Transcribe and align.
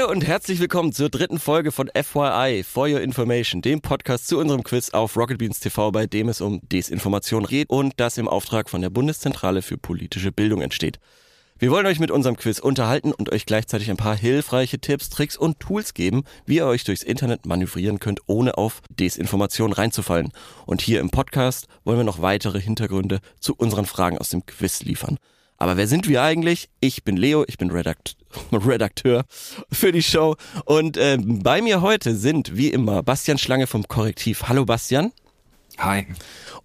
Hallo 0.00 0.12
und 0.12 0.26
herzlich 0.26 0.60
willkommen 0.60 0.94
zur 0.94 1.10
dritten 1.10 1.38
Folge 1.38 1.72
von 1.72 1.90
FYI, 1.94 2.64
For 2.64 2.88
Your 2.88 3.02
Information, 3.02 3.60
dem 3.60 3.82
Podcast 3.82 4.28
zu 4.28 4.38
unserem 4.38 4.62
Quiz 4.62 4.88
auf 4.90 5.14
Rocket 5.14 5.36
Beans 5.36 5.60
TV, 5.60 5.90
bei 5.90 6.06
dem 6.06 6.30
es 6.30 6.40
um 6.40 6.60
Desinformation 6.70 7.44
geht 7.44 7.68
und 7.68 7.92
das 7.98 8.16
im 8.16 8.26
Auftrag 8.26 8.70
von 8.70 8.80
der 8.80 8.88
Bundeszentrale 8.88 9.60
für 9.60 9.76
politische 9.76 10.32
Bildung 10.32 10.62
entsteht. 10.62 11.00
Wir 11.58 11.70
wollen 11.70 11.84
euch 11.84 12.00
mit 12.00 12.10
unserem 12.10 12.38
Quiz 12.38 12.60
unterhalten 12.60 13.12
und 13.12 13.30
euch 13.30 13.44
gleichzeitig 13.44 13.90
ein 13.90 13.98
paar 13.98 14.16
hilfreiche 14.16 14.78
Tipps, 14.78 15.10
Tricks 15.10 15.36
und 15.36 15.60
Tools 15.60 15.92
geben, 15.92 16.24
wie 16.46 16.56
ihr 16.56 16.66
euch 16.66 16.84
durchs 16.84 17.02
Internet 17.02 17.44
manövrieren 17.44 18.00
könnt, 18.00 18.20
ohne 18.24 18.56
auf 18.56 18.80
Desinformation 18.88 19.74
reinzufallen. 19.74 20.32
Und 20.64 20.80
hier 20.80 21.00
im 21.00 21.10
Podcast 21.10 21.66
wollen 21.84 21.98
wir 21.98 22.04
noch 22.04 22.22
weitere 22.22 22.58
Hintergründe 22.58 23.20
zu 23.38 23.54
unseren 23.54 23.84
Fragen 23.84 24.16
aus 24.16 24.30
dem 24.30 24.46
Quiz 24.46 24.80
liefern. 24.80 25.18
Aber 25.60 25.76
wer 25.76 25.86
sind 25.86 26.08
wir 26.08 26.22
eigentlich? 26.22 26.70
Ich 26.80 27.04
bin 27.04 27.18
Leo, 27.18 27.44
ich 27.46 27.58
bin 27.58 27.70
Redakt 27.70 28.16
Redakteur 28.52 29.26
für 29.70 29.92
die 29.92 30.02
Show. 30.02 30.36
Und 30.64 30.96
äh, 30.96 31.18
bei 31.20 31.60
mir 31.60 31.82
heute 31.82 32.16
sind, 32.16 32.56
wie 32.56 32.68
immer, 32.68 33.02
Bastian 33.02 33.36
Schlange 33.36 33.66
vom 33.66 33.86
Korrektiv. 33.86 34.44
Hallo 34.48 34.64
Bastian. 34.64 35.12
Hi. 35.76 36.06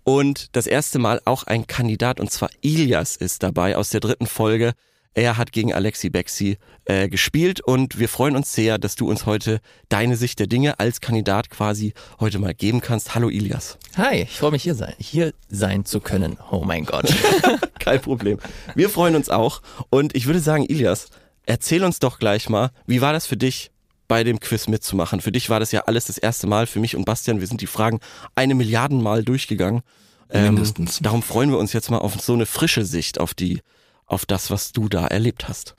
Und 0.06 0.56
das 0.56 0.66
erste 0.66 0.98
Mal 0.98 1.22
auch 1.26 1.44
ein 1.44 1.68
Kandidat, 1.68 2.22
und 2.22 2.32
zwar 2.32 2.50
Ilias 2.62 3.18
ist 3.18 3.44
dabei 3.44 3.76
aus 3.76 3.90
der 3.90 4.00
dritten 4.00 4.28
Folge. 4.28 4.74
Er 5.18 5.38
hat 5.38 5.54
gegen 5.54 5.74
Alexi 5.74 6.10
Bexi 6.10 6.58
äh, 6.84 7.08
gespielt 7.08 7.62
und 7.62 7.98
wir 7.98 8.10
freuen 8.10 8.36
uns 8.36 8.54
sehr, 8.54 8.78
dass 8.78 8.98
du 8.98 9.10
uns 9.10 9.26
heute 9.26 9.62
deine 9.88 10.18
Sicht 10.18 10.40
der 10.40 10.48
Dinge 10.48 10.78
als 10.78 11.00
Kandidat 11.00 11.50
quasi 11.50 11.94
heute 12.20 12.38
mal 12.38 12.54
geben 12.54 12.82
kannst. 12.82 13.16
Hallo 13.16 13.30
Ilias. 13.30 13.78
Hi, 13.96 14.24
ich 14.24 14.38
freue 14.38 14.52
mich 14.52 14.64
hier 14.64 14.76
sein, 14.76 14.94
hier 15.00 15.34
sein 15.48 15.86
zu 15.86 16.02
können. 16.02 16.38
Oh 16.52 16.64
mein 16.66 16.84
Gott. 16.84 17.16
Kein 17.80 18.02
Problem. 18.02 18.40
Wir 18.76 18.90
freuen 18.90 19.16
uns 19.16 19.30
auch 19.30 19.62
und 19.90 20.14
ich 20.18 20.26
würde 20.26 20.42
sagen, 20.42 20.66
Ilias, 20.66 21.08
erzähl 21.46 21.86
uns 21.86 22.00
doch 22.00 22.20
gleich 22.20 22.50
mal, 22.50 22.72
wie 22.86 23.00
war 23.00 23.14
das 23.14 23.26
für 23.26 23.38
dich, 23.38 23.72
bei 24.10 24.26
dem 24.26 24.42
Quiz 24.42 24.68
mitzumachen? 24.68 25.22
Für 25.22 25.32
dich 25.32 25.50
war 25.50 25.62
das 25.62 25.72
ja 25.72 25.84
alles 25.86 26.08
das 26.08 26.18
erste 26.18 26.46
Mal, 26.46 26.68
für 26.68 26.82
mich 26.82 26.94
und 26.94 27.06
Bastian, 27.06 27.40
wir 27.40 27.48
sind 27.48 27.62
die 27.62 27.68
Fragen 27.68 28.02
eine 28.36 28.54
Milliarden 28.54 29.02
Mal 29.02 29.24
durchgegangen. 29.24 29.82
Ähm, 30.30 30.56
Mindestens. 30.56 31.00
Darum 31.02 31.24
freuen 31.24 31.52
wir 31.52 31.58
uns 31.58 31.72
jetzt 31.72 31.90
mal 31.90 32.00
auf 32.00 32.20
so 32.20 32.34
eine 32.34 32.46
frische 32.46 32.84
Sicht 32.84 33.18
auf 33.18 33.34
die 33.34 33.62
auf 34.06 34.26
das, 34.26 34.52
was 34.52 34.72
du 34.72 34.90
da 34.90 35.08
erlebt 35.08 35.48
hast. 35.48 35.76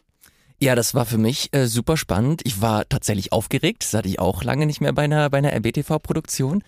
Ja, 0.58 0.74
das 0.74 0.94
war 0.94 1.04
für 1.04 1.18
mich 1.18 1.52
äh, 1.52 1.66
super 1.66 1.96
spannend. 1.96 2.40
Ich 2.44 2.62
war 2.62 2.88
tatsächlich 2.88 3.32
aufgeregt. 3.32 3.82
Das 3.82 3.92
hatte 3.92 4.08
ich 4.08 4.18
auch 4.18 4.42
lange 4.42 4.64
nicht 4.64 4.80
mehr 4.80 4.92
bei 4.92 5.02
einer, 5.02 5.28
bei 5.28 5.38
einer 5.38 5.52
RBTV-Produktion. 5.52 6.62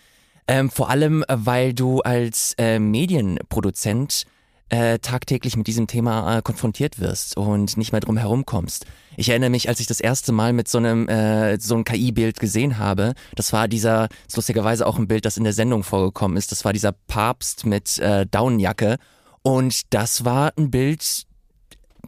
Ähm, 0.46 0.70
vor 0.70 0.90
allem, 0.90 1.22
äh, 1.22 1.36
weil 1.36 1.72
du 1.72 2.00
als 2.00 2.54
äh, 2.58 2.78
Medienproduzent 2.78 4.26
äh, 4.68 4.98
tagtäglich 4.98 5.56
mit 5.56 5.66
diesem 5.66 5.86
Thema 5.86 6.38
äh, 6.38 6.42
konfrontiert 6.42 7.00
wirst 7.00 7.36
und 7.36 7.76
nicht 7.76 7.92
mehr 7.92 8.00
drum 8.00 8.18
herum 8.18 8.44
kommst. 8.44 8.84
Ich 9.16 9.30
erinnere 9.30 9.50
mich, 9.50 9.68
als 9.68 9.80
ich 9.80 9.86
das 9.86 10.00
erste 10.00 10.32
Mal 10.32 10.52
mit 10.52 10.68
so 10.68 10.78
einem 10.78 11.08
äh, 11.08 11.58
so 11.58 11.74
einem 11.74 11.84
KI-Bild 11.84 12.38
gesehen 12.38 12.78
habe, 12.78 13.14
das 13.34 13.52
war 13.52 13.68
dieser, 13.68 14.08
ist 14.26 14.36
lustigerweise 14.36 14.86
auch 14.86 14.98
ein 14.98 15.08
Bild, 15.08 15.24
das 15.24 15.38
in 15.38 15.44
der 15.44 15.54
Sendung 15.54 15.82
vorgekommen 15.82 16.36
ist, 16.36 16.52
das 16.52 16.64
war 16.64 16.72
dieser 16.72 16.92
Papst 16.92 17.64
mit 17.64 17.98
äh, 17.98 18.26
Daunenjacke 18.30 18.98
und 19.42 19.94
das 19.94 20.24
war 20.26 20.52
ein 20.58 20.70
Bild, 20.70 21.24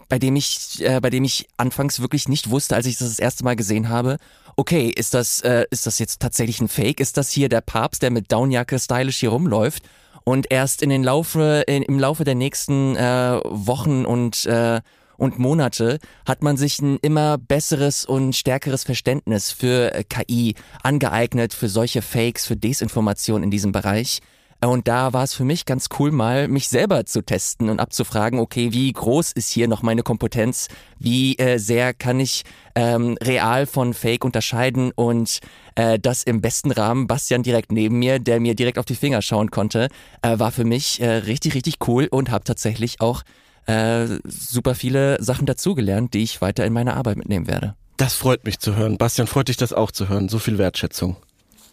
bei 0.09 0.19
dem 0.19 0.37
ich, 0.37 0.81
äh, 0.81 1.01
bei 1.01 1.11
dem 1.11 1.25
ich 1.25 1.49
anfangs 1.57 2.01
wirklich 2.01 2.29
nicht 2.29 2.51
wusste, 2.51 2.77
als 2.77 2.87
ich 2.87 2.99
das 2.99 3.09
das 3.09 3.19
erste 3.19 3.45
Mal 3.45 3.57
gesehen 3.57 3.89
habe. 3.89 4.19
Okay, 4.57 4.89
ist 4.89 5.15
das, 5.15 5.41
äh, 5.41 5.65
ist 5.71 5.87
das 5.87 5.99
jetzt 5.99 6.21
tatsächlich 6.21 6.61
ein 6.61 6.69
Fake? 6.69 7.01
Ist 7.01 7.17
das 7.17 7.31
hier 7.31 7.49
der 7.49 7.61
Papst, 7.61 8.03
der 8.03 8.11
mit 8.11 8.31
Downjacke 8.31 8.79
stylisch 8.79 9.19
hier 9.19 9.31
rumläuft? 9.31 9.85
Und 10.25 10.51
erst 10.51 10.83
in 10.83 10.91
den 10.91 11.03
Laufe, 11.03 11.65
in, 11.67 11.83
im 11.83 11.99
Laufe 11.99 12.25
der 12.25 12.35
nächsten 12.35 12.97
äh, 12.97 13.41
Wochen 13.45 14.05
und 14.05 14.45
äh, 14.47 14.81
und 15.17 15.39
Monate 15.39 15.99
hat 16.25 16.43
man 16.43 16.57
sich 16.57 16.81
ein 16.81 16.97
immer 17.03 17.37
besseres 17.37 18.07
und 18.07 18.35
stärkeres 18.35 18.85
Verständnis 18.85 19.53
für 19.53 19.93
KI 20.09 20.55
angeeignet, 20.83 21.53
für 21.53 21.69
solche 21.69 22.01
Fakes, 22.01 22.47
für 22.47 22.57
Desinformation 22.57 23.43
in 23.43 23.51
diesem 23.51 23.71
Bereich. 23.71 24.21
Und 24.63 24.89
da 24.89 25.15
war 25.15 25.25
es 25.25 25.33
für 25.33 25.45
mich 25.45 25.65
ganz 25.65 25.89
cool, 25.99 26.11
mal 26.11 26.47
mich 26.47 26.69
selber 26.69 27.07
zu 27.07 27.23
testen 27.23 27.71
und 27.71 27.81
abzufragen, 27.81 28.39
okay, 28.39 28.73
wie 28.73 28.93
groß 28.93 29.33
ist 29.33 29.51
hier 29.51 29.69
noch 29.69 29.83
meine 29.83 30.03
Kompetenz? 30.03 30.69
Wie 30.99 31.39
äh, 31.39 31.59
sehr 31.59 31.95
kann 31.95 32.21
ich 32.21 32.45
ähm, 32.75 33.17
real 33.23 33.65
von 33.65 33.95
Fake 33.95 34.23
unterscheiden? 34.23 34.93
Und 34.95 35.41
äh, 35.77 35.99
das 35.99 36.25
im 36.25 36.43
besten 36.43 36.73
Rahmen, 36.73 37.07
Bastian 37.07 37.43
direkt 37.43 37.73
neben 37.73 37.99
mir, 37.99 38.19
der 38.19 38.39
mir 38.39 38.55
direkt 38.55 38.79
auf 38.79 38.85
die 38.85 38.97
Finger 38.97 39.23
schauen 39.23 39.51
konnte, 39.51 39.89
äh, 40.21 40.39
war 40.39 40.53
für 40.53 40.65
mich 40.65 41.01
äh, 41.01 41.09
richtig, 41.09 41.55
richtig 41.55 41.77
cool 41.89 42.07
und 42.11 42.31
habe 42.31 42.45
tatsächlich 42.45 43.01
auch 43.01 43.23
äh, 43.65 44.07
super 44.25 44.75
viele 44.75 45.23
Sachen 45.23 45.47
dazugelernt, 45.47 46.13
die 46.13 46.23
ich 46.23 46.43
weiter 46.43 46.67
in 46.67 46.75
meine 46.75 46.95
Arbeit 46.97 47.17
mitnehmen 47.17 47.47
werde. 47.47 47.75
Das 47.97 48.15
freut 48.15 48.45
mich 48.45 48.59
zu 48.59 48.77
hören. 48.77 48.99
Bastian, 48.99 49.27
freut 49.27 49.49
dich 49.49 49.57
das 49.57 49.73
auch 49.73 49.91
zu 49.91 50.09
hören. 50.09 50.29
So 50.29 50.39
viel 50.39 50.59
Wertschätzung. 50.59 51.17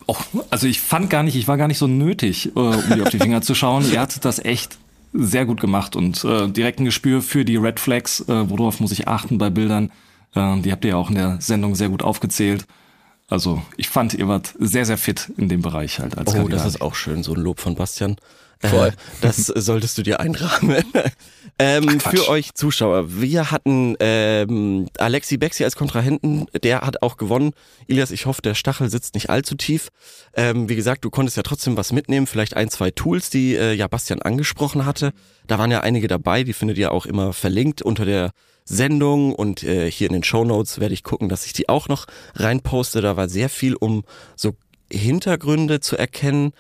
Oh, 0.08 0.16
also 0.50 0.68
ich 0.68 0.80
fand 0.82 1.10
gar 1.10 1.24
nicht, 1.24 1.36
ich 1.36 1.48
war 1.48 1.58
gar 1.58 1.68
nicht 1.68 1.78
so 1.78 1.88
nötig, 1.88 2.56
äh, 2.56 2.60
um 2.60 2.82
dir 2.96 3.04
auf 3.04 3.10
die 3.10 3.20
Finger 3.20 3.42
zu 3.42 3.54
schauen. 3.56 3.90
Ihr 3.92 4.00
hat 4.00 4.24
das 4.24 4.40
echt 4.40 4.78
sehr 5.14 5.46
gut 5.46 5.60
gemacht 5.60 5.96
und 5.96 6.24
äh, 6.24 6.48
direkt 6.48 6.80
ein 6.80 6.86
Gespür 6.86 7.22
für 7.22 7.44
die 7.44 7.58
Red 7.58 7.80
Flags, 7.80 8.22
äh, 8.22 8.50
worauf 8.50 8.80
muss 8.80 8.92
ich 8.92 9.08
achten 9.08 9.38
bei 9.38 9.50
Bildern. 9.50 9.92
Äh, 10.34 10.60
die 10.62 10.72
habt 10.72 10.86
ihr 10.86 10.92
ja 10.92 10.96
auch 10.98 11.10
in 11.10 11.16
der 11.16 11.42
Sendung 11.42 11.76
sehr 11.76 11.90
gut 11.90 12.04
aufgezählt. 12.04 12.66
Also 13.28 13.62
ich 13.76 13.90
fand, 13.90 14.14
ihr 14.14 14.28
wart 14.30 14.54
sehr, 14.60 14.86
sehr 14.86 14.98
fit 14.98 15.32
in 15.38 15.50
dem 15.50 15.62
Bereich 15.62 16.00
halt 16.00 16.18
als 16.18 16.30
Oh, 16.32 16.38
Kandidat. 16.38 16.60
das 16.62 16.68
ist 16.68 16.82
auch 16.82 16.96
schön, 16.96 17.24
so 17.24 17.34
ein 17.34 17.42
Lob 17.42 17.60
von 17.60 17.76
Bastian. 17.76 18.16
Voll. 18.62 18.90
Äh, 18.90 18.92
das 19.22 19.38
solltest 19.46 19.98
du 19.98 20.04
dir 20.04 20.20
einrahmen. 20.20 20.84
ähm, 21.60 22.00
für 22.00 22.28
euch 22.30 22.54
Zuschauer, 22.54 23.20
wir 23.20 23.52
hatten 23.52 23.96
ähm, 24.00 24.88
Alexi 24.98 25.38
Bexi 25.38 25.64
als 25.64 25.76
Kontrahenten, 25.76 26.48
der 26.64 26.82
hat 26.82 27.02
auch 27.02 27.18
gewonnen. 27.18 27.54
Ilias, 27.88 28.12
ich 28.12 28.26
hoffe, 28.26 28.42
der 28.42 28.56
Stachel 28.56 28.90
sitzt 28.90 29.14
nicht 29.14 29.30
allzu 29.30 29.56
tief. 29.56 29.90
Ähm, 30.34 30.70
wie 30.70 30.76
gesagt, 30.76 31.06
du 31.06 31.10
konntest 31.10 31.38
ja 31.38 31.44
trotzdem 31.44 31.78
was 31.78 31.92
mitnehmen, 31.92 32.28
vielleicht 32.28 32.56
ein, 32.56 32.70
zwei 32.70 32.92
Tools, 32.92 33.30
die 33.30 33.56
äh, 33.56 33.74
ja 33.74 33.88
Bastian 33.88 34.22
angesprochen 34.22 34.86
hatte. 34.86 35.14
Da 35.46 35.60
waren 35.60 35.72
ja 35.72 35.82
einige 35.82 36.08
dabei, 36.08 36.44
die 36.44 36.54
findet 36.54 36.78
ihr 36.78 36.92
auch 36.92 37.06
immer 37.06 37.34
verlinkt 37.34 37.82
unter 37.82 38.06
der 38.06 38.32
Sendung 38.66 39.34
und 39.34 39.64
äh, 39.64 39.90
hier 39.90 40.08
in 40.08 40.14
den 40.14 40.24
Show 40.24 40.44
Notes 40.44 40.80
werde 40.80 40.94
ich 40.94 41.04
gucken, 41.04 41.30
dass 41.30 41.46
ich 41.46 41.54
die 41.54 41.70
auch 41.70 41.88
noch 41.88 42.06
reinposte. 42.36 43.02
Da 43.02 43.16
war 43.16 43.30
sehr 43.30 43.50
viel, 43.50 43.76
um 43.76 44.04
so 44.36 44.56
Hintergründe 44.92 45.80
zu 45.80 45.98
erkennen. 45.98 46.54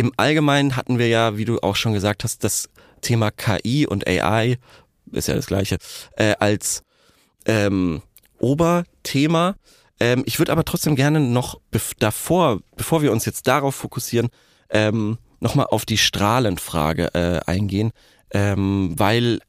Im 0.00 0.14
Allgemeinen 0.16 0.76
hatten 0.76 0.98
wir 0.98 1.08
ja, 1.08 1.36
wie 1.36 1.44
du 1.44 1.58
auch 1.58 1.76
schon 1.76 1.92
gesagt 1.92 2.24
hast, 2.24 2.42
das 2.42 2.70
Thema 3.02 3.30
KI 3.30 3.86
und 3.86 4.08
AI, 4.08 4.56
ist 5.12 5.28
ja 5.28 5.34
das 5.34 5.44
gleiche, 5.44 5.76
äh, 6.16 6.34
als 6.40 6.84
ähm, 7.44 8.00
Oberthema. 8.38 9.56
Ähm, 10.00 10.22
ich 10.24 10.38
würde 10.38 10.52
aber 10.52 10.64
trotzdem 10.64 10.96
gerne 10.96 11.20
noch 11.20 11.60
bev 11.70 11.92
davor, 11.98 12.60
bevor 12.76 13.02
wir 13.02 13.12
uns 13.12 13.26
jetzt 13.26 13.46
darauf 13.46 13.74
fokussieren, 13.74 14.30
ähm, 14.70 15.18
nochmal 15.38 15.66
auf 15.66 15.84
die 15.84 15.98
Strahlenfrage 15.98 17.12
äh, 17.12 17.40
eingehen, 17.44 17.90
ähm, 18.30 18.94
weil 18.96 19.40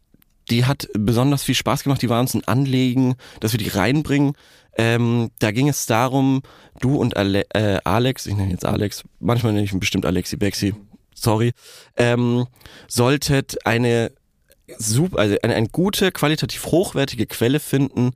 die 0.50 0.66
hat 0.66 0.90
besonders 0.94 1.44
viel 1.44 1.56
Spaß 1.56 1.84
gemacht. 1.84 2.02
Die 2.02 2.10
war 2.10 2.20
uns 2.20 2.34
ein 2.34 2.46
Anliegen, 2.46 3.16
dass 3.40 3.54
wir 3.54 3.58
die 3.58 3.70
reinbringen. 3.70 4.34
Ähm, 4.78 5.32
da 5.40 5.52
ging 5.52 5.68
es 5.68 5.86
darum, 5.86 6.42
du 6.80 6.96
und 6.96 7.18
Ale 7.18 7.44
äh, 7.54 7.80
Alex, 7.84 8.26
ich 8.26 8.36
nenne 8.36 8.52
jetzt 8.52 8.66
Alex, 8.66 9.04
manchmal 9.20 9.54
nenne 9.54 9.66
ich 9.66 9.74
ihn 9.74 9.80
bestimmt 9.80 10.06
Alexi 10.06 10.38
Bexi, 10.38 10.74
sorry, 11.14 11.52
ähm, 11.98 12.48
solltet 12.88 13.66
eine, 13.66 14.12
super, 14.78 15.20
also 15.20 15.36
eine, 15.44 15.56
eine 15.56 15.68
gute, 15.68 16.12
qualitativ 16.12 16.66
hochwertige 16.68 17.26
Quelle 17.26 17.60
finden, 17.60 18.12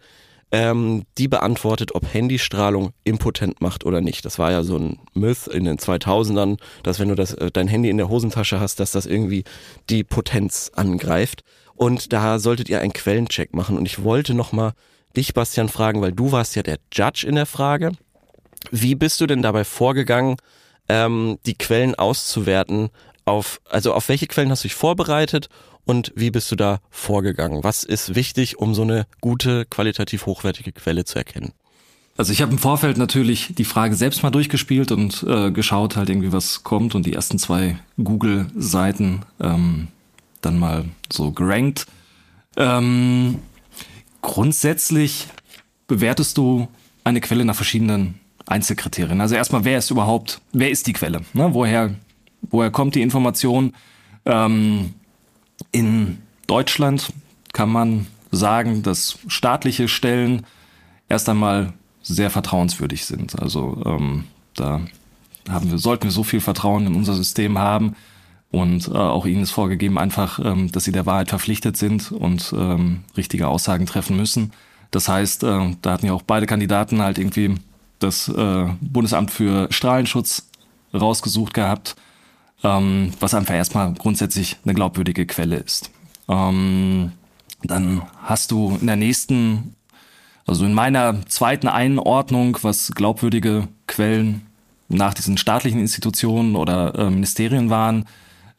ähm, 0.52 1.04
die 1.18 1.28
beantwortet, 1.28 1.96
ob 1.96 2.14
Handystrahlung 2.14 2.92
impotent 3.04 3.62
macht 3.62 3.86
oder 3.86 4.00
nicht. 4.00 4.24
Das 4.24 4.40
war 4.40 4.52
ja 4.52 4.64
so 4.64 4.78
ein 4.78 5.00
Myth 5.14 5.48
in 5.48 5.66
den 5.66 5.78
2000ern, 5.78 6.60
dass 6.84 7.00
wenn 7.00 7.10
du 7.10 7.16
das, 7.16 7.34
äh, 7.34 7.52
dein 7.52 7.68
Handy 7.68 7.90
in 7.90 7.98
der 7.98 8.10
Hosentasche 8.10 8.60
hast, 8.60 8.80
dass 8.80 8.92
das 8.92 9.06
irgendwie 9.06 9.44
die 9.90 10.04
Potenz 10.04 10.72
angreift. 10.74 11.44
Und 11.74 12.14
da 12.14 12.40
solltet 12.40 12.70
ihr 12.70 12.80
einen 12.80 12.94
Quellencheck 12.94 13.54
machen. 13.54 13.78
Und 13.78 13.86
ich 13.86 14.04
wollte 14.04 14.34
nochmal 14.34 14.74
dich, 15.16 15.34
Bastian, 15.34 15.70
fragen, 15.70 16.02
weil 16.02 16.12
du 16.12 16.32
warst 16.32 16.56
ja 16.56 16.64
der 16.64 16.78
Judge 16.94 17.26
in 17.28 17.36
der 17.36 17.46
Frage. 17.46 17.92
Wie 18.72 18.96
bist 18.96 19.22
du 19.22 19.28
denn 19.28 19.42
dabei 19.42 19.64
vorgegangen, 19.64 20.38
ähm, 20.90 21.40
die 21.46 21.56
Quellen 21.56 21.96
auszuwerten? 21.96 22.90
Auf, 23.26 23.60
also 23.70 23.94
auf 23.94 24.10
welche 24.10 24.28
Quellen 24.28 24.52
hast 24.52 24.64
du 24.64 24.68
dich 24.68 24.76
vorbereitet 24.76 25.50
und 25.86 26.12
wie 26.16 26.32
bist 26.32 26.52
du 26.52 26.56
da 26.56 26.80
vorgegangen? 26.90 27.64
Was 27.64 27.84
ist 27.84 28.16
wichtig, 28.16 28.60
um 28.60 28.76
so 28.76 28.82
eine 28.84 29.08
gute, 29.22 29.66
qualitativ 29.66 30.26
hochwertige 30.26 30.72
Quelle 30.72 31.06
zu 31.06 31.18
erkennen? 31.18 31.54
Also 32.18 32.32
ich 32.32 32.42
habe 32.42 32.54
im 32.54 32.58
Vorfeld 32.58 32.98
natürlich 32.98 33.56
die 33.56 33.66
Frage 33.66 33.96
selbst 33.96 34.24
mal 34.24 34.30
durchgespielt 34.30 34.92
und 34.92 35.24
äh, 35.28 35.52
geschaut 35.52 35.96
halt 35.96 36.10
irgendwie, 36.10 36.32
was 36.32 36.64
kommt 36.64 36.96
und 36.96 37.06
die 37.06 37.14
ersten 37.14 37.38
zwei 37.38 37.78
Google-Seiten 38.02 39.24
ähm, 39.42 39.90
dann 40.42 40.58
mal 40.58 40.86
so 41.12 41.32
gerankt. 41.32 41.88
Ähm, 42.56 43.40
grundsätzlich 44.26 45.28
bewertest 45.88 46.38
du 46.38 46.68
eine 47.04 47.22
Quelle 47.22 47.46
nach 47.46 47.56
verschiedenen 47.56 48.20
Einzelkriterien. 48.48 49.22
Also 49.22 49.36
erstmal, 49.36 49.64
wer 49.64 49.78
ist 49.78 49.92
überhaupt, 49.92 50.42
wer 50.52 50.70
ist 50.70 50.88
die 50.88 50.94
Quelle? 50.94 51.22
Ne? 51.34 51.54
Woher, 51.54 51.96
woher 52.42 52.72
kommt 52.72 52.96
die 52.96 53.02
Information? 53.02 53.74
Ähm, 54.26 54.94
in 55.72 56.18
Deutschland 56.48 57.14
kann 57.54 57.70
man 57.70 58.08
sagen, 58.32 58.84
dass 58.84 59.20
staatliche 59.28 59.88
Stellen 59.88 60.46
erst 61.08 61.30
einmal 61.30 61.74
sehr 62.02 62.30
vertrauenswürdig 62.30 63.06
sind. 63.06 63.40
Also 63.40 63.82
ähm, 63.86 64.26
da 64.56 64.82
haben 65.48 65.72
wir, 65.72 65.78
sollten 65.78 66.06
wir 66.06 66.12
so 66.12 66.24
viel 66.24 66.42
Vertrauen 66.42 66.88
in 66.88 66.96
unser 66.96 67.14
System 67.14 67.58
haben. 67.58 67.96
Und 68.56 68.88
äh, 68.88 68.92
auch 68.92 69.26
ihnen 69.26 69.44
ist 69.44 69.52
vorgegeben 69.52 69.98
einfach, 69.98 70.40
ähm, 70.40 70.72
dass 70.72 70.86
sie 70.86 70.94
der 70.94 71.06
Wahrheit 71.06 71.28
verpflichtet 71.28 71.76
sind 71.76 72.14
und 72.14 72.54
ähm, 72.58 73.04
richtige 73.18 73.50
Aussagen 73.50 73.86
treffen 73.86 74.16
müssen. 74.16 74.54
Das 74.92 75.10
heißt, 75.10 75.44
äh, 75.44 75.76
da 75.82 75.92
hatten 75.92 76.06
ja 76.06 76.14
auch 76.14 76.22
beide 76.22 76.46
Kandidaten 76.46 77.02
halt 77.02 77.18
irgendwie 77.18 77.56
das 78.00 78.30
äh, 78.30 78.68
Bundesamt 78.80 79.32
für 79.32 79.68
Strahlenschutz 79.72 80.48
rausgesucht 80.94 81.54
gehabt, 81.54 81.98
ähm, 82.64 83.12
was 83.20 83.34
einfach 83.34 83.56
erstmal 83.56 83.94
grundsätzlich 83.94 84.56
eine 84.64 84.74
glaubwürdige 84.74 85.26
Quelle 85.26 85.58
ist. 85.58 85.92
Ähm, 86.30 87.12
dann 87.62 88.04
hast 88.24 88.52
du 88.52 88.78
in 88.80 88.88
der 88.88 88.96
nächsten, 88.96 89.76
also 90.48 90.64
in 90.64 90.74
meiner 90.74 91.26
zweiten 91.26 91.68
Einordnung, 91.68 92.58
was 92.62 92.94
glaubwürdige 92.96 93.68
Quellen 93.86 94.44
nach 94.88 95.14
diesen 95.14 95.38
staatlichen 95.38 95.82
Institutionen 95.82 96.56
oder 96.56 96.96
äh, 96.96 97.10
Ministerien 97.10 97.70
waren, 97.70 98.06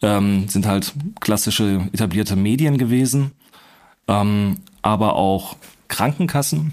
ähm, 0.03 0.49
sind 0.49 0.67
halt 0.67 0.93
klassische 1.21 1.89
etablierte 1.93 2.37
Medien 2.37 2.79
gewesen, 2.79 3.33
ähm, 4.09 4.57
aber 4.83 5.17
auch 5.17 5.57
Krankenkassen. 5.89 6.73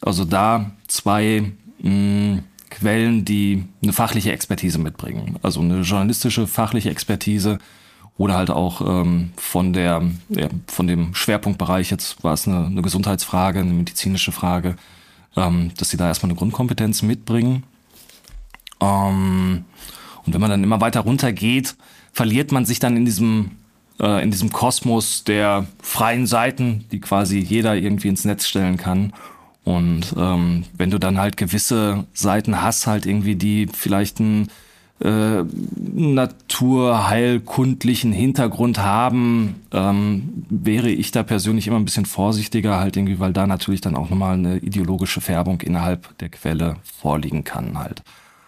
Also 0.00 0.24
da 0.24 0.70
zwei 0.86 1.52
mh, 1.80 1.90
mm, 1.90 2.44
Quellen, 2.70 3.24
die 3.24 3.64
eine 3.82 3.92
fachliche 3.92 4.32
Expertise 4.32 4.78
mitbringen. 4.78 5.36
Also 5.42 5.60
eine 5.60 5.80
journalistische 5.80 6.46
fachliche 6.46 6.90
Expertise 6.90 7.58
oder 8.18 8.34
halt 8.34 8.50
auch 8.50 8.80
ähm, 8.82 9.32
von 9.36 9.72
der 9.72 10.02
ja, 10.28 10.48
von 10.66 10.86
dem 10.86 11.14
Schwerpunktbereich 11.14 11.90
jetzt 11.90 12.22
war 12.22 12.34
es 12.34 12.46
eine, 12.46 12.66
eine 12.66 12.82
Gesundheitsfrage, 12.82 13.60
eine 13.60 13.72
medizinische 13.72 14.32
Frage, 14.32 14.76
ähm, 15.36 15.70
dass 15.76 15.90
sie 15.90 15.96
da 15.96 16.08
erstmal 16.08 16.30
eine 16.30 16.38
Grundkompetenz 16.38 17.02
mitbringen. 17.02 17.62
Ähm, 18.80 19.64
und 20.26 20.34
wenn 20.34 20.40
man 20.40 20.50
dann 20.50 20.64
immer 20.64 20.80
weiter 20.80 21.00
runter 21.00 21.32
geht, 21.32 21.76
verliert 22.12 22.52
man 22.52 22.64
sich 22.64 22.78
dann 22.78 22.96
in 22.96 23.04
diesem 23.04 23.50
äh, 24.00 24.22
in 24.22 24.30
diesem 24.30 24.50
Kosmos 24.50 25.24
der 25.24 25.66
freien 25.82 26.26
Seiten, 26.26 26.84
die 26.92 27.00
quasi 27.00 27.38
jeder 27.38 27.76
irgendwie 27.76 28.08
ins 28.08 28.24
Netz 28.24 28.46
stellen 28.46 28.76
kann. 28.76 29.12
Und 29.64 30.14
ähm, 30.16 30.64
wenn 30.76 30.90
du 30.90 30.98
dann 30.98 31.18
halt 31.18 31.36
gewisse 31.36 32.04
Seiten 32.14 32.62
hast, 32.62 32.86
halt 32.86 33.06
irgendwie, 33.06 33.34
die 33.34 33.66
vielleicht 33.70 34.20
einen 34.20 34.48
äh, 35.00 35.44
naturheilkundlichen 35.94 38.12
Hintergrund 38.12 38.78
haben, 38.78 39.56
ähm, 39.72 40.44
wäre 40.48 40.88
ich 40.88 41.10
da 41.10 41.22
persönlich 41.22 41.66
immer 41.66 41.76
ein 41.76 41.84
bisschen 41.84 42.06
vorsichtiger, 42.06 42.80
halt 42.80 42.96
irgendwie, 42.96 43.20
weil 43.20 43.34
da 43.34 43.46
natürlich 43.46 43.82
dann 43.82 43.94
auch 43.94 44.10
nochmal 44.10 44.34
eine 44.34 44.58
ideologische 44.58 45.20
Färbung 45.20 45.60
innerhalb 45.60 46.16
der 46.18 46.30
Quelle 46.30 46.76
vorliegen 46.82 47.44
kann 47.44 47.78
halt. 47.78 48.02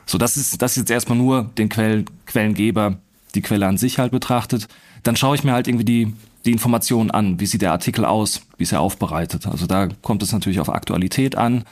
So, 0.06 0.16
das 0.16 0.36
ist, 0.36 0.62
das 0.62 0.72
ist 0.72 0.78
jetzt 0.78 0.90
erstmal 0.90 1.18
nur 1.18 1.50
den 1.58 1.68
Quell, 1.68 2.04
Quellengeber, 2.26 2.96
die 3.32 3.42
Quelle 3.42 3.66
an 3.66 3.78
sich 3.78 3.98
halt 3.98 4.12
betrachtet. 4.12 4.68
Dann 5.02 5.16
schaue 5.16 5.34
ich 5.34 5.44
mir 5.44 5.52
halt 5.52 5.68
irgendwie 5.68 5.84
die, 5.84 6.14
die 6.44 6.52
Informationen 6.52 7.10
an. 7.10 7.40
Wie 7.40 7.46
sieht 7.46 7.62
der 7.62 7.72
Artikel 7.72 8.04
aus? 8.04 8.42
Wie 8.56 8.64
ist 8.64 8.72
er 8.72 8.80
aufbereitet? 8.80 9.46
Also 9.46 9.66
da 9.66 9.88
kommt 10.02 10.22
es 10.22 10.32
natürlich 10.32 10.60
auf 10.60 10.68
Aktualität 10.68 11.36
an 11.36 11.64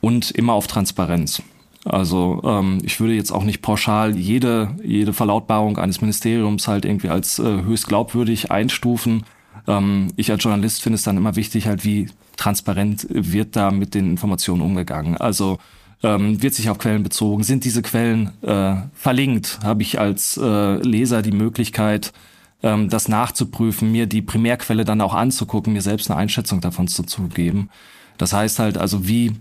und 0.00 0.30
immer 0.30 0.52
auf 0.52 0.66
Transparenz. 0.66 1.42
Also 1.84 2.42
ähm, 2.44 2.78
ich 2.82 2.98
würde 2.98 3.14
jetzt 3.14 3.30
auch 3.30 3.44
nicht 3.44 3.62
pauschal 3.62 4.16
jede, 4.16 4.74
jede 4.82 5.12
Verlautbarung 5.12 5.78
eines 5.78 6.00
Ministeriums 6.00 6.66
halt 6.66 6.84
irgendwie 6.84 7.10
als 7.10 7.38
äh, 7.38 7.62
höchst 7.62 7.86
glaubwürdig 7.86 8.50
einstufen. 8.50 9.24
Ähm, 9.68 10.08
ich 10.16 10.30
als 10.30 10.42
Journalist 10.42 10.82
finde 10.82 10.96
es 10.96 11.04
dann 11.04 11.16
immer 11.16 11.36
wichtig, 11.36 11.68
halt 11.68 11.84
wie 11.84 12.08
transparent 12.36 13.06
wird 13.10 13.54
da 13.54 13.70
mit 13.70 13.94
den 13.94 14.10
Informationen 14.10 14.62
umgegangen. 14.62 15.16
Also 15.16 15.58
ähm, 16.02 16.42
wird 16.42 16.54
sich 16.54 16.70
auf 16.70 16.78
Quellen 16.78 17.02
bezogen? 17.02 17.42
Sind 17.42 17.64
diese 17.64 17.82
Quellen 17.82 18.30
äh, 18.42 18.76
verlinkt? 18.94 19.60
Habe 19.62 19.82
ich 19.82 19.98
als 19.98 20.36
äh, 20.36 20.76
Leser 20.76 21.22
die 21.22 21.32
Möglichkeit, 21.32 22.12
ähm, 22.62 22.88
das 22.88 23.08
nachzuprüfen, 23.08 23.92
mir 23.92 24.06
die 24.06 24.22
Primärquelle 24.22 24.84
dann 24.84 25.00
auch 25.00 25.14
anzugucken, 25.14 25.72
mir 25.72 25.82
selbst 25.82 26.10
eine 26.10 26.20
Einschätzung 26.20 26.60
davon 26.60 26.88
zu, 26.88 27.02
zu 27.02 27.28
geben? 27.28 27.70
Das 28.18 28.32
heißt 28.32 28.58
halt 28.58 28.78
also, 28.78 29.08
wie 29.08 29.36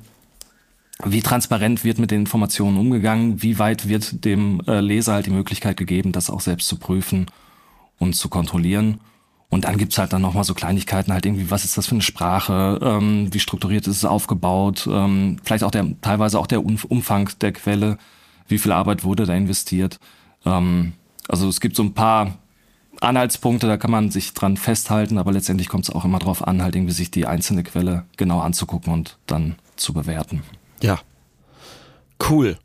wie 1.04 1.22
transparent 1.22 1.84
wird 1.84 2.00
mit 2.00 2.12
den 2.12 2.22
Informationen 2.22 2.78
umgegangen, 2.78 3.42
wie 3.44 3.60
weit 3.60 3.90
wird 3.90 4.24
dem 4.24 4.62
äh, 4.66 4.80
Leser 4.80 5.13
halt 5.13 5.25
die 5.25 5.31
Möglichkeit 5.31 5.75
gegeben, 5.75 6.13
das 6.13 6.30
auch 6.30 6.40
selbst 6.40 6.69
zu 6.69 6.78
prüfen 6.78 7.25
und 8.00 8.16
zu 8.16 8.30
kontrollieren. 8.30 9.00
Und 9.50 9.65
dann 9.65 9.77
gibt's 9.77 9.97
halt 9.97 10.12
dann 10.12 10.21
nochmal 10.21 10.44
so 10.44 10.53
Kleinigkeiten, 10.53 11.13
halt 11.13 11.25
irgendwie, 11.25 11.51
was 11.51 11.65
ist 11.65 11.77
das 11.77 11.88
für 11.88 11.95
eine 11.95 12.01
Sprache, 12.01 12.80
ähm, 12.81 13.33
wie 13.33 13.39
strukturiert 13.39 13.88
ist 13.88 13.97
es 13.97 14.06
aufgebaut, 14.06 14.88
ähm, 14.92 15.38
vielleicht 15.44 15.63
auch 15.63 15.71
der, 15.71 15.86
teilweise 16.01 16.39
auch 16.39 16.47
der 16.47 16.65
Umfang 16.65 17.30
der 17.42 17.53
Quelle, 17.53 17.97
wie 18.47 18.57
viel 18.57 18.71
Arbeit 18.71 19.03
wurde 19.03 19.25
da 19.25 19.33
investiert. 19.33 20.00
Ähm, 20.45 20.94
also 21.27 21.47
es 21.47 21.59
gibt 21.59 21.75
so 21.75 21.83
ein 21.83 21.94
paar 21.94 22.38
Anhaltspunkte, 23.01 23.68
da 23.68 23.77
kann 23.77 23.92
man 23.92 24.12
sich 24.12 24.33
dran 24.33 24.57
festhalten, 24.57 25.18
aber 25.18 25.31
letztendlich 25.31 25.69
kommt 25.69 25.86
es 25.86 25.89
auch 25.89 26.06
immer 26.06 26.19
darauf 26.19 26.45
an, 26.45 26.62
halt 26.63 26.75
irgendwie 26.75 26.94
sich 26.94 27.12
die 27.12 27.25
einzelne 27.25 27.63
Quelle 27.63 28.06
genau 28.18 28.39
anzugucken 28.39 28.94
und 28.94 29.18
dann 29.27 29.56
zu 29.75 29.94
bewerten. 29.94 30.44
Ja. 30.81 31.00
Cool. 32.30 32.57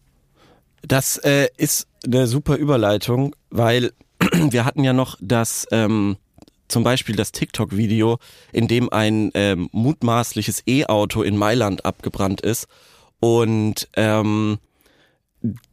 Das 0.82 1.19
äh, 1.19 1.49
ist 1.56 1.88
eine 2.05 2.27
super 2.27 2.56
Überleitung, 2.56 3.35
weil 3.50 3.93
wir 4.32 4.65
hatten 4.65 4.85
ja 4.85 4.93
noch 4.93 5.17
das 5.21 5.67
ähm, 5.73 6.17
zum 6.70 6.84
Beispiel 6.84 7.17
das 7.17 7.32
TikTok-Video, 7.32 8.19
in 8.52 8.69
dem 8.69 8.93
ein 8.93 9.31
ähm, 9.34 9.69
mutmaßliches 9.72 10.62
E-Auto 10.67 11.22
in 11.22 11.37
Mailand 11.37 11.84
abgebrannt 11.84 12.40
ist. 12.40 12.67
Und 13.20 13.88
ähm, 13.94 14.58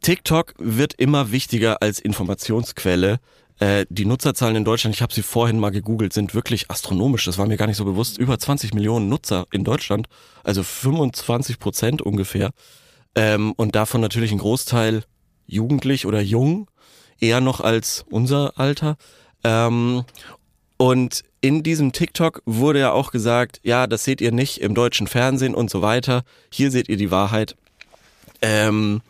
TikTok 0.00 0.54
wird 0.58 0.94
immer 0.94 1.32
wichtiger 1.32 1.82
als 1.82 1.98
Informationsquelle. 1.98 3.20
Äh, 3.58 3.86
die 3.88 4.04
Nutzerzahlen 4.04 4.56
in 4.56 4.64
Deutschland, 4.64 4.94
ich 4.94 5.02
habe 5.02 5.12
sie 5.12 5.22
vorhin 5.22 5.58
mal 5.58 5.70
gegoogelt, 5.70 6.12
sind 6.12 6.34
wirklich 6.34 6.70
astronomisch. 6.70 7.24
Das 7.24 7.38
war 7.38 7.46
mir 7.46 7.56
gar 7.56 7.66
nicht 7.66 7.76
so 7.76 7.84
bewusst. 7.84 8.18
Über 8.18 8.38
20 8.38 8.74
Millionen 8.74 9.08
Nutzer 9.08 9.46
in 9.50 9.64
Deutschland, 9.64 10.08
also 10.44 10.62
25 10.62 11.58
Prozent 11.58 12.02
ungefähr. 12.02 12.50
Ähm, 13.14 13.52
und 13.56 13.74
davon 13.74 14.00
natürlich 14.00 14.32
ein 14.32 14.38
Großteil 14.38 15.02
jugendlich 15.46 16.06
oder 16.06 16.20
jung, 16.20 16.70
eher 17.18 17.40
noch 17.40 17.60
als 17.60 18.04
unser 18.10 18.58
Alter. 18.58 18.96
Ähm, 19.44 20.04
und 20.78 21.24
in 21.40 21.64
diesem 21.64 21.92
TikTok 21.92 22.42
wurde 22.46 22.78
ja 22.78 22.92
auch 22.92 23.10
gesagt, 23.10 23.60
ja, 23.64 23.86
das 23.86 24.04
seht 24.04 24.20
ihr 24.20 24.32
nicht 24.32 24.60
im 24.60 24.74
deutschen 24.74 25.08
Fernsehen 25.08 25.54
und 25.54 25.70
so 25.70 25.82
weiter. 25.82 26.22
Hier 26.50 26.70
seht 26.70 26.88
ihr 26.88 26.96
die 26.96 27.10
Wahrheit. 27.10 27.56
Ähm, 28.42 29.02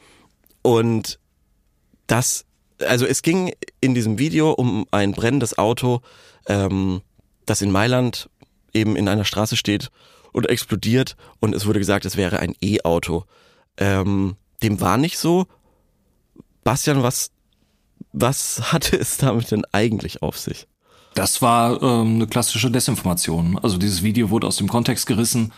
und 0.63 1.19
das, 2.07 2.47
also 2.81 3.05
es 3.05 3.21
ging 3.23 3.53
in 3.81 3.95
diesem 3.95 4.19
Video 4.19 4.51
um 4.53 4.87
ein 4.91 5.13
brennendes 5.13 5.59
Auto, 5.59 6.01
ähm, 6.47 7.03
das 7.45 7.61
in 7.61 7.71
Mailand 7.71 8.31
eben 8.73 8.97
in 8.97 9.09
einer 9.09 9.27
Straße 9.27 9.57
steht 9.57 9.91
und 10.33 10.49
explodiert. 10.49 11.17
Und 11.41 11.55
es 11.55 11.67
wurde 11.67 11.81
gesagt, 11.81 12.07
es 12.07 12.17
wäre 12.17 12.41
ein 12.41 12.55
E-Auto. 12.63 13.25
Ähm, 13.77 14.37
dem 14.63 14.81
war 14.81 14.97
nicht 14.97 15.19
so. 15.19 15.47
Bastian, 16.65 17.03
was, 17.03 17.31
was 18.13 18.61
hatte 18.73 18.97
es 18.99 19.17
damit 19.19 19.51
denn 19.51 19.65
eigentlich 19.73 20.23
auf 20.23 20.39
sich? 20.39 20.67
Das 21.19 21.43
war 21.43 21.83
ähm, 21.83 22.17
eine 22.17 22.27
klassische 22.27 22.71
Desinformation. 22.71 23.59
Also 23.63 23.79
dieses 23.79 24.03
Video 24.03 24.31
wurde 24.31 24.47
aus 24.47 24.57
dem 24.57 24.69
Kontext 24.69 25.07
gerissen 25.07 25.53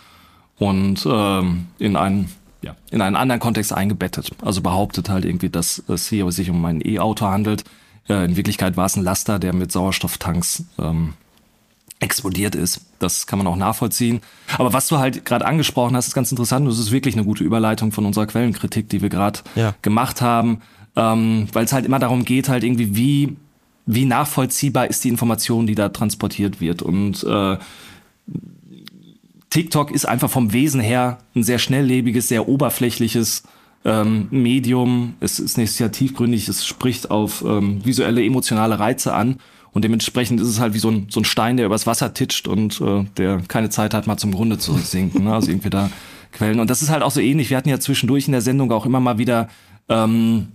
und 0.58 1.06
ähm, 1.06 1.66
in 1.78 1.96
einen 1.96 2.30
ja, 2.62 2.76
in 2.90 3.00
einen 3.00 3.16
anderen 3.16 3.40
Kontext 3.40 3.72
eingebettet. 3.72 4.32
Also 4.42 4.60
behauptet 4.60 5.08
halt 5.08 5.24
irgendwie, 5.24 5.48
dass 5.48 5.82
es 5.88 6.08
hier 6.08 6.30
sich 6.30 6.50
um 6.50 6.62
ein 6.66 6.82
E-Auto 6.84 7.26
handelt. 7.26 7.64
Äh, 8.08 8.24
in 8.26 8.36
Wirklichkeit 8.36 8.76
war 8.76 8.86
es 8.86 8.96
ein 8.96 9.02
Laster, 9.02 9.38
der 9.38 9.54
mit 9.54 9.72
Sauerstofftanks 9.72 10.64
ähm, 10.78 11.14
explodiert 12.00 12.54
ist. 12.54 12.82
Das 12.98 13.26
kann 13.26 13.38
man 13.38 13.46
auch 13.46 13.56
nachvollziehen. 13.56 14.20
Aber 14.58 14.72
was 14.72 14.88
du 14.88 14.98
halt 14.98 15.24
gerade 15.24 15.46
angesprochen 15.46 15.96
hast, 15.96 16.08
ist 16.08 16.14
ganz 16.14 16.30
interessant. 16.30 16.66
Das 16.68 16.78
ist 16.78 16.92
wirklich 16.92 17.14
eine 17.14 17.24
gute 17.24 17.44
Überleitung 17.44 17.92
von 17.92 18.04
unserer 18.04 18.26
Quellenkritik, 18.26 18.88
die 18.88 19.00
wir 19.02 19.08
gerade 19.08 19.40
ja. 19.54 19.74
gemacht 19.82 20.20
haben. 20.20 20.60
Ähm, 20.96 21.48
Weil 21.52 21.64
es 21.64 21.72
halt 21.72 21.86
immer 21.86 21.98
darum 21.98 22.24
geht, 22.24 22.48
halt 22.48 22.64
irgendwie, 22.64 22.96
wie 22.96 23.36
wie 23.94 24.04
nachvollziehbar 24.04 24.88
ist 24.88 25.04
die 25.04 25.08
Information, 25.08 25.66
die 25.66 25.74
da 25.74 25.88
transportiert 25.88 26.60
wird. 26.60 26.82
Und 26.82 27.24
äh, 27.24 27.56
TikTok 29.50 29.90
ist 29.90 30.06
einfach 30.06 30.30
vom 30.30 30.52
Wesen 30.52 30.80
her 30.80 31.18
ein 31.34 31.42
sehr 31.42 31.58
schnelllebiges, 31.58 32.28
sehr 32.28 32.48
oberflächliches 32.48 33.42
ähm, 33.84 34.28
Medium. 34.30 35.14
Es 35.20 35.40
ist 35.40 35.58
nicht 35.58 35.72
sehr 35.72 35.90
tiefgründig, 35.90 36.48
es 36.48 36.64
spricht 36.64 37.10
auf 37.10 37.42
ähm, 37.44 37.84
visuelle, 37.84 38.24
emotionale 38.24 38.78
Reize 38.78 39.12
an. 39.12 39.38
Und 39.72 39.84
dementsprechend 39.84 40.40
ist 40.40 40.48
es 40.48 40.60
halt 40.60 40.74
wie 40.74 40.78
so 40.78 40.90
ein, 40.90 41.06
so 41.10 41.20
ein 41.20 41.24
Stein, 41.24 41.56
der 41.56 41.66
übers 41.66 41.86
Wasser 41.86 42.14
titscht 42.14 42.48
und 42.48 42.80
äh, 42.80 43.04
der 43.16 43.40
keine 43.46 43.70
Zeit 43.70 43.94
hat, 43.94 44.06
mal 44.06 44.16
zum 44.16 44.32
Grunde 44.32 44.58
zu 44.58 44.74
sinken. 44.74 45.24
Ne? 45.24 45.34
Also 45.34 45.50
irgendwie 45.50 45.70
da 45.70 45.90
Quellen. 46.32 46.60
Und 46.60 46.70
das 46.70 46.82
ist 46.82 46.90
halt 46.90 47.02
auch 47.02 47.10
so 47.10 47.20
ähnlich. 47.20 47.50
Wir 47.50 47.56
hatten 47.56 47.68
ja 47.68 47.80
zwischendurch 47.80 48.26
in 48.26 48.32
der 48.32 48.40
Sendung 48.40 48.70
auch 48.72 48.86
immer 48.86 49.00
mal 49.00 49.18
wieder 49.18 49.48
ähm, 49.88 50.48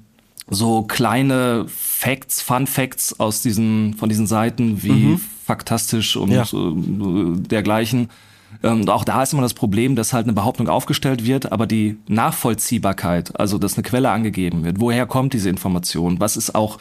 so 0.48 0.84
kleine 0.84 1.66
Facts, 1.68 2.42
Fun 2.42 2.68
Facts 2.68 3.20
aus 3.20 3.42
diesen, 3.42 3.96
von 3.96 4.10
diesen 4.10 4.28
Seiten 4.28 4.84
wie 4.84 4.92
mhm. 4.92 5.22
Faktastisch 5.46 6.16
und 6.18 6.32
ja. 6.32 6.44
äh, 6.44 7.38
dergleichen. 7.38 8.10
Ähm, 8.64 8.82
und 8.82 8.90
auch 8.90 9.04
da 9.04 9.24
ist 9.24 9.34
immer 9.34 9.42
das 9.42 9.54
Problem, 9.54 9.96
dass 9.96 10.14
halt 10.14 10.26
eine 10.26 10.34
Behauptung 10.34 10.68
aufgestellt 10.70 11.26
wird, 11.26 11.52
aber 11.52 11.68
die 11.68 11.98
Nachvollziehbarkeit, 12.08 13.40
also 13.40 13.58
dass 13.58 13.76
eine 13.76 13.84
Quelle 13.84 14.10
angegeben 14.10 14.64
wird, 14.64 14.80
woher 14.80 15.06
kommt 15.06 15.34
diese 15.34 15.50
Information, 15.50 16.20
was 16.20 16.38
ist 16.38 16.56
auch 16.56 16.80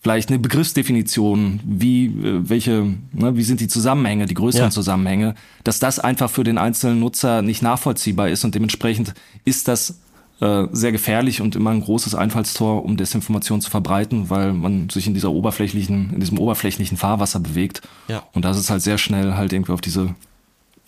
vielleicht 0.00 0.28
eine 0.28 0.38
Begriffsdefinition, 0.38 1.60
wie 1.64 2.06
äh, 2.06 2.48
welche, 2.48 2.94
ne, 3.12 3.36
wie 3.36 3.42
sind 3.42 3.60
die 3.60 3.68
Zusammenhänge, 3.68 4.26
die 4.26 4.34
größeren 4.34 4.68
ja. 4.68 4.70
Zusammenhänge, 4.70 5.34
dass 5.64 5.78
das 5.78 5.98
einfach 5.98 6.30
für 6.30 6.44
den 6.44 6.58
einzelnen 6.58 7.00
Nutzer 7.00 7.42
nicht 7.42 7.62
nachvollziehbar 7.62 8.28
ist 8.28 8.44
und 8.44 8.54
dementsprechend 8.54 9.14
ist 9.44 9.68
das 9.68 9.98
äh, 10.40 10.66
sehr 10.72 10.92
gefährlich 10.92 11.40
und 11.40 11.56
immer 11.56 11.70
ein 11.70 11.80
großes 11.80 12.14
Einfallstor, 12.14 12.84
um 12.84 12.96
Desinformation 12.96 13.60
zu 13.60 13.70
verbreiten, 13.70 14.28
weil 14.28 14.52
man 14.52 14.90
sich 14.90 15.06
in 15.06 15.14
dieser 15.14 15.30
oberflächlichen, 15.30 16.12
in 16.12 16.20
diesem 16.20 16.38
oberflächlichen 16.38 16.98
Fahrwasser 16.98 17.40
bewegt. 17.40 17.82
Ja. 18.08 18.22
Und 18.32 18.44
das 18.44 18.58
ist 18.58 18.68
halt 18.68 18.82
sehr 18.82 18.98
schnell 18.98 19.34
halt 19.34 19.52
irgendwie 19.52 19.72
auf 19.72 19.80
diese 19.80 20.14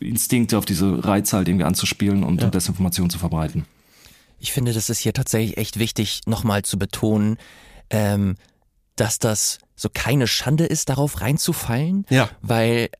Instinkte, 0.00 0.58
auf 0.58 0.64
diese 0.64 1.04
Reize 1.04 1.36
halt 1.36 1.48
irgendwie 1.48 1.64
anzuspielen 1.64 2.24
und 2.24 2.42
ja. 2.42 2.50
Desinformation 2.50 3.10
zu 3.10 3.18
verbreiten. 3.18 3.64
Ich 4.38 4.52
finde, 4.52 4.72
das 4.72 4.90
ist 4.90 4.98
hier 5.00 5.12
tatsächlich 5.12 5.56
echt 5.56 5.78
wichtig, 5.78 6.20
nochmal 6.26 6.62
zu 6.62 6.78
betonen, 6.78 7.38
ähm, 7.90 8.36
dass 8.96 9.18
das 9.18 9.58
so 9.74 9.88
keine 9.92 10.26
Schande 10.26 10.66
ist, 10.66 10.88
darauf 10.88 11.20
reinzufallen. 11.20 12.04
Ja. 12.10 12.28
Weil 12.42 12.90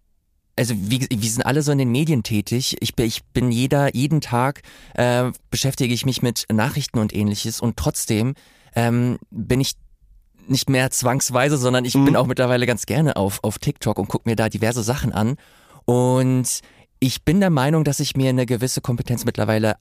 also 0.58 0.74
wie, 0.76 1.06
wir 1.08 1.30
sind 1.30 1.46
alle 1.46 1.62
so 1.62 1.70
in 1.72 1.78
den 1.78 1.92
Medien 1.92 2.22
tätig. 2.22 2.76
Ich 2.80 2.96
bin, 2.96 3.06
ich 3.06 3.24
bin 3.24 3.52
jeder, 3.52 3.94
jeden 3.94 4.20
Tag 4.20 4.62
äh, 4.94 5.30
beschäftige 5.50 5.94
ich 5.94 6.04
mich 6.04 6.20
mit 6.20 6.46
Nachrichten 6.52 6.98
und 6.98 7.14
ähnliches 7.14 7.60
und 7.60 7.76
trotzdem 7.76 8.34
ähm, 8.74 9.18
bin 9.30 9.60
ich 9.60 9.74
nicht 10.48 10.68
mehr 10.68 10.90
zwangsweise, 10.90 11.58
sondern 11.58 11.84
ich 11.84 11.94
mhm. 11.94 12.06
bin 12.06 12.16
auch 12.16 12.26
mittlerweile 12.26 12.66
ganz 12.66 12.86
gerne 12.86 13.16
auf, 13.16 13.38
auf 13.44 13.58
TikTok 13.58 13.98
und 13.98 14.08
gucke 14.08 14.28
mir 14.28 14.34
da 14.34 14.48
diverse 14.48 14.82
Sachen 14.82 15.12
an. 15.12 15.36
Und 15.84 16.60
ich 16.98 17.24
bin 17.24 17.40
der 17.40 17.50
Meinung, 17.50 17.84
dass 17.84 18.00
ich 18.00 18.16
mir 18.16 18.30
eine 18.30 18.46
gewisse 18.46 18.80
Kompetenz 18.80 19.24
mittlerweile 19.24 19.76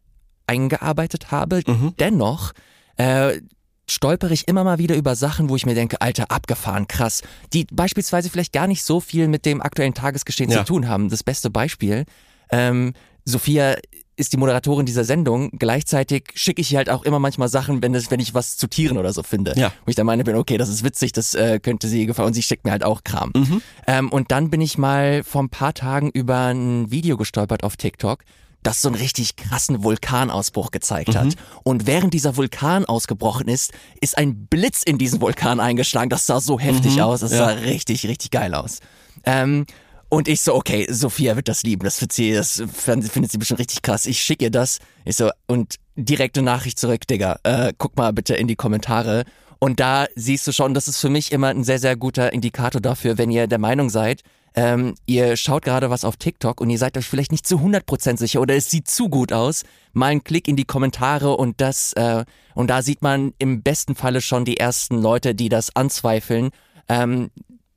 eingearbeitet 0.46 1.32
habe. 1.32 1.62
Mhm. 1.66 1.94
Dennoch 2.00 2.54
äh, 2.98 3.42
stolpere 3.90 4.34
ich 4.34 4.48
immer 4.48 4.64
mal 4.64 4.80
wieder 4.80 4.96
über 4.96 5.16
Sachen, 5.16 5.50
wo 5.50 5.56
ich 5.56 5.66
mir 5.66 5.76
denke, 5.76 6.02
Alter, 6.02 6.32
abgefahren, 6.32 6.88
krass, 6.88 7.24
die 7.54 7.66
beispielsweise 7.72 8.30
vielleicht 8.30 8.54
gar 8.54 8.68
nicht 8.68 8.84
so 8.84 9.00
viel 9.00 9.28
mit 9.28 9.46
dem 9.46 9.62
aktuellen 9.62 9.94
Tagesgeschehen 9.94 10.52
ja. 10.52 10.60
zu 10.60 10.66
tun 10.66 10.88
haben. 10.88 11.10
Das 11.10 11.24
beste 11.24 11.50
Beispiel, 11.50 12.06
ähm, 12.52 12.94
Sophia 13.26 13.76
ist 14.18 14.34
die 14.34 14.38
Moderatorin 14.38 14.86
dieser 14.86 15.04
Sendung. 15.04 15.52
Gleichzeitig 15.52 16.32
schicke 16.34 16.62
ich 16.62 16.72
ihr 16.72 16.80
halt 16.80 16.90
auch 16.90 17.04
immer 17.04 17.20
manchmal 17.20 17.50
Sachen, 17.50 17.84
wenn, 17.84 17.94
das, 17.94 18.10
wenn 18.10 18.20
ich 18.20 18.34
was 18.34 18.58
zu 18.58 18.68
Tieren 18.68 18.98
oder 18.98 19.14
so 19.14 19.22
finde. 19.22 19.54
Ja. 19.56 19.72
Wo 19.86 19.90
ich 19.90 19.96
dann 19.96 20.08
meine 20.08 20.24
bin, 20.24 20.36
okay, 20.36 20.58
das 20.58 20.70
ist 20.70 20.84
witzig, 20.84 21.12
das 21.12 21.36
äh, 21.36 21.60
könnte 21.60 21.88
sie 21.88 22.08
gefallen. 22.08 22.28
Und 22.28 22.34
sie 22.34 22.42
schickt 22.42 22.66
mir 22.66 22.72
halt 22.72 22.84
auch 22.84 23.04
Kram. 23.04 23.32
Mhm. 23.36 23.62
Ähm, 23.86 24.10
und 24.10 24.32
dann 24.32 24.50
bin 24.50 24.60
ich 24.60 24.78
mal 24.80 25.24
vor 25.24 25.44
ein 25.44 25.50
paar 25.50 25.76
Tagen 25.76 26.10
über 26.10 26.48
ein 26.48 26.90
Video 26.90 27.16
gestolpert 27.16 27.64
auf 27.64 27.78
TikTok 27.78 28.24
das 28.68 28.82
so 28.82 28.90
einen 28.90 28.98
richtig 28.98 29.38
krassen 29.38 29.82
Vulkanausbruch 29.82 30.72
gezeigt 30.72 31.16
hat. 31.16 31.28
Mhm. 31.28 31.36
Und 31.64 31.88
während 31.88 32.14
dieser 32.14 32.36
Vulkan 32.36 32.84
ausgebrochen 32.84 33.48
ist, 33.48 33.72
ist 34.02 34.18
ein 34.18 34.48
Blitz 34.48 34.84
in 34.84 34.98
diesen 34.98 35.22
Vulkan 35.22 35.62
eingeschlagen. 35.62 36.10
Das 36.10 36.26
sah 36.26 36.42
so 36.42 36.60
heftig 36.60 36.98
mhm. 36.98 37.04
aus. 37.04 37.22
Das 37.22 37.32
ja. 37.32 37.38
sah 37.38 37.48
richtig, 37.48 38.06
richtig 38.06 38.30
geil 38.30 38.54
aus. 38.54 38.80
Ähm, 39.24 39.66
und 40.10 40.28
ich 40.28 40.42
so, 40.42 40.54
okay, 40.54 40.86
Sophia 40.90 41.38
wird 41.38 41.48
das 41.48 41.64
lieben. 41.64 41.86
Das, 41.86 42.06
sie, 42.12 42.34
das 42.34 42.62
findet 42.74 43.32
sie 43.32 43.38
bestimmt 43.38 43.62
richtig 43.62 43.82
krass. 43.84 44.06
Ich 44.06 44.22
schicke 44.22 44.44
ihr 44.44 44.52
das. 44.52 44.80
Ich 45.06 45.16
so, 45.16 45.32
und 45.48 45.76
direkte 45.96 46.42
Nachricht 46.42 46.78
zurück, 46.78 47.08
Digga. 47.08 47.40
Äh, 47.44 47.72
guck 47.78 47.96
mal 47.96 48.12
bitte 48.12 48.36
in 48.36 48.48
die 48.48 48.58
Kommentare. 48.58 49.24
Und 49.60 49.80
da 49.80 50.08
siehst 50.16 50.46
du 50.46 50.52
schon, 50.52 50.74
das 50.74 50.90
ist 50.90 51.00
für 51.00 51.10
mich 51.10 51.32
immer 51.32 51.48
ein 51.48 51.64
sehr, 51.64 51.80
sehr 51.80 51.96
guter 51.96 52.34
Indikator 52.34 52.82
dafür, 52.82 53.18
wenn 53.18 53.32
ihr 53.32 53.48
der 53.48 53.60
Meinung 53.60 53.90
seid, 53.90 54.24
ähm, 54.58 54.96
ihr 55.06 55.38
schaut 55.38 55.64
gerade 55.66 55.92
was 55.92 56.04
auf 56.04 56.18
TikTok 56.18 56.60
und 56.60 56.72
ihr 56.72 56.80
seid 56.80 56.98
euch 56.98 57.06
vielleicht 57.06 57.32
nicht 57.32 57.46
zu 57.46 57.58
100% 57.58 58.18
sicher 58.18 58.42
oder 58.42 58.56
es 58.56 58.72
sieht 58.72 58.90
zu 58.90 59.08
gut 59.08 59.32
aus, 59.32 59.64
mal 59.94 60.08
einen 60.08 60.24
Klick 60.24 60.48
in 60.48 60.56
die 60.56 60.66
Kommentare 60.66 61.38
und 61.38 61.62
das, 61.62 61.94
äh, 61.94 62.26
und 62.56 62.68
da 62.68 62.82
sieht 62.82 63.04
man 63.04 63.36
im 63.38 63.62
besten 63.62 63.94
Falle 63.94 64.20
schon 64.20 64.46
die 64.46 64.58
ersten 64.58 65.00
Leute, 65.00 65.36
die 65.36 65.50
das 65.50 65.76
anzweifeln. 65.76 66.50
Ähm, 66.90 67.30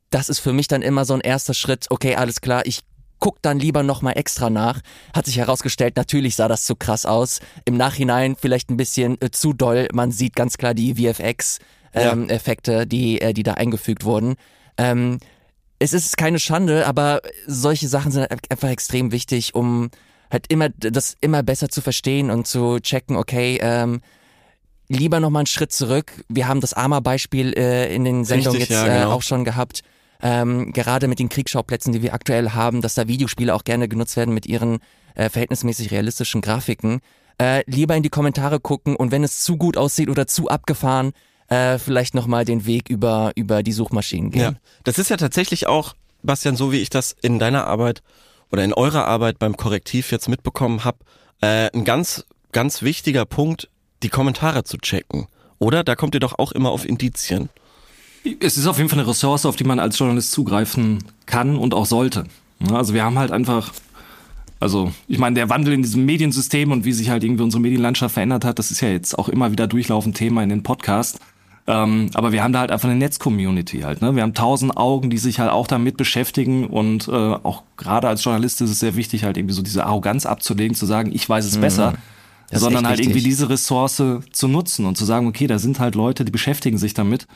das 0.09 0.31
ist 0.31 0.39
für 0.39 0.55
mich 0.55 0.69
dann 0.69 0.81
immer 0.81 1.05
so 1.05 1.13
ein 1.13 1.21
erster 1.21 1.53
Schritt, 1.53 1.87
okay, 1.91 2.17
alles 2.17 2.41
klar, 2.41 2.63
ich 2.65 2.81
guck 3.19 3.43
dann 3.43 3.59
lieber 3.59 3.83
nochmal 3.83 4.17
extra 4.17 4.49
nach. 4.49 4.81
Hat 5.15 5.27
sich 5.27 5.37
herausgestellt, 5.37 5.97
natürlich 5.97 6.35
sah 6.35 6.49
das 6.49 6.65
zu 6.65 6.77
krass 6.77 7.05
aus. 7.05 7.41
Im 7.67 7.77
Nachhinein 7.77 8.37
vielleicht 8.37 8.71
ein 8.71 8.79
bisschen 8.79 9.21
äh, 9.21 9.31
zu 9.31 9.53
doll. 9.53 9.89
Man 9.93 10.13
sieht 10.13 10.35
ganz 10.35 10.57
klar 10.57 10.73
die 10.73 10.95
VFX-Effekte, 10.95 12.73
ähm, 12.73 12.79
ja. 12.79 12.85
die, 12.87 13.21
äh, 13.21 13.35
die 13.35 13.43
da 13.43 13.53
eingefügt 13.53 14.07
wurden. 14.07 14.37
Ähm, 14.79 15.19
es 15.81 15.95
ist 15.95 16.17
keine 16.17 16.39
Schande, 16.39 16.87
aber 16.87 17.23
solche 17.47 17.89
Sachen 17.89 18.13
sind 18.13 18.29
einfach 18.31 18.69
extrem 18.69 19.13
wichtig, 19.13 19.55
um 19.55 19.91
halt 20.31 20.47
immer 20.49 20.69
das 20.69 21.17
immer 21.21 21.43
besser 21.43 21.69
zu 21.69 21.81
verstehen 21.81 22.31
und 22.31 22.47
zu 22.47 22.79
checken, 22.81 23.17
okay, 23.17 23.59
ähm, 23.61 24.01
lieber 24.89 25.21
nochmal 25.21 25.41
einen 25.41 25.47
Schritt 25.47 25.73
zurück. 25.73 26.13
Wir 26.29 26.47
haben 26.47 26.61
das 26.61 26.75
Arma-Beispiel 26.75 27.55
äh, 27.57 27.93
in 27.95 28.05
den 28.05 28.25
Sendungen 28.25 28.59
Richtig, 28.59 28.77
jetzt 28.77 28.87
ja, 28.87 28.95
genau. 28.95 29.11
äh, 29.11 29.15
auch 29.15 29.23
schon 29.23 29.45
gehabt. 29.45 29.83
Ähm, 30.23 30.73
gerade 30.73 31.09
mit 31.09 31.19
den 31.19 31.31
Kriegsschauplätzen, 31.31 31.95
die 31.95 32.03
wir 32.03 32.13
aktuell 32.13 32.51
haben, 32.51 32.83
dass 32.83 32.95
da 32.95 33.09
Videospiele 33.09 33.55
auch 33.55 33.65
gerne 33.65 33.89
genutzt 33.89 34.17
werden 34.19 34.35
mit 34.35 34.45
ihren 34.45 34.81
äh, 35.15 35.31
verhältnismäßig 35.31 35.91
realistischen 35.93 36.43
Grafiken. 36.43 37.01
Äh, 37.41 37.63
lieber 37.67 37.97
in 37.97 38.03
die 38.03 38.11
Kommentare 38.11 38.61
gucken 38.61 38.97
und 38.97 39.13
wenn 39.13 39.25
es 39.25 39.43
zu 39.43 39.57
gut 39.57 39.79
aussieht 39.79 40.11
oder 40.11 40.27
zu 40.27 40.49
abgefahren, 40.49 41.13
äh, 41.51 41.79
vielleicht 41.79 42.15
nochmal 42.15 42.45
den 42.45 42.65
Weg 42.65 42.89
über, 42.89 43.33
über 43.35 43.63
die 43.63 43.73
Suchmaschinen 43.73 44.31
gehen. 44.31 44.41
Ja, 44.41 44.53
das 44.85 44.99
ist 44.99 45.11
ja 45.11 45.17
tatsächlich 45.17 45.67
auch, 45.67 45.95
Bastian, 46.23 46.57
so 46.57 46.73
wie 46.73 46.79
ich 46.79 46.91
das 46.91 47.15
in 47.21 47.39
deiner 47.39 47.67
Arbeit 47.67 48.03
oder 48.51 48.65
in 48.65 48.73
eurer 48.73 49.07
Arbeit 49.07 49.39
beim 49.39 49.57
Korrektiv 49.57 50.11
jetzt 50.13 50.29
mitbekommen 50.29 50.85
habe, 50.85 50.99
äh, 51.41 51.71
ein 51.75 51.85
ganz, 51.85 52.25
ganz 52.53 52.83
wichtiger 52.83 53.27
Punkt, 53.27 53.69
die 54.03 54.09
Kommentare 54.09 54.65
zu 54.65 54.79
checken. 54.79 55.27
Oder? 55.59 55.85
Da 55.85 55.95
kommt 55.95 56.15
ihr 56.15 56.21
doch 56.21 56.39
auch 56.39 56.53
immer 56.53 56.71
auf 56.71 56.89
Indizien. 56.89 57.51
Es 58.41 58.57
ist 58.57 58.67
auf 58.67 58.79
jeden 58.79 58.89
Fall 58.89 58.99
eine 58.99 59.09
Ressource, 59.09 59.47
auf 59.47 59.57
die 59.57 59.65
man 59.65 59.79
als 59.79 59.99
Journalist 59.99 60.33
zugreifen 60.33 61.05
kann 61.27 61.57
und 61.57 61.75
auch 61.75 61.87
sollte. 61.87 62.25
Also 62.71 62.93
wir 62.93 63.05
haben 63.05 63.19
halt 63.19 63.31
einfach, 63.31 63.73
also 64.59 64.93
ich 65.09 65.19
meine, 65.19 65.35
der 65.35 65.49
Wandel 65.49 65.73
in 65.73 65.83
diesem 65.83 66.05
Mediensystem 66.05 66.71
und 66.71 66.85
wie 66.85 66.93
sich 66.93 67.09
halt 67.09 67.25
irgendwie 67.25 67.43
unsere 67.43 67.61
Medienlandschaft 67.61 68.15
verändert 68.15 68.45
hat, 68.45 68.59
das 68.59 68.71
ist 68.71 68.81
ja 68.81 68.89
jetzt 68.89 69.19
auch 69.19 69.29
immer 69.29 69.53
wieder 69.53 69.67
durchlaufend 69.67 70.17
Thema 70.17 70.43
in 70.43 70.51
den 70.51 70.63
Podcasts. 70.63 71.19
Ähm, 71.67 72.11
aber 72.15 72.33
wir 72.33 72.43
haben 72.43 72.53
da 72.53 72.61
halt 72.61 72.71
einfach 72.71 72.89
eine 72.89 72.99
Netz-Community 72.99 73.81
halt. 73.81 74.03
Ne? 74.03 74.17
Wir 74.17 74.23
haben 74.23 74.35
tausend 74.35 74.77
Augen, 74.77 75.11
die 75.11 75.19
sich 75.19 75.39
halt 75.39 75.51
auch 75.51 75.67
damit 75.67 75.97
beschäftigen 75.97 76.67
und 76.67 77.07
äh, 77.09 77.13
auch 77.13 77.63
gerade 77.77 78.09
als 78.09 78.25
Journalist 78.25 78.61
ist 78.61 78.71
es 78.71 78.81
sehr 78.81 78.97
wichtig, 78.97 79.25
halt 79.25 79.37
irgendwie 79.37 79.55
so 79.55 79.63
diese 79.63 79.85
Arroganz 79.85 80.27
abzulegen, 80.27 80.75
zu 80.75 80.87
sagen, 80.87 81.13
ich 81.15 81.29
weiß 81.29 81.45
es 81.45 81.57
mhm. 81.57 81.61
besser. 81.61 81.95
sondern 82.53 82.87
halt 82.87 82.99
wichtig. 82.99 83.15
irgendwie 83.15 83.29
diese 83.29 83.49
Ressource 83.49 84.03
zu 84.33 84.49
nutzen 84.49 84.87
und 84.87 84.97
zu 84.97 85.05
sagen, 85.05 85.29
okay, 85.29 85.47
da 85.47 85.59
sind 85.59 85.79
halt 85.79 85.95
Leute, 85.95 86.25
die 86.25 86.33
beschäftigen 86.33 86.79
sich 86.79 86.95
damit. 86.95 87.29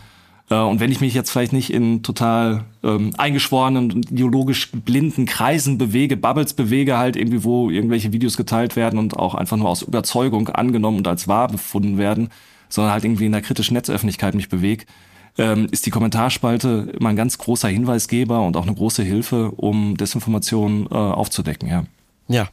Äh, 0.50 0.56
und 0.56 0.80
wenn 0.80 0.90
ich 0.90 1.00
mich 1.00 1.14
jetzt 1.14 1.30
vielleicht 1.30 1.52
nicht 1.52 1.72
in 1.72 2.02
total 2.02 2.64
ähm, 2.82 3.12
eingeschworenen 3.16 3.92
und 3.92 4.10
ideologisch 4.10 4.70
blinden 4.72 5.26
Kreisen 5.26 5.78
bewege, 5.78 6.16
Bubbles 6.16 6.54
bewege, 6.54 6.98
halt 6.98 7.16
irgendwie, 7.16 7.44
wo 7.44 7.70
irgendwelche 7.70 8.12
Videos 8.12 8.36
geteilt 8.36 8.76
werden 8.76 8.98
und 8.98 9.16
auch 9.16 9.34
einfach 9.34 9.56
nur 9.56 9.68
aus 9.68 9.82
Überzeugung 9.82 10.48
angenommen 10.48 10.98
und 10.98 11.08
als 11.08 11.28
wahr 11.28 11.48
befunden 11.48 11.98
werden, 11.98 12.30
sondern 12.74 12.92
halt 12.92 13.04
irgendwie 13.04 13.26
in 13.26 13.32
der 13.32 13.42
kritischen 13.42 13.74
Netzöffentlichkeit 13.74 14.34
mich 14.34 14.48
bewege, 14.48 14.84
ähm, 15.38 15.68
ist 15.70 15.86
die 15.86 15.90
Kommentarspalte 15.90 16.92
immer 16.98 17.10
ein 17.10 17.16
ganz 17.16 17.38
großer 17.38 17.68
Hinweisgeber 17.68 18.42
und 18.42 18.56
auch 18.56 18.64
eine 18.64 18.74
große 18.74 19.02
Hilfe, 19.02 19.52
um 19.52 19.96
Desinformation 19.96 20.86
äh, 20.90 20.94
aufzudecken, 20.94 21.68
ja. 21.68 21.86
Ja, 22.26 22.48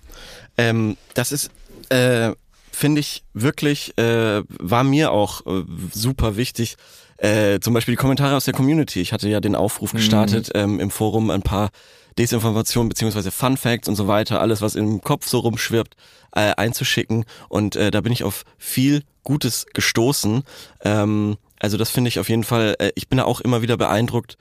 ähm, 0.58 0.98
das 1.13 1.32
ist, 1.32 1.50
äh, 1.90 2.34
finde 2.72 3.00
ich 3.00 3.24
wirklich, 3.34 3.98
äh, 3.98 4.44
war 4.48 4.84
mir 4.84 5.12
auch 5.12 5.46
äh, 5.46 5.63
super 5.92 6.36
wichtig. 6.36 6.75
Äh, 7.18 7.60
zum 7.60 7.74
Beispiel 7.74 7.94
die 7.94 7.98
Kommentare 7.98 8.36
aus 8.36 8.46
der 8.46 8.54
Community. 8.54 9.00
Ich 9.00 9.13
hatte 9.13 9.30
ja 9.30 9.40
den 9.40 9.56
Aufruf 9.56 9.92
gestartet 9.92 10.51
mhm. 10.54 10.60
ähm, 10.60 10.80
im 10.80 10.92
Forum 10.92 11.30
ein 11.30 11.44
paar 11.44 11.70
Desinformationen 12.18 12.89
beziehungsweise 12.89 13.32
Fun 13.32 13.58
Facts 13.58 13.88
und 13.88 13.96
so 13.96 14.08
weiter, 14.08 14.41
alles 14.41 14.62
was 14.62 14.75
im 14.75 15.01
Kopf 15.01 15.27
so 15.27 15.39
rumschwirbt, 15.39 15.96
äh, 16.34 16.53
einzuschicken. 16.56 17.25
Und 17.50 17.75
äh, 17.75 17.91
da 17.91 18.01
bin 18.01 18.12
ich 18.12 18.24
auf 18.24 18.44
viel 18.58 19.03
Gutes 19.24 19.65
gestoßen. 19.74 20.44
Ähm, 20.84 21.38
also 21.60 21.77
das 21.77 21.89
finde 21.89 22.10
ich 22.10 22.20
auf 22.20 22.30
jeden 22.30 22.44
Fall, 22.44 22.75
äh, 22.80 22.91
ich 22.96 23.08
bin 23.08 23.18
da 23.18 23.25
auch 23.25 23.41
immer 23.41 23.62
wieder 23.62 23.77
beeindruckt 23.77 24.38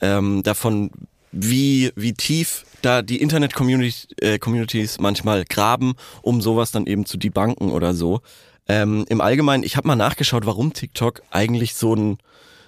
ähm, 0.00 0.42
davon, 0.42 0.90
wie, 1.32 1.92
wie 1.96 2.14
tief 2.14 2.64
da 2.82 3.02
die 3.02 3.20
Internet-Communities 3.20 4.06
äh, 4.20 5.00
manchmal 5.00 5.44
graben, 5.44 5.94
um 6.22 6.40
sowas 6.40 6.70
dann 6.70 6.86
eben 6.86 7.06
zu 7.06 7.16
debunken 7.16 7.70
oder 7.70 7.94
so. 7.94 8.20
Ähm, 8.68 9.04
Im 9.08 9.20
Allgemeinen, 9.20 9.62
ich 9.62 9.76
habe 9.76 9.88
mal 9.88 9.96
nachgeschaut, 9.96 10.46
warum 10.46 10.72
TikTok 10.72 11.22
eigentlich 11.30 11.74
so 11.74 11.94
ein 11.94 12.18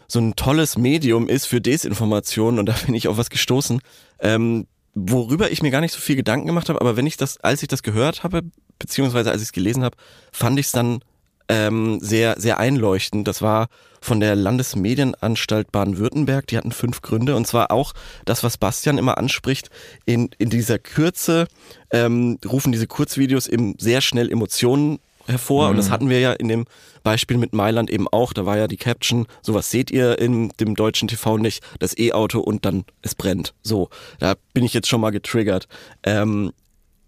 so 0.08 0.20
ein 0.20 0.36
tolles 0.36 0.78
Medium 0.78 1.28
ist 1.28 1.46
für 1.46 1.60
Desinformation 1.60 2.58
und 2.58 2.66
da 2.66 2.74
bin 2.86 2.94
ich 2.94 3.08
auf 3.08 3.16
was 3.16 3.30
gestoßen, 3.30 3.80
ähm, 4.20 4.66
worüber 4.94 5.50
ich 5.50 5.62
mir 5.62 5.70
gar 5.70 5.80
nicht 5.80 5.92
so 5.92 6.00
viel 6.00 6.16
Gedanken 6.16 6.46
gemacht 6.46 6.68
habe, 6.68 6.80
aber 6.80 6.96
wenn 6.96 7.06
ich 7.06 7.16
das, 7.16 7.38
als 7.38 7.62
ich 7.62 7.68
das 7.68 7.82
gehört 7.82 8.24
habe, 8.24 8.42
beziehungsweise 8.78 9.30
als 9.30 9.42
ich 9.42 9.48
es 9.48 9.52
gelesen 9.52 9.84
habe, 9.84 9.96
fand 10.32 10.58
ich 10.58 10.66
es 10.66 10.72
dann 10.72 11.00
ähm, 11.48 11.98
sehr, 12.00 12.40
sehr 12.40 12.58
einleuchtend. 12.58 13.28
Das 13.28 13.42
war 13.42 13.68
von 14.00 14.20
der 14.20 14.34
Landesmedienanstalt 14.34 15.72
Baden-Württemberg. 15.72 16.46
Die 16.48 16.56
hatten 16.56 16.72
fünf 16.72 17.02
Gründe. 17.02 17.36
Und 17.36 17.46
zwar 17.46 17.70
auch 17.70 17.92
das, 18.24 18.42
was 18.42 18.58
Bastian 18.58 18.98
immer 18.98 19.18
anspricht. 19.18 19.70
In, 20.04 20.30
in 20.38 20.50
dieser 20.50 20.78
Kürze 20.78 21.46
ähm, 21.90 22.38
rufen 22.44 22.72
diese 22.72 22.86
Kurzvideos 22.86 23.46
eben 23.46 23.74
sehr 23.78 24.00
schnell 24.00 24.30
Emotionen 24.30 24.98
hervor. 25.26 25.64
Mhm. 25.64 25.70
Und 25.70 25.76
das 25.76 25.88
mhm. 25.88 25.92
hatten 25.92 26.08
wir 26.10 26.20
ja 26.20 26.32
in 26.32 26.48
dem 26.48 26.64
Beispiel 27.02 27.36
mit 27.36 27.52
Mailand 27.52 27.90
eben 27.90 28.08
auch. 28.08 28.32
Da 28.32 28.46
war 28.46 28.56
ja 28.56 28.68
die 28.68 28.76
Caption, 28.76 29.26
sowas 29.42 29.70
seht 29.70 29.90
ihr 29.90 30.18
in 30.18 30.50
dem 30.60 30.74
deutschen 30.74 31.08
TV 31.08 31.38
nicht, 31.38 31.62
das 31.78 31.96
E-Auto 31.96 32.40
und 32.40 32.64
dann 32.64 32.84
es 33.02 33.14
brennt. 33.14 33.54
So, 33.62 33.90
da 34.18 34.34
bin 34.54 34.64
ich 34.64 34.74
jetzt 34.74 34.88
schon 34.88 35.00
mal 35.00 35.10
getriggert. 35.10 35.68
Ähm, 36.02 36.52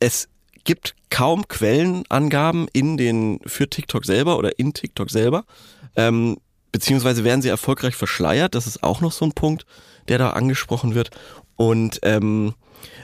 es 0.01 0.29
gibt 0.65 0.95
kaum 1.11 1.49
Quellenangaben 1.49 2.69
in 2.73 2.97
den 2.97 3.41
für 3.47 3.69
TikTok 3.69 4.05
selber 4.05 4.39
oder 4.39 4.59
in 4.59 4.75
TikTok 4.75 5.11
selber. 5.11 5.45
Ähm, 5.97 6.37
beziehungsweise 6.73 7.25
werden 7.25 7.43
sie 7.43 7.49
erfolgreich 7.49 7.97
verschleiert. 7.97 8.55
Das 8.55 8.67
ist 8.67 8.83
auch 8.83 9.01
noch 9.01 9.13
so 9.13 9.25
ein 9.25 9.33
Punkt, 9.33 9.65
der 10.09 10.19
da 10.19 10.31
angesprochen 10.31 10.95
wird. 10.95 11.11
Und 11.57 12.01
ähm, 12.03 12.55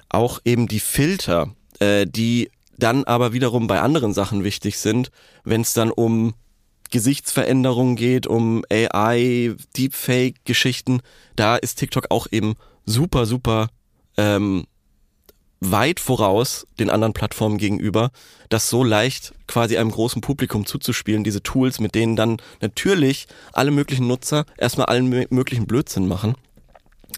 auch 0.08 0.40
eben 0.44 0.68
die 0.68 0.80
Filter, 0.80 1.54
äh, 1.80 2.06
die 2.06 2.50
dann 2.78 3.04
aber 3.04 3.32
wiederum 3.32 3.66
bei 3.66 3.80
anderen 3.80 4.12
Sachen 4.12 4.44
wichtig 4.44 4.78
sind, 4.78 5.10
wenn 5.44 5.60
es 5.60 5.72
dann 5.72 5.90
um 5.90 6.34
Gesichtsveränderungen 6.90 7.96
geht, 7.96 8.26
um 8.26 8.64
AI, 8.70 9.54
Deepfake-Geschichten, 9.76 11.00
da 11.34 11.56
ist 11.56 11.76
TikTok 11.76 12.10
auch 12.10 12.26
eben 12.30 12.54
super, 12.86 13.26
super 13.26 13.68
ähm, 14.16 14.66
weit 15.60 16.00
voraus 16.00 16.66
den 16.78 16.90
anderen 16.90 17.14
Plattformen 17.14 17.58
gegenüber, 17.58 18.10
das 18.48 18.68
so 18.68 18.84
leicht 18.84 19.32
quasi 19.46 19.76
einem 19.76 19.90
großen 19.90 20.20
Publikum 20.20 20.66
zuzuspielen, 20.66 21.24
diese 21.24 21.42
Tools, 21.42 21.80
mit 21.80 21.94
denen 21.94 22.16
dann 22.16 22.36
natürlich 22.60 23.26
alle 23.52 23.70
möglichen 23.70 24.06
Nutzer 24.06 24.44
erstmal 24.58 24.86
allen 24.86 25.08
möglichen 25.08 25.66
Blödsinn 25.66 26.06
machen, 26.06 26.34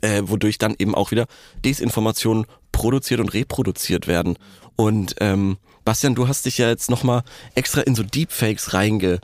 äh, 0.00 0.22
wodurch 0.24 0.58
dann 0.58 0.74
eben 0.78 0.94
auch 0.94 1.10
wieder 1.10 1.26
Desinformationen 1.64 2.46
produziert 2.72 3.20
und 3.20 3.34
reproduziert 3.34 4.06
werden. 4.06 4.38
Und 4.76 5.16
ähm, 5.20 5.56
Bastian, 5.84 6.14
du 6.14 6.28
hast 6.28 6.46
dich 6.46 6.58
ja 6.58 6.68
jetzt 6.68 6.90
nochmal 6.90 7.22
extra 7.54 7.80
in 7.80 7.94
so 7.94 8.02
Deepfakes 8.02 8.74
reinge, 8.74 9.20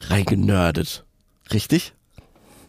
reingenördet. 0.00 1.04
Richtig? 1.52 1.92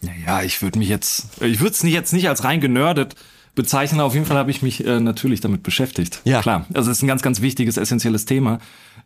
Naja, 0.01 0.43
ich 0.43 0.61
würde 0.61 0.79
mich 0.79 0.89
jetzt, 0.89 1.41
ich 1.41 1.59
würde 1.59 1.73
es 1.73 1.81
jetzt 1.83 2.13
nicht 2.13 2.27
als 2.27 2.43
reingenördet 2.43 3.15
bezeichnen. 3.55 4.01
Auf 4.01 4.13
jeden 4.13 4.25
Fall 4.25 4.37
habe 4.37 4.51
ich 4.51 4.61
mich 4.61 4.85
äh, 4.85 4.99
natürlich 4.99 5.41
damit 5.41 5.63
beschäftigt. 5.63 6.21
Ja. 6.23 6.41
Klar. 6.41 6.65
Also 6.73 6.89
es 6.89 6.97
ist 6.97 7.03
ein 7.03 7.07
ganz, 7.07 7.21
ganz 7.21 7.41
wichtiges, 7.41 7.77
essentielles 7.77 8.25
Thema. 8.25 8.59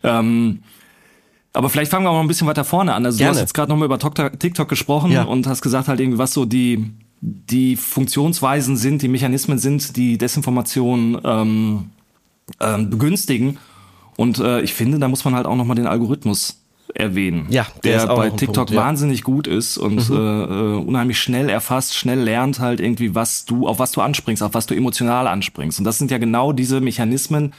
Ähm, 0.03 0.63
aber 1.53 1.69
vielleicht 1.69 1.91
fangen 1.91 2.05
wir 2.05 2.09
auch 2.09 2.15
noch 2.15 2.21
ein 2.21 2.27
bisschen 2.27 2.47
weiter 2.47 2.65
vorne 2.65 2.93
an. 2.93 3.05
Also 3.05 3.17
Gerne. 3.17 3.31
du 3.31 3.35
hast 3.35 3.41
jetzt 3.41 3.53
gerade 3.53 3.69
nochmal 3.69 3.85
über 3.85 3.97
TikTok 3.97 4.67
gesprochen 4.67 5.11
ja. 5.11 5.23
und 5.23 5.47
hast 5.47 5.61
gesagt 5.61 5.87
halt 5.87 5.99
irgendwie, 5.99 6.17
was 6.17 6.33
so 6.33 6.45
die, 6.45 6.91
die 7.21 7.75
Funktionsweisen 7.75 8.75
sind, 8.77 9.01
die 9.01 9.07
Mechanismen 9.07 9.57
sind, 9.57 9.95
die 9.95 10.17
Desinformation 10.17 11.19
ähm, 11.23 11.89
ähm, 12.59 12.89
begünstigen. 12.89 13.57
Und 14.15 14.39
äh, 14.39 14.61
ich 14.61 14.73
finde, 14.73 14.99
da 14.99 15.07
muss 15.07 15.25
man 15.25 15.35
halt 15.35 15.45
auch 15.45 15.55
nochmal 15.55 15.75
den 15.75 15.87
Algorithmus 15.87 16.61
erwähnen, 16.93 17.47
ja, 17.49 17.67
der, 17.83 18.05
der 18.05 18.15
bei 18.15 18.29
TikTok 18.29 18.55
Punkt, 18.55 18.71
ja. 18.71 18.81
wahnsinnig 18.81 19.23
gut 19.23 19.47
ist 19.47 19.77
und 19.77 20.09
mhm. 20.09 20.15
äh, 20.15 20.43
äh, 20.43 20.77
unheimlich 20.77 21.19
schnell 21.19 21.49
erfasst, 21.49 21.95
schnell 21.95 22.19
lernt 22.19 22.59
halt 22.59 22.79
irgendwie, 22.79 23.15
was 23.15 23.45
du, 23.45 23.67
auf 23.67 23.79
was 23.79 23.91
du 23.91 24.01
anspringst, 24.01 24.41
auf 24.41 24.53
was 24.53 24.65
du 24.65 24.75
emotional 24.75 25.27
anspringst. 25.27 25.79
Und 25.79 25.85
das 25.85 25.97
sind 25.97 26.11
ja 26.11 26.19
genau 26.19 26.53
diese 26.53 26.79
Mechanismen, 26.79 27.53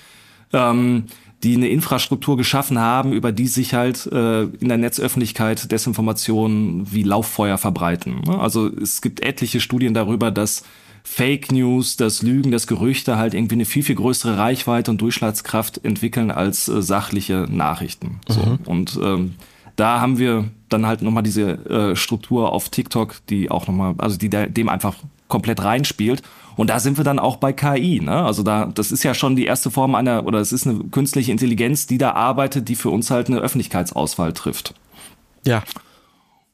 ähm, 0.52 1.04
die 1.42 1.54
eine 1.54 1.68
Infrastruktur 1.68 2.36
geschaffen 2.36 2.78
haben, 2.78 3.12
über 3.12 3.30
die 3.30 3.46
sich 3.46 3.74
halt 3.74 4.06
äh, 4.06 4.44
in 4.44 4.68
der 4.68 4.78
Netzöffentlichkeit 4.78 5.70
Desinformationen 5.70 6.90
wie 6.90 7.02
Lauffeuer 7.02 7.58
verbreiten. 7.58 8.26
Also 8.28 8.68
es 8.68 9.02
gibt 9.02 9.20
etliche 9.20 9.60
Studien 9.60 9.92
darüber, 9.92 10.30
dass 10.30 10.64
Fake 11.08 11.52
News, 11.52 11.96
das 11.96 12.22
Lügen, 12.22 12.50
das 12.50 12.66
Gerüchte 12.66 13.16
halt 13.16 13.32
irgendwie 13.32 13.54
eine 13.54 13.64
viel, 13.64 13.84
viel 13.84 13.94
größere 13.94 14.36
Reichweite 14.36 14.90
und 14.90 15.00
Durchschlagskraft 15.00 15.82
entwickeln 15.84 16.32
als 16.32 16.66
äh, 16.66 16.82
sachliche 16.82 17.46
Nachrichten. 17.48 18.20
So. 18.28 18.40
Mhm. 18.40 18.58
Und 18.66 18.98
ähm, 19.00 19.34
da 19.76 20.00
haben 20.00 20.18
wir 20.18 20.50
dann 20.68 20.84
halt 20.84 21.02
nochmal 21.02 21.22
diese 21.22 21.64
äh, 21.70 21.96
Struktur 21.96 22.52
auf 22.52 22.70
TikTok, 22.70 23.24
die 23.30 23.52
auch 23.52 23.68
nochmal, 23.68 23.94
also 23.98 24.18
die 24.18 24.28
da, 24.28 24.46
dem 24.46 24.68
einfach 24.68 24.96
komplett 25.28 25.62
reinspielt. 25.62 26.22
Und 26.56 26.70
da 26.70 26.80
sind 26.80 26.98
wir 26.98 27.04
dann 27.04 27.20
auch 27.20 27.36
bei 27.36 27.52
KI. 27.52 28.00
Ne? 28.00 28.24
Also 28.24 28.42
da, 28.42 28.66
das 28.66 28.90
ist 28.90 29.04
ja 29.04 29.14
schon 29.14 29.36
die 29.36 29.46
erste 29.46 29.70
Form 29.70 29.94
einer, 29.94 30.26
oder 30.26 30.40
es 30.40 30.52
ist 30.52 30.66
eine 30.66 30.80
künstliche 30.90 31.30
Intelligenz, 31.30 31.86
die 31.86 31.98
da 31.98 32.12
arbeitet, 32.12 32.68
die 32.68 32.74
für 32.74 32.90
uns 32.90 33.12
halt 33.12 33.28
eine 33.28 33.38
Öffentlichkeitsauswahl 33.38 34.32
trifft. 34.32 34.74
Ja. 35.46 35.62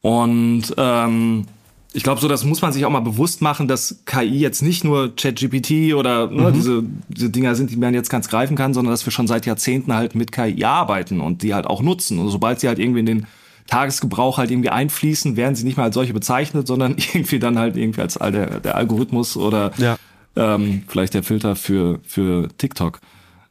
Und 0.02 0.74
ähm, 0.76 1.46
ich 1.94 2.02
glaube, 2.02 2.20
so 2.20 2.28
das 2.28 2.44
muss 2.44 2.62
man 2.62 2.72
sich 2.72 2.84
auch 2.84 2.90
mal 2.90 3.00
bewusst 3.00 3.42
machen, 3.42 3.68
dass 3.68 4.02
KI 4.06 4.38
jetzt 4.38 4.62
nicht 4.62 4.82
nur 4.84 5.14
ChatGPT 5.14 5.94
oder 5.94 6.30
ne, 6.30 6.48
mhm. 6.48 6.52
diese, 6.52 6.82
diese 7.08 7.30
Dinger 7.30 7.54
sind, 7.54 7.70
die 7.70 7.76
man 7.76 7.92
jetzt 7.92 8.08
ganz 8.08 8.28
greifen 8.28 8.56
kann, 8.56 8.72
sondern 8.72 8.92
dass 8.92 9.06
wir 9.06 9.12
schon 9.12 9.26
seit 9.26 9.46
Jahrzehnten 9.46 9.94
halt 9.94 10.14
mit 10.14 10.32
KI 10.32 10.64
arbeiten 10.64 11.20
und 11.20 11.42
die 11.42 11.54
halt 11.54 11.66
auch 11.66 11.82
nutzen. 11.82 12.18
Und 12.18 12.30
sobald 12.30 12.60
sie 12.60 12.68
halt 12.68 12.78
irgendwie 12.78 13.00
in 13.00 13.06
den 13.06 13.26
Tagesgebrauch 13.66 14.38
halt 14.38 14.50
irgendwie 14.50 14.70
einfließen, 14.70 15.36
werden 15.36 15.54
sie 15.54 15.64
nicht 15.64 15.76
mehr 15.76 15.84
als 15.84 15.94
solche 15.94 16.14
bezeichnet, 16.14 16.66
sondern 16.66 16.96
irgendwie 17.14 17.38
dann 17.38 17.58
halt 17.58 17.76
irgendwie 17.76 18.00
als 18.00 18.14
der, 18.14 18.60
der 18.60 18.76
Algorithmus 18.76 19.36
oder 19.36 19.72
ja. 19.76 19.98
ähm, 20.36 20.84
vielleicht 20.88 21.14
der 21.14 21.22
Filter 21.22 21.56
für, 21.56 22.00
für 22.04 22.48
TikTok. 22.56 23.00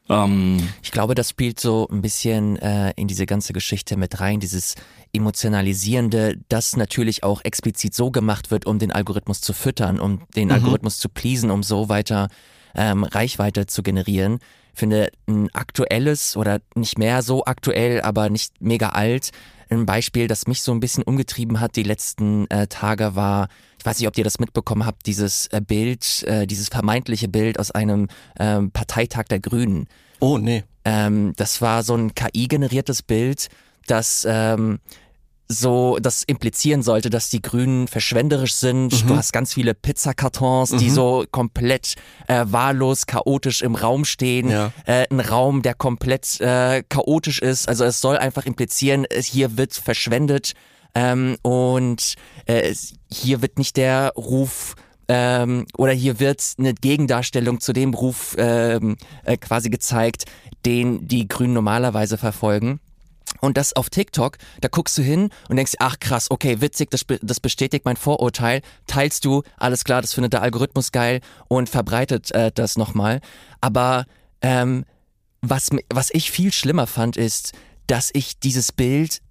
Ähm, 0.10 0.58
ich 0.84 0.92
glaube, 0.92 1.16
das 1.16 1.30
spielt 1.30 1.60
so 1.60 1.88
ein 1.92 2.02
bisschen 2.02 2.58
äh, 2.58 2.92
in 2.96 3.08
diese 3.08 3.26
ganze 3.26 3.54
Geschichte 3.54 3.98
mit 3.98 4.20
rein, 4.20 4.40
dieses 4.40 4.76
emotionalisierende, 5.14 6.38
das 6.50 6.76
natürlich 6.76 7.24
auch 7.24 7.42
explizit 7.44 7.94
so 7.94 8.12
gemacht 8.12 8.52
wird, 8.52 8.66
um 8.66 8.80
den 8.80 8.92
Algorithmus 8.92 9.42
zu 9.42 9.54
füttern, 9.54 10.00
um 10.00 10.22
den 10.36 10.48
mhm. 10.48 10.56
Algorithmus 10.56 10.98
zu 10.98 11.10
pleasen, 11.10 11.52
um 11.52 11.64
so 11.64 11.90
weiter 11.90 12.30
ähm, 12.76 13.04
Reichweite 13.04 13.66
zu 13.66 13.84
generieren. 13.84 14.40
Ich 14.74 14.80
finde 14.80 15.10
ein 15.28 15.50
aktuelles 15.54 16.38
oder 16.38 16.60
nicht 16.76 16.98
mehr 16.98 17.22
so 17.22 17.44
aktuell, 17.46 18.02
aber 18.02 18.30
nicht 18.30 18.62
mega 18.62 18.90
alt, 18.90 19.32
ein 19.72 19.86
Beispiel, 19.86 20.28
das 20.28 20.48
mich 20.48 20.62
so 20.62 20.72
ein 20.72 20.80
bisschen 20.80 21.04
umgetrieben 21.04 21.60
hat 21.60 21.76
die 21.76 21.84
letzten 21.84 22.50
äh, 22.50 22.68
Tage 22.68 23.16
war, 23.16 23.48
ich 23.80 23.86
weiß 23.86 24.00
nicht, 24.00 24.08
ob 24.08 24.18
ihr 24.18 24.24
das 24.24 24.40
mitbekommen 24.40 24.86
habt, 24.86 25.06
dieses 25.08 25.48
äh, 25.48 25.62
Bild, 25.66 26.24
äh, 26.24 26.46
dieses 26.46 26.70
vermeintliche 26.70 27.28
Bild 27.28 27.58
aus 27.58 27.72
einem 27.72 28.08
ähm, 28.40 28.72
Parteitag 28.72 29.26
der 29.26 29.40
Grünen. 29.40 29.88
Oh, 30.20 30.38
nee. 30.38 30.64
Ähm, 30.84 31.34
das 31.38 31.62
war 31.62 31.84
so 31.84 31.96
ein 31.96 32.14
KI-generiertes 32.14 33.02
Bild, 33.02 33.48
das 33.88 34.28
ähm, 34.30 34.80
so 35.52 35.98
das 36.02 36.24
implizieren 36.24 36.82
sollte, 36.82 37.10
dass 37.10 37.30
die 37.30 37.42
Grünen 37.42 37.88
verschwenderisch 37.88 38.56
sind. 38.56 39.04
Mhm. 39.04 39.08
Du 39.08 39.16
hast 39.16 39.34
ganz 39.34 39.54
viele 39.54 39.74
Pizzakartons, 39.74 40.72
mhm. 40.72 40.78
die 40.78 40.90
so 40.90 41.26
komplett 41.32 41.96
äh, 42.28 42.46
wahllos, 42.48 43.06
chaotisch 43.06 43.62
im 43.62 43.76
Raum 43.76 44.06
stehen. 44.06 44.50
Ja. 44.50 44.72
Äh, 44.86 45.06
ein 45.10 45.20
Raum, 45.20 45.62
der 45.62 45.74
komplett 45.74 46.40
äh, 46.40 46.84
chaotisch 46.88 47.42
ist. 47.42 47.68
Also 47.68 47.84
es 47.86 48.02
soll 48.02 48.18
einfach 48.18 48.46
implizieren, 48.46 49.06
hier 49.14 49.58
wird 49.58 49.74
verschwendet 49.74 50.54
ähm, 50.96 51.38
und 51.42 52.16
äh, 52.46 52.74
hier 53.12 53.42
wird 53.42 53.58
nicht 53.58 53.78
der 53.78 54.14
Ruf 54.16 54.76
ähm, 55.08 55.66
oder 55.78 55.92
hier 55.92 56.20
wird 56.20 56.42
eine 56.58 56.74
Gegendarstellung 56.74 57.60
zu 57.60 57.74
dem 57.74 57.94
Ruf 57.94 58.36
ähm, 58.38 58.98
äh, 59.26 59.38
quasi 59.38 59.70
gezeigt, 59.70 60.26
den 60.66 61.08
die 61.08 61.28
Grünen 61.28 61.54
normalerweise 61.54 62.18
verfolgen. 62.18 62.80
Und 63.40 63.58
das 63.58 63.74
auf 63.74 63.90
TikTok, 63.90 64.38
da 64.60 64.68
guckst 64.68 64.98
du 64.98 65.02
hin 65.02 65.30
und 65.50 65.56
denkst, 65.56 65.74
ach 65.80 66.00
krass, 66.00 66.30
okay, 66.30 66.62
witzig, 66.62 66.92
das, 66.92 67.06
das 67.22 67.40
bestätigt 67.40 67.86
mein 67.86 67.98
Vorurteil. 67.98 68.62
Teilst 68.88 69.26
du, 69.26 69.44
alles 69.58 69.84
klar, 69.84 70.02
das 70.02 70.14
findet 70.14 70.34
der 70.34 70.42
Algorithmus 70.42 70.92
geil 70.92 71.22
und 71.48 71.70
verbreitet 71.70 72.32
äh, 72.32 72.52
das 72.54 72.78
nochmal. 72.78 73.22
Aber 73.62 74.06
ähm, 74.42 74.86
was, 75.42 75.70
was 75.92 76.10
ich 76.12 76.30
viel 76.30 76.52
schlimmer 76.52 76.88
fand, 76.88 77.18
ist, 77.18 77.54
dass 77.88 78.12
ich 78.14 78.40
dieses 78.40 78.72
Bild 78.72 79.22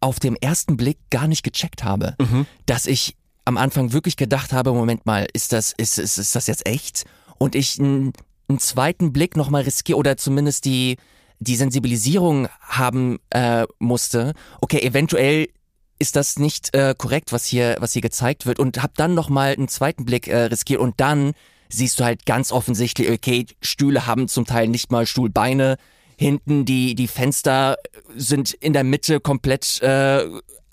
auf 0.00 0.20
dem 0.20 0.36
ersten 0.36 0.76
Blick 0.76 0.98
gar 1.10 1.26
nicht 1.26 1.42
gecheckt 1.42 1.82
habe. 1.82 2.14
Mhm. 2.20 2.46
Dass 2.66 2.86
ich 2.86 3.16
am 3.44 3.56
Anfang 3.56 3.92
wirklich 3.92 4.16
gedacht 4.16 4.52
habe, 4.52 4.72
Moment 4.72 5.06
mal, 5.06 5.26
ist 5.32 5.52
das, 5.52 5.72
ist, 5.76 5.98
ist, 5.98 6.18
ist 6.18 6.36
das 6.36 6.46
jetzt 6.46 6.68
echt? 6.68 7.04
Und 7.38 7.54
ich 7.54 7.78
einen, 7.80 8.12
einen 8.48 8.58
zweiten 8.58 9.12
Blick 9.12 9.36
nochmal 9.36 9.62
riskiere 9.62 9.98
oder 9.98 10.16
zumindest 10.16 10.64
die, 10.64 10.96
die 11.40 11.56
Sensibilisierung 11.56 12.48
haben 12.60 13.18
äh, 13.30 13.66
musste, 13.78 14.32
okay, 14.60 14.80
eventuell 14.80 15.48
ist 15.98 16.16
das 16.16 16.38
nicht 16.38 16.74
äh, 16.74 16.94
korrekt, 16.96 17.32
was 17.32 17.44
hier, 17.44 17.76
was 17.80 17.92
hier 17.92 18.02
gezeigt 18.02 18.46
wird. 18.46 18.58
Und 18.58 18.82
hab 18.82 18.94
dann 18.94 19.14
nochmal 19.14 19.52
einen 19.52 19.68
zweiten 19.68 20.04
Blick 20.04 20.28
äh, 20.28 20.44
riskiert. 20.44 20.80
Und 20.80 21.00
dann 21.00 21.32
siehst 21.68 21.98
du 21.98 22.04
halt 22.04 22.24
ganz 22.24 22.52
offensichtlich, 22.52 23.10
okay, 23.10 23.46
Stühle 23.60 24.06
haben 24.06 24.28
zum 24.28 24.46
Teil 24.46 24.68
nicht 24.68 24.90
mal 24.92 25.06
Stuhlbeine, 25.06 25.76
hinten 26.16 26.64
die, 26.64 26.94
die 26.94 27.08
Fenster 27.08 27.76
sind 28.16 28.52
in 28.52 28.72
der 28.72 28.84
Mitte 28.84 29.20
komplett, 29.20 29.80
äh, 29.82 30.24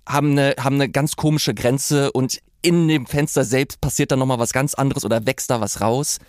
haben 0.08 0.32
eine, 0.32 0.56
haben 0.60 0.76
eine 0.76 0.90
ganz 0.90 1.16
komische 1.16 1.54
Grenze. 1.54 2.12
Und 2.12 2.40
in 2.62 2.88
dem 2.88 3.06
Fenster 3.06 3.44
selbst 3.44 3.82
passiert 3.82 4.12
dann 4.12 4.20
nochmal 4.20 4.40
was 4.40 4.54
ganz 4.54 4.74
anderes 4.74 5.06
oder 5.06 5.26
wächst 5.26 5.50
da 5.50 5.62
was 5.62 5.82
raus. 5.82 6.20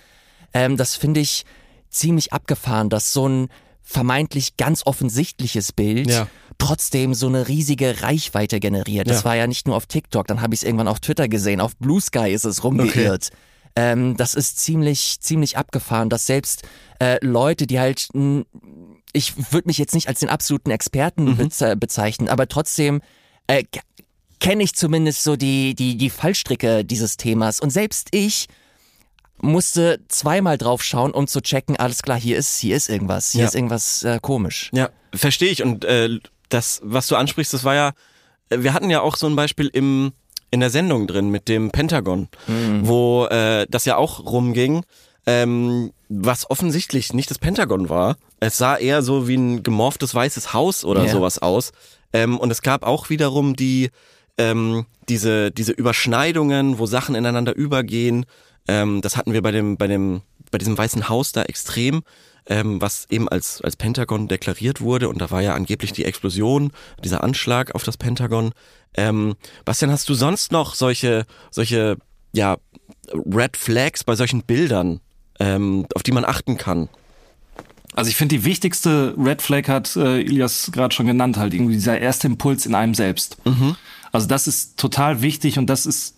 Ähm, 0.53 0.77
das 0.77 0.97
finde 0.97 1.21
ich 1.21 1.45
ziemlich 1.91 2.33
abgefahren, 2.33 2.91
dass 2.91 3.13
so 3.13 3.29
ein 3.29 3.49
vermeintlich 3.89 4.57
ganz 4.57 4.83
offensichtliches 4.85 5.73
Bild 5.73 6.11
ja. 6.11 6.27
trotzdem 6.59 7.15
so 7.15 7.29
eine 7.29 7.47
riesige 7.49 8.03
Reichweite 8.03 8.59
generiert. 8.61 9.09
Das 9.09 9.19
Ja. 9.19 9.25
war 9.27 9.37
ja 9.37 9.47
nicht 9.47 9.67
nur 9.67 9.77
auf 9.77 9.87
TikTok, 9.87 10.27
dann 10.27 10.43
habe 10.43 10.55
ich 10.55 10.61
es 10.61 10.65
irgendwann 10.65 10.89
auf 10.89 10.99
Twitter 11.01 11.29
gesehen, 11.29 11.61
auf 11.61 11.77
Blue 11.77 12.01
Sky 12.01 12.31
ist 12.33 12.45
es 12.45 12.65
rumgeirrt. 12.65 13.31
Ähm, 13.77 14.17
das 14.17 14.35
ist 14.35 14.59
ziemlich, 14.59 15.21
ziemlich 15.21 15.57
abgefahren, 15.57 16.09
dass 16.09 16.27
selbst 16.27 16.63
äh, 16.99 17.25
Leute, 17.25 17.67
die 17.67 17.79
halt, 17.79 18.09
mh, 18.13 18.45
ich 19.13 19.53
würde 19.53 19.69
mich 19.69 19.79
jetzt 19.79 19.95
nicht 19.95 20.09
als 20.09 20.21
den 20.21 20.31
absoluten 20.31 20.71
Experten 20.71 21.37
beze 21.37 21.77
bezeichnen, 21.77 22.29
aber 22.29 22.49
trotzdem 22.49 23.01
äh, 23.47 23.63
kenne 24.41 24.65
ich 24.65 24.75
zumindest 24.75 25.23
so 25.23 25.37
die, 25.37 25.75
die, 25.75 25.97
die 25.97 26.11
Fallstricke 26.11 26.85
dieses 26.85 27.17
Themas. 27.19 27.61
Und 27.61 27.71
selbst 27.71 28.09
ich 28.11 28.49
musste 29.41 30.01
zweimal 30.09 30.59
drauf 30.59 30.83
schauen, 30.83 31.13
um 31.13 31.27
zu 31.27 31.41
checken, 31.41 31.77
alles 31.77 32.03
klar, 32.03 32.19
hier 32.19 32.37
ist, 32.37 32.59
hier 32.59 32.77
ist 32.77 32.89
irgendwas, 32.89 33.31
hier 33.33 33.43
Ja. 33.43 33.47
ist 33.49 33.55
irgendwas 33.55 34.03
äh, 34.03 34.19
komisch. 34.21 34.71
Ja, 34.73 34.91
verstehe 35.15 35.51
ich. 35.51 35.63
Und 35.63 35.85
äh, 35.85 36.19
das, 36.49 36.81
was 36.83 37.07
du 37.09 37.17
ansprichst, 37.17 37.53
das 37.53 37.65
war 37.65 37.75
ja, 37.75 37.93
äh, 38.51 38.59
wir 38.61 38.73
hatten 38.75 38.91
ja 38.91 39.01
auch 39.01 39.17
so 39.17 39.27
ein 39.27 39.37
Beispiel 39.37 39.69
im 39.73 40.13
in 40.53 40.61
der 40.61 40.71
Sendung 40.71 41.09
drin 41.09 41.29
mit 41.31 41.49
dem 41.49 41.73
Pentagon, 41.73 42.29
wo 42.81 43.27
äh, 43.27 43.67
das 43.69 43.85
ja 43.85 43.97
auch 43.97 44.25
rumging, 44.25 44.85
ähm, 45.27 45.93
was 46.09 46.49
offensichtlich 46.49 47.13
nicht 47.13 47.31
das 47.33 47.41
Pentagon 47.41 47.89
war. 47.89 48.17
Es 48.39 48.57
sah 48.57 48.77
eher 48.77 49.03
so 49.03 49.27
wie 49.27 49.35
ein 49.37 49.65
gemorftes 49.65 50.15
weißes 50.15 50.53
Haus 50.55 50.85
oder 50.85 51.05
Ja. 51.05 51.11
sowas 51.11 51.41
aus. 51.41 51.73
Ähm, 52.13 52.39
und 52.39 52.53
es 52.53 52.63
gab 52.63 52.85
auch 52.85 53.11
wiederum 53.11 53.57
die 53.57 53.91
ähm, 54.39 54.87
diese 55.09 55.51
diese 55.51 55.73
Überschneidungen, 55.73 56.79
wo 56.79 56.87
Sachen 56.87 57.17
ineinander 57.17 57.55
übergehen. 57.55 58.25
Ähm, 58.69 59.01
das 59.01 59.17
hatten 59.17 59.33
wir 59.33 59.43
bei 59.43 59.51
dem 59.51 59.77
bei 59.77 59.87
dem 59.87 60.23
bei 60.51 60.59
diesem 60.59 60.77
weißen 60.77 61.09
Haus 61.09 61.33
da 61.33 61.43
extrem, 61.43 62.03
ähm, 62.47 62.81
was 62.81 63.07
eben 63.11 63.29
als 63.29 63.61
als 63.63 63.77
Pentagon 63.77 64.29
deklariert 64.29 64.81
wurde. 64.81 65.09
Und 65.09 65.21
da 65.21 65.31
war 65.31 65.43
ja 65.43 65.55
angeblich 65.55 65.93
die 65.93 66.05
Explosion, 66.05 66.73
dieser 67.05 67.23
Anschlag 67.23 67.75
auf 67.75 67.85
das 67.85 67.97
Pentagon. 67.97 68.53
Ähm, 68.95 69.35
Bastian, 69.65 69.91
hast 69.91 70.09
du 70.09 70.15
sonst 70.15 70.53
noch 70.53 70.75
solche 70.75 71.27
solche 71.51 71.97
ja 72.33 72.57
Red 73.13 73.57
Flags 73.57 74.05
bei 74.05 74.17
solchen 74.17 74.43
Bildern, 74.43 75.01
ähm, 75.39 75.87
auf 75.95 76.03
die 76.03 76.13
man 76.13 76.25
achten 76.25 76.57
kann? 76.57 76.89
Also 77.95 78.11
ich 78.11 78.17
finde, 78.17 78.37
die 78.37 78.45
wichtigste 78.45 79.15
Red 79.17 79.41
Flag 79.41 79.69
hat 79.69 79.97
äh, 79.97 80.21
Ilias 80.21 80.71
gerade 80.71 80.95
schon 80.95 81.07
genannt, 81.07 81.39
halt 81.39 81.55
irgendwie 81.55 81.75
dieser 81.75 81.99
erste 81.99 82.27
Impuls 82.27 82.67
in 82.67 82.75
einem 82.75 82.93
selbst. 82.93 83.39
Also 84.13 84.29
das 84.29 84.47
ist 84.47 84.79
total 84.79 85.23
wichtig 85.23 85.59
und 85.59 85.67
das 85.67 85.87
ist, 85.87 86.16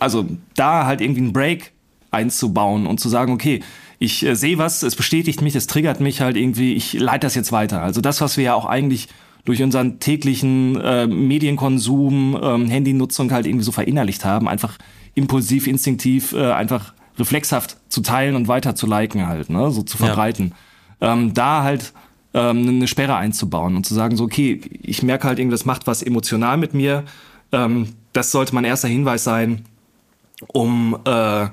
also 0.00 0.26
da 0.56 0.86
halt 0.86 1.00
irgendwie 1.00 1.20
einen 1.22 1.32
Break 1.32 1.72
einzubauen 2.10 2.86
und 2.86 2.98
zu 3.00 3.08
sagen, 3.08 3.32
okay, 3.32 3.60
ich 3.98 4.24
äh, 4.24 4.34
sehe 4.34 4.58
was, 4.58 4.82
es 4.82 4.96
bestätigt 4.96 5.42
mich, 5.42 5.54
es 5.54 5.66
triggert 5.66 6.00
mich 6.00 6.20
halt 6.20 6.36
irgendwie, 6.36 6.74
ich 6.74 6.94
leite 6.94 7.26
das 7.26 7.34
jetzt 7.34 7.52
weiter. 7.52 7.82
Also 7.82 8.00
das, 8.00 8.20
was 8.20 8.36
wir 8.36 8.44
ja 8.44 8.54
auch 8.54 8.64
eigentlich 8.66 9.08
durch 9.44 9.62
unseren 9.62 10.00
täglichen 10.00 10.76
äh, 10.80 11.06
Medienkonsum, 11.06 12.38
ähm, 12.42 12.68
Handynutzung 12.68 13.32
halt 13.32 13.46
irgendwie 13.46 13.64
so 13.64 13.72
verinnerlicht 13.72 14.24
haben, 14.24 14.48
einfach 14.48 14.76
impulsiv, 15.14 15.66
instinktiv, 15.66 16.32
äh, 16.32 16.52
einfach 16.52 16.94
reflexhaft 17.18 17.76
zu 17.88 18.00
teilen 18.00 18.36
und 18.36 18.48
weiter 18.48 18.74
zu 18.74 18.86
liken 18.86 19.26
halt, 19.26 19.50
ne, 19.50 19.70
so 19.70 19.82
zu 19.82 19.98
Ja. 19.98 20.06
verbreiten. 20.06 20.52
Ähm, 21.00 21.34
da 21.34 21.62
halt 21.62 21.92
ähm, 22.32 22.68
eine 22.68 22.86
Sperre 22.86 23.16
einzubauen 23.16 23.76
und 23.76 23.84
zu 23.84 23.94
sagen, 23.94 24.16
so, 24.16 24.24
okay, 24.24 24.60
ich 24.82 25.02
merke 25.02 25.26
halt 25.26 25.38
irgendwie, 25.38 25.54
das 25.54 25.64
macht 25.64 25.86
was 25.86 26.02
emotional 26.02 26.56
mit 26.56 26.74
mir. 26.74 27.04
Ähm, 27.52 27.94
das 28.12 28.30
sollte 28.32 28.54
mein 28.54 28.64
erster 28.64 28.88
Hinweis 28.88 29.24
sein, 29.24 29.64
um, 30.48 30.98
äh, 31.04 31.46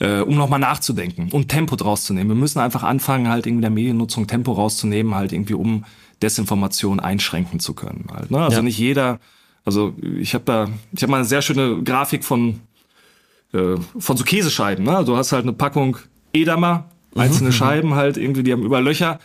äh, 0.00 0.20
um 0.20 0.36
nochmal 0.36 0.60
nachzudenken 0.60 1.30
und 1.32 1.48
Tempo 1.48 1.76
draus 1.76 2.04
zu 2.04 2.14
nehmen. 2.14 2.30
Wir 2.30 2.36
müssen 2.36 2.58
einfach 2.58 2.82
anfangen, 2.82 3.28
halt 3.28 3.46
irgendwie 3.46 3.62
der 3.62 3.70
Mediennutzung 3.70 4.26
Tempo 4.26 4.52
rauszunehmen, 4.52 5.14
halt 5.14 5.32
irgendwie 5.32 5.54
um 5.54 5.84
Desinformation 6.22 7.00
einschränken 7.00 7.60
zu 7.60 7.74
können. 7.74 8.06
Halt, 8.12 8.30
ne? 8.30 8.38
Also 8.38 8.56
Ja. 8.58 8.62
nicht 8.62 8.78
jeder, 8.78 9.20
also 9.64 9.94
ich 10.18 10.34
habe 10.34 10.44
da, 10.44 10.68
ich 10.92 11.02
habe 11.02 11.10
mal 11.10 11.18
eine 11.18 11.26
sehr 11.26 11.42
schöne 11.42 11.82
Grafik 11.82 12.24
von 12.24 12.60
äh, 13.52 13.76
von 13.98 14.16
so 14.16 14.24
Käsescheiben. 14.24 14.84
Ne? 14.84 15.04
Du 15.04 15.16
hast 15.16 15.32
halt 15.32 15.44
eine 15.44 15.52
Packung 15.52 15.96
Edamer, 16.32 16.84
einzelne 17.16 17.52
Scheiben 17.52 17.94
halt 17.94 18.16
irgendwie, 18.16 18.42
die 18.42 18.52
haben 18.52 18.62
über 18.62 18.80
Löcher. 18.80 19.18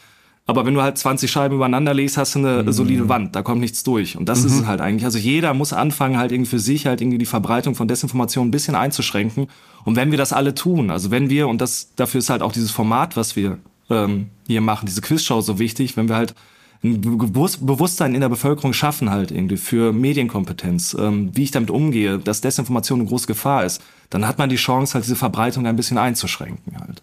Aber 0.46 0.66
wenn 0.66 0.74
du 0.74 0.82
halt 0.82 0.98
20 0.98 1.32
Scheiben 1.32 1.56
übereinander 1.56 1.94
legst, 1.94 2.18
hast 2.18 2.36
du 2.36 2.40
eine 2.40 2.74
solide 2.74 3.08
Wand, 3.10 3.34
da 3.36 3.42
kommt 3.44 3.62
nichts 3.62 3.82
durch. 3.84 4.18
Und 4.18 4.28
das 4.28 4.44
ist 4.44 4.52
es 4.60 4.66
halt 4.68 4.82
eigentlich. 4.82 5.06
Also 5.06 5.18
jeder 5.18 5.54
muss 5.54 5.72
anfangen, 5.72 6.18
halt 6.18 6.34
irgendwie 6.34 6.50
für 6.50 6.60
sich 6.60 6.86
halt 6.86 7.00
irgendwie 7.00 7.18
die 7.18 7.26
Verbreitung 7.26 7.76
von 7.76 7.88
Desinformation 7.88 8.48
ein 8.50 8.52
bisschen 8.52 8.76
einzuschränken. 8.76 9.48
Und 9.86 9.96
wenn 9.96 10.12
wir 10.12 10.18
das 10.18 10.34
alle 10.34 10.54
tun, 10.54 10.92
also 10.92 11.12
wenn 11.12 11.30
wir, 11.30 11.48
und 11.48 11.62
das 11.62 11.94
dafür 11.96 12.20
ist 12.20 12.30
halt 12.30 12.42
auch 12.42 12.52
dieses 12.52 12.72
Format, 12.72 13.16
was 13.16 13.38
wir 13.38 13.58
ähm, 13.90 14.28
hier 14.48 14.60
machen, 14.60 14.86
diese 14.86 15.00
Quizshow 15.02 15.40
so 15.40 15.60
wichtig, 15.60 15.96
wenn 15.96 16.10
wir 16.10 16.16
halt 16.18 16.36
ein 16.84 17.00
Be- 17.00 17.16
Bewusst- 17.28 17.66
Bewusstsein 17.66 18.14
in 18.14 18.20
der 18.20 18.28
Bevölkerung 18.28 18.74
schaffen 18.74 19.10
halt 19.12 19.32
irgendwie 19.32 19.56
für 19.56 19.94
Medienkompetenz, 19.94 20.94
ähm, 21.00 21.30
wie 21.34 21.44
ich 21.44 21.52
damit 21.52 21.70
umgehe, 21.72 22.18
dass 22.20 22.42
Desinformation 22.42 23.00
eine 23.00 23.08
große 23.08 23.28
Gefahr 23.28 23.64
ist, 23.64 23.82
dann 24.10 24.28
hat 24.28 24.38
man 24.40 24.50
die 24.50 24.58
Chance, 24.58 24.96
halt 24.96 25.06
diese 25.06 25.16
Verbreitung 25.16 25.66
ein 25.68 25.76
bisschen 25.78 25.98
einzuschränken 25.98 26.78
halt. 26.80 27.02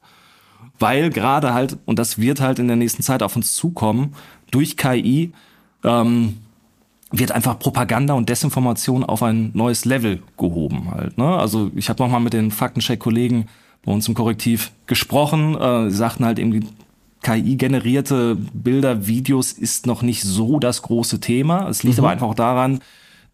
Weil 0.81 1.11
gerade 1.11 1.55
halt, 1.55 1.77
und 1.85 1.99
das 1.99 2.19
wird 2.19 2.41
halt 2.41 2.59
in 2.59 2.67
der 2.67 2.77
nächsten 2.77 3.03
Zeit 3.03 3.23
auf 3.23 3.37
uns 3.37 3.55
zukommen, 3.55 4.15
durch 4.51 4.77
KI 4.77 5.33
ähm, 5.85 6.39
wird 7.13 7.33
einfach 7.33 7.59
Propaganda 7.59 8.15
und 8.15 8.29
Desinformation 8.29 9.05
auf 9.05 9.23
ein 9.23 9.51
neues 9.55 9.85
Level 9.85 10.23
gehoben 10.39 10.91
halt. 10.91 11.19
Ne? 11.19 11.27
Also 11.27 11.71
ich 11.77 11.89
habe 11.89 12.03
nochmal 12.03 12.21
mit 12.21 12.33
den 12.33 12.51
Faktencheck-Kollegen 12.51 13.47
bei 13.85 13.93
uns 13.93 14.09
im 14.09 14.15
Korrektiv 14.15 14.73
gesprochen. 14.87 15.57
Äh, 15.57 15.91
sie 15.91 15.97
sagten 15.97 16.25
halt 16.25 16.39
irgendwie, 16.39 16.63
KI-generierte 17.23 18.37
Bilder, 18.55 19.07
Videos 19.07 19.53
ist 19.53 19.87
noch 19.87 20.01
nicht 20.03 20.23
so 20.23 20.59
das 20.59 20.83
große 20.83 21.21
Thema. 21.21 21.69
Es 21.69 21.83
liegt 21.83 21.99
aber 21.99 22.09
einfach 22.09 22.29
auch 22.29 22.35
daran, 22.35 22.81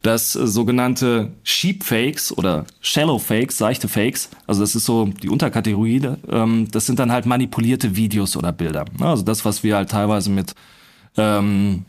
dass 0.06 0.32
sogenannte 0.32 1.32
Sheep 1.42 1.82
Fakes 1.82 2.36
oder 2.36 2.64
Shallow 2.80 3.18
Fakes, 3.18 3.58
seichte 3.58 3.88
Fakes, 3.88 4.30
also 4.46 4.60
das 4.60 4.76
ist 4.76 4.84
so 4.84 5.06
die 5.06 5.28
Unterkategorie, 5.28 6.00
ähm, 6.30 6.68
das 6.70 6.86
sind 6.86 7.00
dann 7.00 7.10
halt 7.10 7.26
manipulierte 7.26 7.96
Videos 7.96 8.36
oder 8.36 8.52
Bilder. 8.52 8.84
Ne? 9.00 9.06
Also 9.06 9.24
das, 9.24 9.44
was 9.44 9.64
wir 9.64 9.74
halt 9.74 9.90
teilweise 9.90 10.30
mit 10.30 10.54
ähm, 11.16 11.86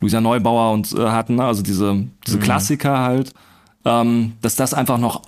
Luisa 0.00 0.22
Neubauer 0.22 0.72
und 0.72 0.90
äh, 0.94 1.08
hatten, 1.08 1.34
ne? 1.34 1.44
also 1.44 1.62
diese, 1.62 2.06
diese 2.26 2.38
Klassiker 2.38 2.98
halt, 2.98 3.34
ähm, 3.84 4.32
dass 4.40 4.56
das 4.56 4.72
einfach 4.72 4.96
noch 4.96 5.20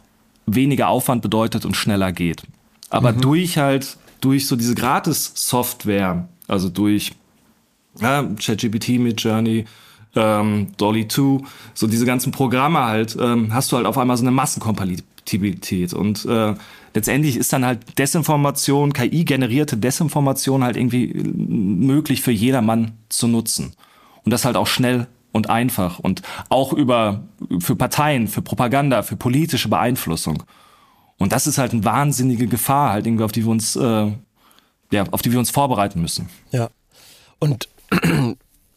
weniger 0.46 0.88
Aufwand 0.88 1.20
bedeutet 1.20 1.66
und 1.66 1.76
schneller 1.76 2.12
geht. 2.12 2.44
Aber 2.88 3.12
durch 3.12 3.58
halt, 3.58 3.98
durch 4.22 4.46
so 4.46 4.56
diese 4.56 4.74
Gratis-Software, 4.74 6.26
also 6.48 6.70
durch 6.70 7.12
ja, 8.00 8.22
ChatGPT 8.22 8.98
mit 8.98 9.20
Journey, 9.20 9.66
ähm, 10.14 10.68
Dolly 10.77 11.09
2, 11.09 11.44
so 11.75 11.87
diese 11.87 12.07
ganzen 12.07 12.33
Programme 12.33 12.85
halt, 12.85 13.16
ähm, 13.20 13.53
hast 13.53 13.72
du 13.72 13.77
halt 13.77 13.87
auf 13.87 13.98
einmal 13.98 14.16
so 14.16 14.25
eine 14.25 14.31
Massenkompatibilität. 14.31 15.94
Und 15.94 16.25
äh, 16.27 16.55
letztendlich 16.94 17.37
ist 17.37 17.53
dann 17.53 17.64
halt 17.64 17.98
Desinformation, 17.98 18.92
KI-generierte 18.92 19.77
Desinformation 19.77 20.64
halt 20.64 20.77
irgendwie 20.77 21.12
äh, 21.12 21.22
möglich 21.22 22.22
für 22.22 22.33
jedermann 22.33 22.92
zu 23.09 23.29
nutzen. 23.29 23.72
Und 24.25 24.31
das 24.31 24.44
halt 24.44 24.57
auch 24.57 24.66
schnell 24.66 25.07
und 25.33 25.48
einfach 25.48 25.98
und 25.98 26.22
auch 26.51 26.72
über 26.72 27.22
für 27.59 27.75
Parteien, 27.75 28.29
für 28.29 28.42
Propaganda, 28.42 29.03
für 29.03 29.16
politische 29.16 29.68
Beeinflussung. 29.68 30.42
Und 31.18 31.33
das 31.33 31.46
ist 31.46 31.59
halt 31.59 31.72
eine 31.72 31.85
wahnsinnige 31.85 32.46
Gefahr, 32.46 32.92
halt 32.92 33.07
irgendwie, 33.07 33.25
auf 33.25 33.33
die 33.33 33.44
wir 33.44 33.51
uns, 33.51 33.77
äh, 33.77 34.12
ja, 34.90 35.05
auf 35.11 35.22
die 35.22 35.33
wir 35.33 35.38
uns 35.38 35.51
vorbereiten 35.51 36.01
müssen. 36.01 36.29
Ja. 36.51 36.68
Und, 37.38 37.68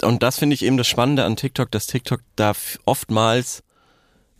und 0.06 0.24
das 0.24 0.40
finde 0.40 0.54
ich 0.54 0.64
eben 0.64 0.78
das 0.78 0.88
Spannende 0.88 1.26
an 1.26 1.36
TikTok, 1.36 1.72
dass 1.72 1.88
TikTok 1.88 2.22
da 2.36 2.54
oftmals 2.86 3.64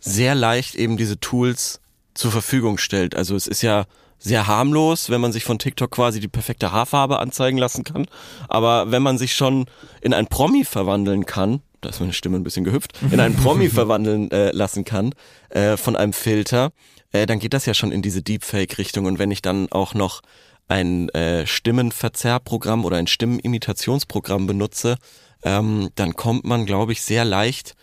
sehr 0.00 0.34
leicht 0.34 0.74
eben 0.74 0.96
diese 0.96 1.18
Tools 1.18 1.80
zur 2.14 2.30
Verfügung 2.30 2.78
stellt. 2.78 3.14
Also 3.14 3.36
es 3.36 3.46
ist 3.46 3.62
ja 3.62 3.84
sehr 4.18 4.46
harmlos, 4.46 5.10
wenn 5.10 5.20
man 5.20 5.32
sich 5.32 5.44
von 5.44 5.58
TikTok 5.58 5.90
quasi 5.90 6.20
die 6.20 6.28
perfekte 6.28 6.72
Haarfarbe 6.72 7.18
anzeigen 7.18 7.58
lassen 7.58 7.84
kann. 7.84 8.06
Aber 8.48 8.90
wenn 8.90 9.02
man 9.02 9.18
sich 9.18 9.34
schon 9.34 9.66
in 10.00 10.14
ein 10.14 10.26
Promi 10.26 10.64
verwandeln 10.64 11.26
kann, 11.26 11.60
da 11.80 11.90
ist 11.90 12.00
meine 12.00 12.14
Stimme 12.14 12.38
ein 12.38 12.44
bisschen 12.44 12.64
gehüpft, 12.64 12.92
in 13.10 13.20
einen 13.20 13.36
Promi 13.36 13.68
verwandeln 13.70 14.30
äh, 14.30 14.50
lassen 14.52 14.84
kann 14.84 15.14
äh, 15.50 15.76
von 15.76 15.96
einem 15.96 16.12
Filter, 16.12 16.70
äh, 17.12 17.26
dann 17.26 17.38
geht 17.38 17.52
das 17.52 17.66
ja 17.66 17.74
schon 17.74 17.92
in 17.92 18.02
diese 18.02 18.22
Deepfake-Richtung. 18.22 19.04
Und 19.04 19.18
wenn 19.18 19.30
ich 19.30 19.42
dann 19.42 19.70
auch 19.70 19.94
noch 19.94 20.22
ein 20.68 21.08
äh, 21.10 21.46
Stimmenverzerrprogramm 21.46 22.84
oder 22.84 22.96
ein 22.96 23.06
Stimmenimitationsprogramm 23.06 24.46
benutze, 24.46 24.96
ähm, 25.46 25.90
dann 25.94 26.14
kommt 26.14 26.44
man, 26.44 26.66
glaube 26.66 26.90
ich, 26.92 27.02
sehr 27.02 27.24
leicht, 27.24 27.76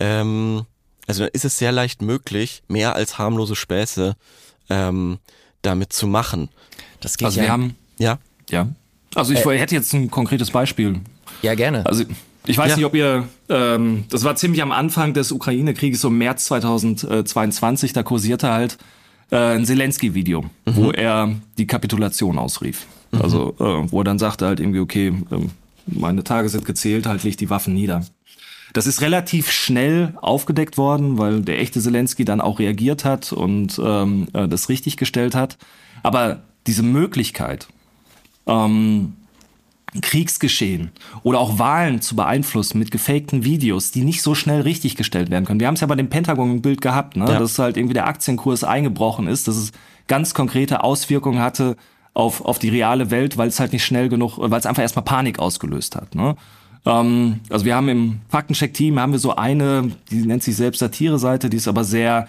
ähm, 0.00 0.64
also 1.06 1.24
dann 1.24 1.30
ist 1.34 1.44
es 1.44 1.58
sehr 1.58 1.70
leicht 1.72 2.00
möglich, 2.00 2.62
mehr 2.66 2.94
als 2.94 3.18
harmlose 3.18 3.54
Späße 3.54 4.16
ähm, 4.70 5.18
damit 5.62 5.92
zu 5.92 6.06
machen. 6.06 6.48
Das 7.00 7.18
geht 7.18 7.26
Also 7.26 7.40
ja. 7.40 7.46
wir 7.46 7.52
haben, 7.52 7.76
Ja, 7.98 8.18
ja. 8.50 8.68
Also 9.14 9.32
ich 9.34 9.44
hätte 9.44 9.74
jetzt 9.74 9.92
ein 9.92 10.10
konkretes 10.10 10.50
Beispiel. 10.50 11.00
ja, 11.42 11.54
gerne. 11.54 11.84
Also 11.84 12.04
ich 12.46 12.56
weiß 12.56 12.70
Ja. 12.70 12.76
nicht, 12.76 12.86
ob 12.86 12.94
ihr, 12.94 13.28
ähm, 13.50 14.04
das 14.08 14.24
war 14.24 14.34
ziemlich 14.36 14.62
am 14.62 14.72
Anfang 14.72 15.12
des 15.12 15.30
Ukraine-Krieges, 15.32 16.00
so 16.00 16.08
im 16.08 16.16
März 16.18 16.46
2022, 16.46 17.92
da 17.92 18.02
kursierte 18.02 18.50
halt 18.50 18.78
äh, 19.30 19.36
ein 19.56 19.66
Zelensky-Video, 19.66 20.44
wo 20.64 20.90
er 20.90 21.34
die 21.58 21.66
Kapitulation 21.66 22.38
ausrief. 22.38 22.86
Also 23.12 23.54
äh, 23.58 23.90
wo 23.92 24.00
er 24.00 24.04
dann 24.04 24.18
sagte 24.20 24.46
halt 24.46 24.60
irgendwie, 24.60 24.78
okay, 24.80 25.08
ähm, 25.30 25.50
meine 25.92 26.24
Tage 26.24 26.48
sind 26.48 26.64
gezählt, 26.64 27.06
halt 27.06 27.24
leg 27.24 27.36
die 27.36 27.50
Waffen 27.50 27.74
nieder. 27.74 28.04
Das 28.72 28.86
ist 28.86 29.00
relativ 29.00 29.50
schnell 29.50 30.14
aufgedeckt 30.20 30.78
worden, 30.78 31.18
weil 31.18 31.42
der 31.42 31.58
echte 31.58 31.80
Zelensky 31.80 32.24
dann 32.24 32.40
auch 32.40 32.58
reagiert 32.60 33.04
hat 33.04 33.32
und 33.32 33.80
ähm, 33.82 34.28
äh, 34.32 34.46
das 34.46 34.68
richtig 34.68 34.96
gestellt 34.96 35.34
hat. 35.34 35.58
Aber 36.02 36.42
diese 36.66 36.82
Möglichkeit, 36.82 37.66
ähm, 38.46 39.14
Kriegsgeschehen 40.00 40.92
oder 41.24 41.40
auch 41.40 41.58
Wahlen 41.58 42.00
zu 42.00 42.14
beeinflussen 42.14 42.78
mit 42.78 42.92
gefakten 42.92 43.44
Videos, 43.44 43.90
die 43.90 44.02
nicht 44.02 44.22
so 44.22 44.36
schnell 44.36 44.60
richtig 44.60 44.94
gestellt 44.94 45.30
werden 45.30 45.44
können. 45.44 45.58
Wir 45.58 45.66
haben 45.66 45.74
es 45.74 45.80
ja 45.80 45.88
bei 45.88 45.96
dem 45.96 46.08
Pentagon-Bild 46.08 46.80
gehabt, 46.80 47.16
ne? 47.16 47.24
Ja. 47.28 47.38
dass 47.40 47.58
halt 47.58 47.76
irgendwie 47.76 47.94
der 47.94 48.06
Aktienkurs 48.06 48.62
eingebrochen 48.62 49.26
ist, 49.26 49.48
dass 49.48 49.56
es 49.56 49.72
ganz 50.06 50.32
konkrete 50.32 50.84
Auswirkungen 50.84 51.40
hatte 51.40 51.76
auf, 52.14 52.44
auf 52.44 52.58
die 52.58 52.68
reale 52.68 53.10
Welt, 53.10 53.36
weil 53.36 53.48
es 53.48 53.60
halt 53.60 53.72
nicht 53.72 53.84
schnell 53.84 54.08
genug, 54.08 54.38
weil 54.38 54.58
es 54.58 54.66
einfach 54.66 54.82
erstmal 54.82 55.04
Panik 55.04 55.38
ausgelöst 55.38 55.96
hat. 55.96 56.14
Ne? 56.14 56.36
Ähm, 56.86 57.40
also 57.50 57.64
wir 57.64 57.74
haben 57.74 57.88
im 57.88 58.20
Faktencheck-Team 58.28 58.98
haben 58.98 59.12
wir 59.12 59.18
so 59.18 59.36
eine, 59.36 59.90
die 60.10 60.26
nennt 60.26 60.42
sich 60.42 60.56
selbst 60.56 60.78
Satire-Seite, 60.80 61.50
die 61.50 61.56
ist 61.56 61.68
aber 61.68 61.84
sehr 61.84 62.28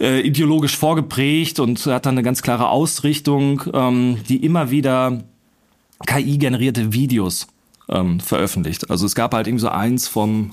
äh, 0.00 0.20
ideologisch 0.20 0.76
vorgeprägt 0.76 1.58
und 1.60 1.84
hat 1.86 2.06
dann 2.06 2.14
eine 2.14 2.22
ganz 2.22 2.42
klare 2.42 2.68
Ausrichtung, 2.68 3.62
ähm, 3.72 4.18
die 4.28 4.44
immer 4.44 4.70
wieder 4.70 5.22
KI-generierte 6.06 6.92
Videos 6.92 7.46
ähm, 7.88 8.20
veröffentlicht. 8.20 8.90
Also 8.90 9.06
es 9.06 9.14
gab 9.14 9.34
halt 9.34 9.46
irgendwie 9.46 9.62
so 9.62 9.68
eins 9.68 10.08
vom 10.08 10.52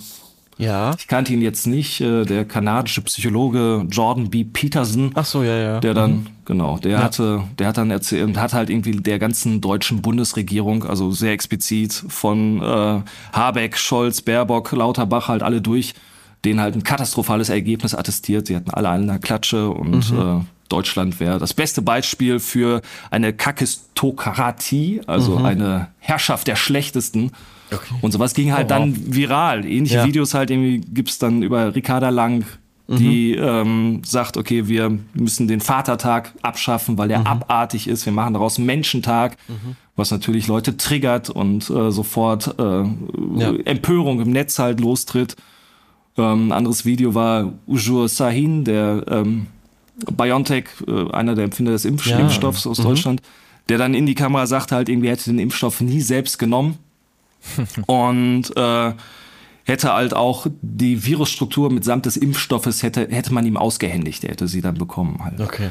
ja. 0.60 0.94
Ich 1.00 1.08
kannte 1.08 1.32
ihn 1.32 1.42
jetzt 1.42 1.66
nicht, 1.68 2.02
äh, 2.02 2.26
der 2.26 2.44
kanadische 2.44 3.02
Psychologe 3.02 3.86
Jordan 3.90 4.30
B. 4.30 4.44
Peterson. 4.44 5.12
Ach 5.16 5.24
so, 5.24 5.42
ja, 5.42 5.58
ja. 5.58 5.80
Der 5.80 5.94
dann, 5.94 6.12
mhm. 6.12 6.28
genau, 6.44 6.78
der 6.78 6.92
ja. 6.92 7.04
hatte, 7.04 7.44
der 7.58 7.68
hat 7.68 7.78
dann 7.78 7.90
erzählt, 7.90 8.38
hat 8.38 8.54
halt 8.54 8.70
irgendwie 8.70 8.92
der 8.92 9.20
ganzen 9.20 9.62
deutschen 9.62 10.02
Bundesregierung, 10.02 10.84
also 10.84 11.12
sehr 11.12 11.32
explizit 11.32 11.94
von 11.94 12.62
äh, 12.62 13.02
Habeck, 13.32 13.78
Scholz, 13.78 14.22
Baerbock, 14.22 14.74
Lauterbach 14.74 15.30
halt 15.30 15.44
alle 15.44 15.62
durch, 15.62 15.94
denen 16.44 16.60
halt 16.60 16.76
ein 16.76 16.84
katastrophales 16.84 17.48
Ergebnis 17.48 17.96
attestiert. 17.96 18.48
Sie 18.48 18.56
hatten 18.58 18.72
alle 18.72 18.90
eine 18.90 19.20
Klatsche 19.20 19.70
und 19.70 20.12
mhm. 20.12 20.20
äh, 20.20 20.42
Deutschland 20.68 21.22
wäre 21.22 21.40
das 21.40 21.54
beste 21.54 21.82
Beispiel 21.82 22.40
für 22.40 22.82
eine 23.12 23.32
Kakistokratie, 23.32 25.02
also 25.08 25.40
mhm. 25.40 25.46
eine 25.46 25.88
Herrschaft 26.00 26.48
der 26.48 26.58
Schlechtesten. 26.58 27.32
Okay. 27.72 27.96
Und 28.02 28.12
sowas 28.12 28.34
ging 28.34 28.52
halt 28.52 28.72
oh, 28.72 28.76
wow. 28.76 28.80
dann 28.80 29.16
viral. 29.16 29.66
Ähnliche 29.66 29.98
ja. 29.98 30.06
Videos 30.06 30.34
halt 30.34 30.50
irgendwie 30.50 30.80
gibt's 30.80 31.20
dann 31.20 31.44
über 31.44 31.76
Ricarda 31.76 32.10
Lang, 32.10 32.46
die 32.88 33.38
mhm. 33.38 33.44
ähm, 33.44 34.02
sagt, 34.04 34.36
okay, 34.36 34.68
wir 34.68 34.98
müssen 35.14 35.48
den 35.48 35.62
Vatertag 35.62 36.34
abschaffen, 36.42 36.98
weil 36.98 37.08
der 37.08 37.20
mhm. 37.20 37.28
abartig 37.28 37.88
ist. 37.88 38.06
Wir 38.06 38.14
machen 38.14 38.34
daraus 38.34 38.58
Menschentag, 38.58 39.38
mhm. 39.48 39.76
was 39.96 40.10
natürlich 40.10 40.48
Leute 40.48 40.76
triggert 40.76 41.30
und 41.30 41.70
äh, 41.70 41.92
sofort 41.92 42.56
äh, 42.58 42.84
ja. 43.36 43.54
Empörung 43.66 44.22
im 44.22 44.32
Netz 44.32 44.58
halt 44.58 44.80
lostritt. 44.80 45.36
Ähm, 46.18 46.48
ein 46.48 46.52
anderes 46.52 46.84
Video 46.84 47.14
war 47.14 47.54
Ujur 47.68 48.10
Sahin, 48.10 48.64
der 48.64 49.04
ähm, 49.08 49.46
BioNTech, 50.12 50.66
äh, 50.88 51.12
einer 51.12 51.36
der 51.36 51.44
Empfinder 51.44 51.74
des 51.74 51.86
Impf 51.86 52.08
ja. 52.08 52.18
Impfstoffs 52.18 52.66
aus 52.66 52.80
mhm. 52.80 52.84
Deutschland, 52.84 53.22
der 53.70 53.78
dann 53.78 53.94
in 53.94 54.08
die 54.08 54.16
Kamera 54.16 54.48
sagt 54.48 54.72
halt 54.72 54.90
irgendwie, 54.90 55.10
hätte 55.10 55.30
den 55.30 55.38
Impfstoff 55.38 55.80
nie 55.82 56.02
selbst 56.02 56.40
genommen 56.40 56.80
und 57.88 58.56
äh, 58.56 58.94
hätte 59.64 59.94
halt 59.94 60.14
auch 60.14 60.48
die 60.62 61.06
Virusstruktur 61.06 61.72
mitsamt 61.72 62.06
des 62.06 62.18
Impfstoffes 62.18 62.84
hätte, 62.84 63.08
hätte 63.10 63.34
man 63.34 63.46
ihm 63.46 63.58
ausgehändigt, 63.58 64.24
er 64.24 64.32
hätte 64.32 64.48
sie 64.48 64.62
dann 64.62 64.76
bekommen 64.76 65.24
halt. 65.24 65.40
Okay. 65.40 65.70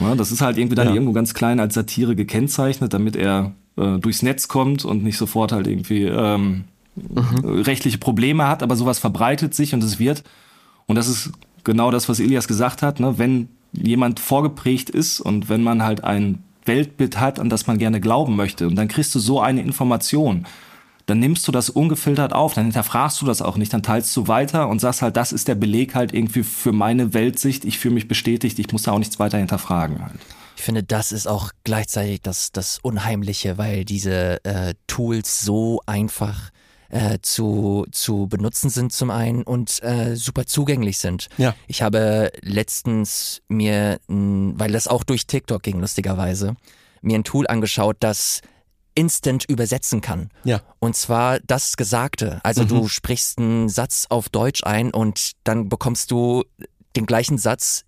Ja, 0.00 0.14
das 0.14 0.30
ist 0.30 0.40
halt 0.40 0.58
irgendwie 0.58 0.76
dann 0.76 0.88
ja. 0.88 0.94
irgendwo 0.94 1.12
ganz 1.12 1.34
klein 1.34 1.58
als 1.60 1.74
Satire 1.74 2.14
gekennzeichnet, 2.14 2.92
damit 2.92 3.16
er 3.16 3.52
äh, 3.76 3.98
durchs 3.98 4.22
Netz 4.22 4.48
kommt 4.48 4.84
und 4.84 5.02
nicht 5.02 5.16
sofort 5.16 5.52
halt 5.52 5.66
irgendwie 5.66 6.04
ähm, 6.04 6.64
mhm. 6.94 7.62
rechtliche 7.62 7.98
Probleme 7.98 8.46
hat, 8.46 8.62
aber 8.62 8.76
sowas 8.76 8.98
verbreitet 8.98 9.54
sich 9.54 9.74
und 9.74 9.82
es 9.82 9.98
wird. 9.98 10.22
Und 10.86 10.96
das 10.96 11.08
ist 11.08 11.32
genau 11.64 11.90
das, 11.90 12.08
was 12.08 12.20
Ilias 12.20 12.48
gesagt 12.48 12.82
hat, 12.82 13.00
ne? 13.00 13.18
wenn 13.18 13.48
jemand 13.72 14.20
vorgeprägt 14.20 14.88
ist 14.90 15.20
und 15.20 15.48
wenn 15.48 15.62
man 15.62 15.82
halt 15.82 16.04
ein 16.04 16.42
Weltbild 16.64 17.18
hat, 17.18 17.40
an 17.40 17.48
das 17.48 17.66
man 17.66 17.78
gerne 17.78 18.00
glauben 18.00 18.36
möchte 18.36 18.66
und 18.66 18.76
dann 18.76 18.88
kriegst 18.88 19.14
du 19.14 19.18
so 19.18 19.40
eine 19.40 19.62
Information, 19.62 20.46
dann 21.08 21.20
nimmst 21.20 21.48
du 21.48 21.52
das 21.52 21.70
ungefiltert 21.70 22.34
auf, 22.34 22.52
dann 22.52 22.64
hinterfragst 22.64 23.22
du 23.22 23.26
das 23.26 23.40
auch 23.40 23.56
nicht, 23.56 23.72
dann 23.72 23.82
teilst 23.82 24.14
du 24.14 24.28
weiter 24.28 24.68
und 24.68 24.78
sagst 24.78 25.00
halt, 25.00 25.16
das 25.16 25.32
ist 25.32 25.48
der 25.48 25.54
Beleg 25.54 25.94
halt 25.94 26.12
irgendwie 26.12 26.42
für 26.42 26.72
meine 26.72 27.14
Weltsicht, 27.14 27.64
ich 27.64 27.78
fühle 27.78 27.94
mich 27.94 28.08
bestätigt, 28.08 28.58
ich 28.58 28.70
muss 28.72 28.82
da 28.82 28.92
auch 28.92 28.98
nichts 28.98 29.18
weiter 29.18 29.38
hinterfragen 29.38 30.02
halt. 30.04 30.20
Ich 30.56 30.62
finde, 30.62 30.82
das 30.82 31.12
ist 31.12 31.26
auch 31.26 31.50
gleichzeitig 31.64 32.20
das, 32.20 32.52
das 32.52 32.78
Unheimliche, 32.82 33.56
weil 33.56 33.86
diese 33.86 34.44
äh, 34.44 34.74
Tools 34.86 35.40
so 35.40 35.80
einfach 35.86 36.50
äh, 36.90 37.18
zu, 37.22 37.86
zu 37.90 38.26
benutzen 38.26 38.68
sind 38.68 38.92
zum 38.92 39.10
einen 39.10 39.44
und 39.44 39.82
äh, 39.82 40.14
super 40.14 40.44
zugänglich 40.44 40.98
sind. 40.98 41.28
Ja. 41.38 41.54
Ich 41.68 41.80
habe 41.80 42.32
letztens 42.42 43.40
mir, 43.48 43.98
weil 44.08 44.72
das 44.72 44.88
auch 44.88 45.04
durch 45.04 45.26
TikTok 45.26 45.62
ging, 45.62 45.80
lustigerweise, 45.80 46.54
mir 47.00 47.18
ein 47.18 47.24
Tool 47.24 47.46
angeschaut, 47.46 47.96
das 48.00 48.42
instant 48.98 49.44
übersetzen 49.48 50.00
kann. 50.00 50.28
Ja. 50.42 50.60
Und 50.80 50.96
zwar 50.96 51.38
das 51.38 51.76
Gesagte. 51.76 52.40
Also 52.42 52.64
mhm. 52.64 52.68
du 52.68 52.88
sprichst 52.88 53.38
einen 53.38 53.68
Satz 53.68 54.06
auf 54.08 54.28
Deutsch 54.28 54.64
ein 54.64 54.90
und 54.90 55.32
dann 55.44 55.68
bekommst 55.68 56.10
du 56.10 56.42
den 56.96 57.06
gleichen 57.06 57.38
Satz 57.38 57.84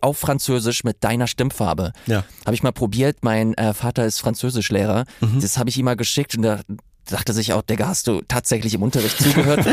auf 0.00 0.16
Französisch 0.16 0.84
mit 0.84 1.02
deiner 1.02 1.26
Stimmfarbe. 1.26 1.92
Ja. 2.06 2.24
Habe 2.46 2.54
ich 2.54 2.62
mal 2.62 2.70
probiert. 2.70 3.18
Mein 3.22 3.54
äh, 3.54 3.74
Vater 3.74 4.06
ist 4.06 4.20
Französischlehrer. 4.20 5.06
Mhm. 5.20 5.40
Das 5.40 5.58
habe 5.58 5.70
ich 5.70 5.76
ihm 5.76 5.86
mal 5.86 5.96
geschickt 5.96 6.36
und 6.36 6.42
da 6.42 6.60
dachte 7.06 7.32
sich 7.32 7.52
auch, 7.52 7.62
Digga, 7.62 7.88
hast 7.88 8.06
du 8.06 8.22
tatsächlich 8.22 8.74
im 8.74 8.82
Unterricht 8.82 9.18
zugehört? 9.18 9.66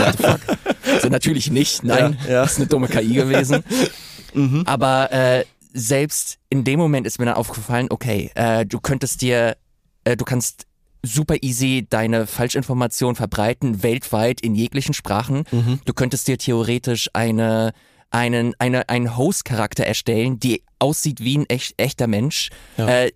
Also 0.93 1.09
natürlich 1.09 1.51
nicht. 1.51 1.83
Nein, 1.83 2.17
ja, 2.25 2.31
ja. 2.31 2.43
ist 2.43 2.57
eine 2.57 2.65
dumme 2.65 2.87
KI 2.87 3.13
gewesen. 3.13 3.63
mhm. 4.33 4.63
Aber 4.65 5.11
äh, 5.11 5.45
selbst 5.73 6.39
in 6.49 6.63
dem 6.63 6.79
Moment 6.79 7.05
ist 7.05 7.19
mir 7.19 7.25
dann 7.25 7.35
aufgefallen, 7.35 7.87
okay, 7.91 8.31
äh, 8.33 8.65
du 8.65 8.79
könntest 8.79 9.21
dir, 9.21 9.55
äh, 10.03 10.17
du 10.17 10.25
kannst 10.25 10.65
super 11.03 11.37
easy 11.41 11.85
deine 11.89 12.27
Falschinformation 12.27 13.15
verbreiten, 13.15 13.83
weltweit 13.83 14.41
in 14.41 14.55
jeglichen 14.55 14.93
Sprachen. 14.93 15.43
Mhm. 15.51 15.79
Du 15.85 15.93
könntest 15.93 16.27
dir 16.27 16.37
theoretisch 16.37 17.09
eine 17.13 17.73
einen, 18.11 18.53
eine, 18.59 18.89
einen 18.89 19.17
Host-Charakter 19.17 19.85
erstellen, 19.85 20.37
die 20.37 20.63
aussieht 20.79 21.21
wie 21.21 21.37
ein 21.37 21.45
echt, 21.49 21.81
echter 21.81 22.07
Mensch, 22.07 22.49
ja. 22.77 23.05
äh, 23.05 23.11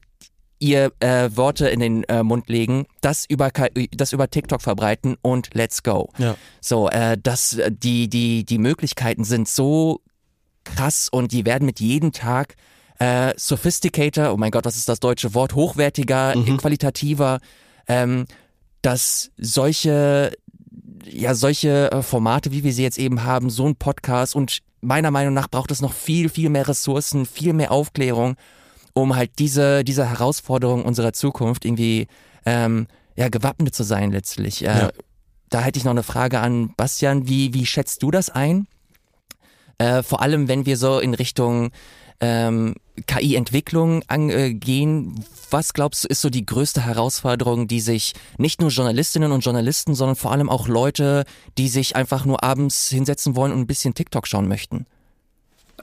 ihr 0.59 0.91
äh, 1.01 1.29
Worte 1.35 1.67
in 1.67 1.81
den 1.81 2.03
äh, 2.05 2.23
Mund 2.23 2.47
legen, 2.47 2.85
das 3.01 3.25
über, 3.25 3.51
das 3.91 4.13
über 4.13 4.29
TikTok 4.29 4.61
verbreiten 4.61 5.17
und 5.21 5.53
let's 5.53 5.83
go. 5.83 6.09
Ja. 6.17 6.37
So, 6.61 6.89
äh, 6.89 7.17
das, 7.21 7.59
die, 7.69 8.09
die, 8.09 8.45
die 8.45 8.57
Möglichkeiten 8.57 9.25
sind 9.25 9.49
so 9.49 10.01
krass 10.63 11.09
und 11.11 11.33
die 11.33 11.45
werden 11.45 11.65
mit 11.65 11.79
jedem 11.79 12.13
Tag 12.13 12.55
äh, 12.99 13.33
sophisticator, 13.35 14.33
oh 14.33 14.37
mein 14.37 14.51
Gott, 14.51 14.63
was 14.63 14.77
ist 14.77 14.87
das 14.87 15.01
deutsche 15.01 15.33
Wort, 15.33 15.53
hochwertiger, 15.53 16.35
mhm. 16.37 16.57
qualitativer 16.57 17.39
ähm, 17.87 18.25
dass 18.81 19.31
solche 19.37 20.31
ja 21.07 21.35
solche 21.35 21.91
äh, 21.91 22.01
Formate, 22.01 22.51
wie 22.51 22.63
wir 22.63 22.73
sie 22.73 22.83
jetzt 22.83 22.97
eben 22.97 23.23
haben, 23.23 23.49
so 23.49 23.67
ein 23.67 23.75
Podcast 23.75 24.35
und 24.35 24.59
meiner 24.81 25.11
Meinung 25.11 25.33
nach 25.33 25.47
braucht 25.47 25.71
es 25.71 25.81
noch 25.81 25.93
viel, 25.93 26.29
viel 26.29 26.49
mehr 26.49 26.67
Ressourcen, 26.67 27.25
viel 27.25 27.53
mehr 27.53 27.71
Aufklärung, 27.71 28.35
um 28.93 29.15
halt 29.15 29.31
diese, 29.39 29.83
diese 29.83 30.09
Herausforderung 30.09 30.85
unserer 30.85 31.13
Zukunft 31.13 31.65
irgendwie 31.65 32.07
ähm, 32.45 32.87
ja, 33.15 33.29
gewappnet 33.29 33.75
zu 33.75 33.83
sein 33.83 34.11
letztlich. 34.11 34.63
Äh, 34.63 34.67
ja. 34.67 34.91
Da 35.49 35.61
hätte 35.61 35.77
ich 35.77 35.85
noch 35.85 35.91
eine 35.91 36.03
Frage 36.03 36.39
an 36.39 36.73
Bastian. 36.75 37.27
Wie, 37.27 37.53
wie 37.53 37.65
schätzt 37.65 38.03
du 38.03 38.11
das 38.11 38.29
ein? 38.29 38.67
Äh, 39.77 40.03
vor 40.03 40.21
allem, 40.21 40.47
wenn 40.47 40.65
wir 40.65 40.77
so 40.77 40.99
in 40.99 41.13
Richtung 41.13 41.71
ähm, 42.21 42.75
KI-Entwicklung 43.07 44.03
angehen. 44.07 45.23
Was 45.51 45.73
glaubst 45.73 46.03
du, 46.03 46.07
ist 46.07 46.21
so 46.21 46.29
die 46.29 46.45
größte 46.45 46.85
Herausforderung, 46.85 47.67
die 47.67 47.81
sich 47.81 48.13
nicht 48.37 48.61
nur 48.61 48.69
Journalistinnen 48.69 49.31
und 49.31 49.43
Journalisten, 49.43 49.95
sondern 49.95 50.15
vor 50.15 50.31
allem 50.31 50.49
auch 50.49 50.67
Leute, 50.67 51.25
die 51.57 51.67
sich 51.67 51.95
einfach 51.95 52.25
nur 52.25 52.43
abends 52.43 52.89
hinsetzen 52.89 53.35
wollen 53.35 53.51
und 53.51 53.59
ein 53.59 53.67
bisschen 53.67 53.93
TikTok 53.93 54.27
schauen 54.27 54.47
möchten? 54.47 54.85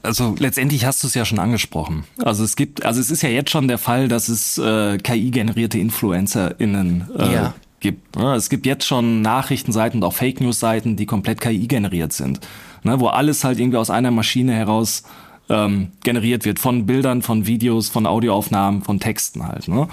Also 0.01 0.35
letztendlich 0.37 0.85
hast 0.85 1.03
du 1.03 1.07
es 1.07 1.13
ja 1.13 1.23
schon 1.23 1.39
angesprochen. 1.39 2.03
Also 2.17 2.43
es 2.43 2.55
gibt, 2.55 2.83
also 2.83 2.99
es 2.99 3.09
ist 3.09 3.21
ja 3.21 3.29
jetzt 3.29 3.51
schon 3.51 3.67
der 3.67 3.77
Fall, 3.77 4.07
dass 4.07 4.27
es 4.27 4.57
äh, 4.57 4.97
KI-generierte 4.97 5.77
InfluencerInnen 5.77 7.09
äh, 7.17 7.33
ja. 7.33 7.53
gibt. 7.79 8.17
Ne? 8.17 8.35
Es 8.35 8.49
gibt 8.49 8.65
jetzt 8.65 8.85
schon 8.85 9.21
Nachrichtenseiten 9.21 10.01
und 10.01 10.07
auch 10.07 10.13
Fake 10.13 10.41
News-Seiten, 10.41 10.97
die 10.97 11.05
komplett 11.05 11.39
KI 11.39 11.67
generiert 11.67 12.11
sind, 12.11 12.41
ne? 12.83 12.99
wo 12.99 13.07
alles 13.07 13.43
halt 13.43 13.59
irgendwie 13.59 13.77
aus 13.77 13.89
einer 13.89 14.11
Maschine 14.11 14.53
heraus 14.53 15.03
ähm, 15.49 15.91
generiert 16.03 16.45
wird 16.45 16.59
von 16.59 16.85
Bildern, 16.85 17.21
von 17.21 17.45
Videos, 17.45 17.89
von 17.89 18.05
Audioaufnahmen, 18.05 18.81
von 18.81 18.99
Texten 18.99 19.47
halt. 19.47 19.67
Ne? 19.67 19.81
Und 19.81 19.89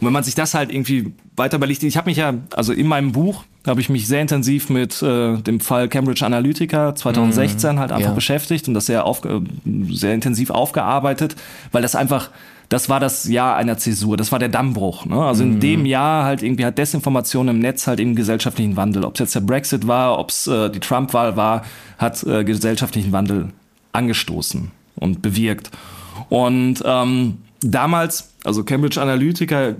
wenn 0.00 0.12
man 0.12 0.24
sich 0.24 0.34
das 0.34 0.54
halt 0.54 0.72
irgendwie 0.72 1.12
weiter 1.36 1.56
überlegt, 1.56 1.82
ich 1.82 1.96
habe 1.96 2.10
mich 2.10 2.18
ja, 2.18 2.34
also 2.54 2.72
in 2.72 2.86
meinem 2.86 3.12
Buch 3.12 3.44
habe 3.66 3.80
ich 3.80 3.88
mich 3.88 4.06
sehr 4.06 4.20
intensiv 4.20 4.68
mit 4.68 5.02
äh, 5.02 5.38
dem 5.38 5.60
Fall 5.60 5.88
Cambridge 5.88 6.24
Analytica 6.24 6.94
2016 6.94 7.74
mhm, 7.74 7.78
halt 7.78 7.92
einfach 7.92 8.08
ja. 8.08 8.14
beschäftigt 8.14 8.68
und 8.68 8.74
das 8.74 8.86
sehr, 8.86 9.06
auf, 9.06 9.22
sehr 9.88 10.14
intensiv 10.14 10.50
aufgearbeitet, 10.50 11.36
weil 11.72 11.82
das 11.82 11.94
einfach 11.94 12.30
das 12.68 12.88
war 12.88 13.00
das 13.00 13.28
Jahr 13.28 13.56
einer 13.56 13.78
Zäsur, 13.78 14.16
das 14.16 14.32
war 14.32 14.38
der 14.38 14.48
Dammbruch. 14.48 15.04
Ne? 15.04 15.22
Also 15.22 15.42
in 15.42 15.56
mhm. 15.56 15.60
dem 15.60 15.86
Jahr 15.86 16.24
halt 16.24 16.42
irgendwie 16.42 16.64
hat 16.64 16.78
Desinformation 16.78 17.48
im 17.48 17.58
Netz 17.58 17.86
halt 17.86 18.00
eben 18.00 18.14
gesellschaftlichen 18.14 18.76
Wandel. 18.76 19.04
Ob 19.04 19.14
es 19.14 19.20
jetzt 19.20 19.34
der 19.34 19.40
Brexit 19.40 19.86
war, 19.86 20.18
ob 20.18 20.30
es 20.30 20.46
äh, 20.46 20.70
die 20.70 20.80
Trump-Wahl 20.80 21.36
war, 21.36 21.64
hat 21.98 22.22
äh, 22.24 22.44
gesellschaftlichen 22.44 23.12
Wandel 23.12 23.50
angestoßen 23.92 24.70
und 24.96 25.22
bewirkt. 25.22 25.70
Und 26.28 26.82
ähm, 26.84 27.38
damals, 27.60 28.30
also 28.44 28.64
Cambridge 28.64 29.00
Analytica 29.00 29.68
äh, 29.68 29.74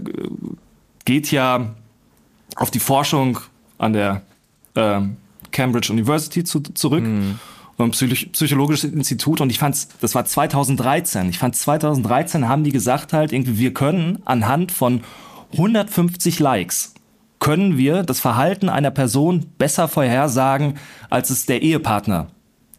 geht 1.05 1.31
ja 1.31 1.75
auf 2.57 2.71
die 2.71 2.81
Forschung 2.81 3.39
an 3.79 3.93
der 3.93 4.23
äh, 4.75 5.01
Cambridge 5.51 5.93
University 5.93 6.45
zu, 6.45 6.61
zurück. 6.61 7.05
Mhm 7.05 7.39
ein 7.79 7.91
psychologisches 7.91 8.85
Institut 8.85 9.41
und 9.41 9.51
ich 9.51 9.59
fand's, 9.59 9.89
das 10.01 10.15
war 10.15 10.25
2013. 10.25 11.29
Ich 11.31 11.39
fand 11.39 11.57
2013 11.57 12.49
haben 12.49 12.63
die 12.63 12.73
gesagt 12.73 13.13
halt 13.13 13.33
irgendwie, 13.33 13.59
wir 13.59 13.75
können 13.75 14.23
anhand 14.25 14.71
von 14.71 15.01
150 15.53 16.39
Likes 16.39 16.95
können 17.45 17.77
wir 17.77 18.05
das 18.05 18.21
Verhalten 18.21 18.71
einer 18.71 18.91
Person 18.91 19.45
besser 19.59 19.87
vorhersagen, 19.87 20.79
als 21.11 21.29
es 21.29 21.45
der 21.45 21.61
Ehepartner 21.61 22.29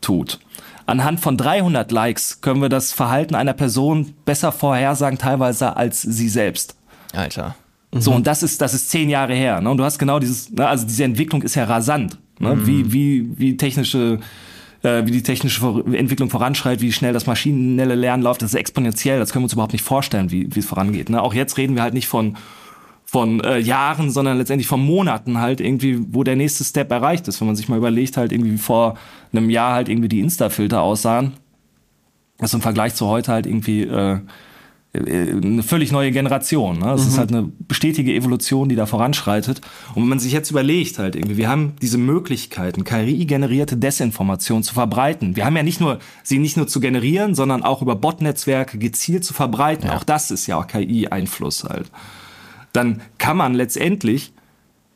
tut. 0.01 0.39
Anhand 0.87 1.19
von 1.19 1.37
300 1.37 1.91
Likes 1.91 2.41
können 2.41 2.63
wir 2.63 2.69
das 2.69 2.91
Verhalten 2.91 3.35
einer 3.35 3.53
Person 3.53 4.15
besser 4.25 4.51
vorhersagen, 4.51 5.19
teilweise 5.19 5.77
als 5.77 6.01
sie 6.01 6.29
selbst. 6.29 6.75
Alter. 7.13 7.55
So, 7.91 8.11
und 8.11 8.25
das 8.25 8.41
ist, 8.41 8.59
das 8.59 8.73
ist 8.73 8.89
zehn 8.89 9.09
Jahre 9.09 9.35
her. 9.35 9.61
Ne? 9.61 9.69
Und 9.69 9.77
du 9.77 9.83
hast 9.83 9.99
genau 9.99 10.17
dieses, 10.17 10.51
ne? 10.51 10.67
also 10.67 10.85
diese 10.85 11.03
Entwicklung 11.03 11.43
ist 11.43 11.53
ja 11.53 11.65
rasant. 11.65 12.17
Ne? 12.39 12.55
Mhm. 12.55 12.67
Wie, 12.67 12.91
wie, 12.91 13.37
wie 13.37 13.57
technische 13.57 14.19
äh, 14.85 15.05
wie 15.05 15.11
die 15.11 15.23
technische 15.23 15.83
Entwicklung 15.93 16.29
voranschreitet, 16.29 16.81
wie 16.81 16.91
schnell 16.91 17.11
das 17.11 17.25
maschinelle 17.25 17.95
Lernen 17.95 18.23
läuft, 18.23 18.41
das 18.41 18.53
ist 18.53 18.59
exponentiell, 18.59 19.19
das 19.19 19.31
können 19.31 19.43
wir 19.43 19.45
uns 19.45 19.53
überhaupt 19.53 19.73
nicht 19.73 19.83
vorstellen, 19.83 20.31
wie, 20.31 20.47
es 20.55 20.65
vorangeht. 20.65 21.09
Ne? 21.09 21.21
Auch 21.21 21.33
jetzt 21.33 21.57
reden 21.57 21.75
wir 21.75 21.81
halt 21.81 21.93
nicht 21.93 22.07
von 22.07 22.37
von 23.07 23.39
äh, 23.41 23.59
Jahren, 23.59 24.09
sondern 24.09 24.39
letztendlich 24.39 24.67
von 24.67 24.83
Monaten 24.83 25.37
halt 25.37 25.61
irgendwie, 25.61 25.99
wo 26.11 26.23
der 26.23 26.35
nächste 26.35 26.63
Step 26.63 26.91
erreicht 26.91 27.27
ist. 27.27 27.39
Wenn 27.39 27.45
man 27.45 27.55
sich 27.55 27.69
mal 27.69 27.77
überlegt, 27.77 28.17
halt 28.17 28.31
irgendwie 28.31 28.53
wie 28.53 28.57
vor 28.57 28.95
einem 29.31 29.51
Jahr 29.51 29.73
halt 29.73 29.89
irgendwie 29.89 30.09
die 30.09 30.19
Insta-Filter 30.19 30.81
aussahen, 30.81 31.33
das 32.39 32.53
im 32.55 32.61
Vergleich 32.61 32.95
zu 32.95 33.05
heute 33.07 33.31
halt 33.31 33.45
irgendwie 33.45 33.83
äh, 33.83 34.19
eine 34.95 35.63
völlig 35.63 35.91
neue 35.91 36.11
Generation. 36.11 36.79
Ne? 36.79 36.91
Es 36.91 37.03
mhm. 37.03 37.07
ist 37.07 37.17
halt 37.17 37.31
eine 37.31 37.51
stetige 37.71 38.13
Evolution, 38.13 38.69
die 38.69 38.75
da 38.75 38.85
voranschreitet. 38.85 39.61
Und 39.93 40.03
wenn 40.03 40.09
man 40.09 40.19
sich 40.19 40.31
jetzt 40.31 40.51
überlegt, 40.51 40.99
halt 40.99 41.15
irgendwie, 41.15 41.37
wir 41.37 41.49
haben 41.49 41.73
diese 41.81 41.97
Möglichkeiten, 41.97 42.83
KI-generierte 42.83 43.77
Desinformation 43.77 44.63
zu 44.63 44.73
verbreiten. 44.73 45.35
Wir 45.35 45.45
haben 45.45 45.55
ja 45.55 45.63
nicht 45.63 45.81
nur, 45.81 45.99
sie 46.23 46.39
nicht 46.39 46.57
nur 46.57 46.67
zu 46.67 46.79
generieren, 46.79 47.35
sondern 47.35 47.63
auch 47.63 47.81
über 47.81 47.95
Bot-Netzwerke 47.95 48.77
gezielt 48.77 49.23
zu 49.23 49.33
verbreiten. 49.33 49.87
Ja. 49.87 49.97
Auch 49.97 50.03
das 50.03 50.31
ist 50.31 50.47
ja 50.47 50.57
auch 50.57 50.67
KI-Einfluss 50.67 51.63
halt. 51.63 51.91
Dann 52.73 53.01
kann 53.17 53.37
man 53.37 53.53
letztendlich 53.53 54.33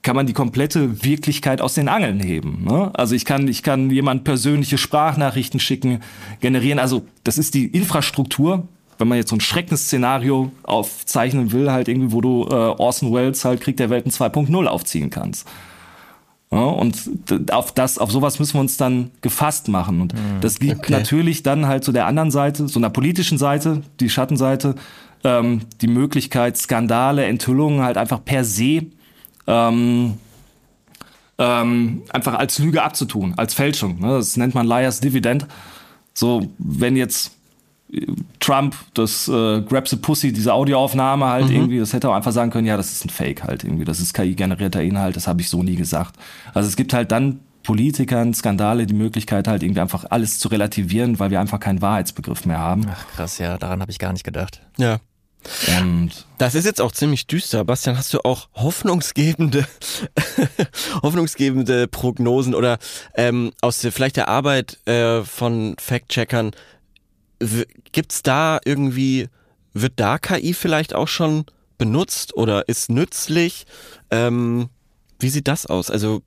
kann 0.01 0.15
man 0.15 0.25
die 0.25 0.33
komplette 0.33 1.03
Wirklichkeit 1.03 1.61
aus 1.61 1.73
den 1.73 1.89
Angeln 1.89 2.19
heben. 2.19 2.63
Ne? 2.63 2.91
Also 2.93 3.15
ich 3.15 3.25
kann, 3.25 3.47
ich 3.47 3.63
kann 3.63 3.89
jemand 3.89 4.23
persönliche 4.23 4.77
Sprachnachrichten 4.77 5.59
schicken, 5.59 5.99
generieren. 6.39 6.79
Also 6.79 7.05
das 7.23 7.37
ist 7.37 7.53
die 7.53 7.65
Infrastruktur, 7.65 8.67
wenn 8.99 9.07
man 9.07 9.17
jetzt 9.17 9.29
so 9.29 9.35
ein 9.35 9.41
Schreckensszenario 9.41 10.51
aufzeichnen 10.63 11.51
will, 11.51 11.71
halt 11.71 11.87
irgendwie, 11.87 12.11
wo 12.11 12.21
du 12.21 12.45
äh, 12.49 12.53
Orson 12.53 13.13
Welles 13.13 13.43
halt 13.45 13.61
Krieg 13.61 13.77
der 13.77 13.89
Welten 13.89 14.11
2.0 14.11 14.65
aufziehen 14.65 15.09
kannst. 15.09 15.47
Ja, 16.51 16.59
und 16.59 16.97
auf 17.51 17.71
das, 17.71 17.97
auf 17.97 18.11
sowas 18.11 18.39
müssen 18.39 18.55
wir 18.55 18.61
uns 18.61 18.75
dann 18.75 19.11
gefasst 19.21 19.69
machen. 19.69 20.01
Und 20.01 20.13
mhm, 20.13 20.41
das 20.41 20.59
liegt 20.59 20.79
okay. 20.79 20.91
natürlich 20.91 21.43
dann 21.43 21.67
halt 21.67 21.83
zu 21.83 21.91
der 21.91 22.07
anderen 22.07 22.31
Seite, 22.31 22.67
so 22.67 22.79
einer 22.79 22.89
politischen 22.89 23.37
Seite, 23.37 23.83
die 23.99 24.09
Schattenseite, 24.09 24.75
ähm, 25.23 25.61
die 25.81 25.87
Möglichkeit, 25.87 26.57
Skandale, 26.57 27.25
Enthüllungen 27.25 27.81
halt 27.81 27.97
einfach 27.97 28.23
per 28.23 28.43
se 28.43 28.87
ähm, 29.47 30.17
ähm, 31.37 32.01
einfach 32.09 32.33
als 32.33 32.59
Lüge 32.59 32.83
abzutun, 32.83 33.35
als 33.37 33.53
Fälschung. 33.53 33.99
Ne? 33.99 34.07
Das 34.07 34.35
nennt 34.35 34.55
man 34.55 34.67
Liars 34.67 34.99
Dividend. 34.99 35.47
So, 36.13 36.47
wenn 36.57 36.97
jetzt 36.97 37.38
Trump, 38.39 38.75
das 38.93 39.27
äh, 39.27 39.61
Grab 39.61 39.87
the 39.87 39.95
Pussy, 39.95 40.31
diese 40.31 40.53
Audioaufnahme 40.53 41.25
halt 41.25 41.47
mhm. 41.47 41.55
irgendwie, 41.55 41.79
das 41.79 41.93
hätte 41.93 42.09
auch 42.09 42.13
einfach 42.13 42.31
sagen 42.31 42.51
können, 42.51 42.67
ja, 42.67 42.77
das 42.77 42.91
ist 42.91 43.05
ein 43.05 43.09
Fake 43.09 43.43
halt 43.43 43.63
irgendwie, 43.63 43.85
das 43.85 43.99
ist 43.99 44.13
KI-generierter 44.13 44.81
Inhalt, 44.81 45.15
das 45.15 45.27
habe 45.27 45.41
ich 45.41 45.49
so 45.49 45.63
nie 45.63 45.75
gesagt. 45.75 46.15
Also 46.53 46.67
es 46.69 46.75
gibt 46.75 46.93
halt 46.93 47.11
dann 47.11 47.39
Politikern, 47.63 48.33
Skandale, 48.33 48.85
die 48.85 48.93
Möglichkeit 48.93 49.47
halt 49.47 49.63
irgendwie 49.63 49.81
einfach 49.81 50.05
alles 50.09 50.39
zu 50.39 50.47
relativieren, 50.47 51.19
weil 51.19 51.31
wir 51.31 51.39
einfach 51.39 51.59
keinen 51.59 51.81
Wahrheitsbegriff 51.81 52.45
mehr 52.45 52.59
haben. 52.59 52.85
Ach 52.89 53.07
krass, 53.15 53.37
ja, 53.39 53.57
daran 53.57 53.81
habe 53.81 53.91
ich 53.91 53.99
gar 53.99 54.13
nicht 54.13 54.23
gedacht. 54.23 54.61
Ja. 54.77 54.99
Und 55.79 56.25
das 56.37 56.53
ist 56.53 56.65
jetzt 56.65 56.81
auch 56.81 56.91
ziemlich 56.91 57.25
düster. 57.25 57.63
Bastian, 57.63 57.97
hast 57.97 58.13
du 58.13 58.19
auch 58.25 58.49
hoffnungsgebende, 58.55 59.65
hoffnungsgebende 61.01 61.87
Prognosen 61.87 62.53
oder 62.53 62.77
ähm, 63.15 63.51
aus 63.61 63.79
der, 63.79 63.91
vielleicht 63.91 64.17
der 64.17 64.27
Arbeit 64.27 64.85
äh, 64.85 65.21
von 65.23 65.75
Fact-Checkern 65.79 66.51
gibt's 67.91 68.23
da 68.23 68.59
irgendwie, 68.65 69.29
wird 69.73 69.93
da 69.97 70.17
KI 70.17 70.53
vielleicht 70.53 70.93
auch 70.93 71.07
schon 71.07 71.45
benutzt 71.77 72.35
oder 72.35 72.67
ist 72.67 72.89
nützlich? 72.89 73.65
Ähm, 74.11 74.69
wie 75.19 75.29
sieht 75.29 75.47
das 75.47 75.65
aus? 75.65 75.89
Also 75.89 76.21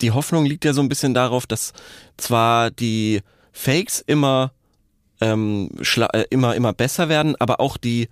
die 0.00 0.10
Hoffnung 0.10 0.44
liegt 0.44 0.64
ja 0.64 0.72
so 0.72 0.80
ein 0.80 0.88
bisschen 0.88 1.14
darauf, 1.14 1.46
dass 1.46 1.72
zwar 2.16 2.70
die 2.70 3.20
Fakes 3.52 4.00
immer 4.00 4.52
ähm, 5.20 5.70
äh, 5.96 6.24
immer 6.30 6.54
immer 6.54 6.72
besser 6.72 7.08
werden, 7.08 7.36
aber 7.36 7.60
auch 7.60 7.76
die 7.76 8.08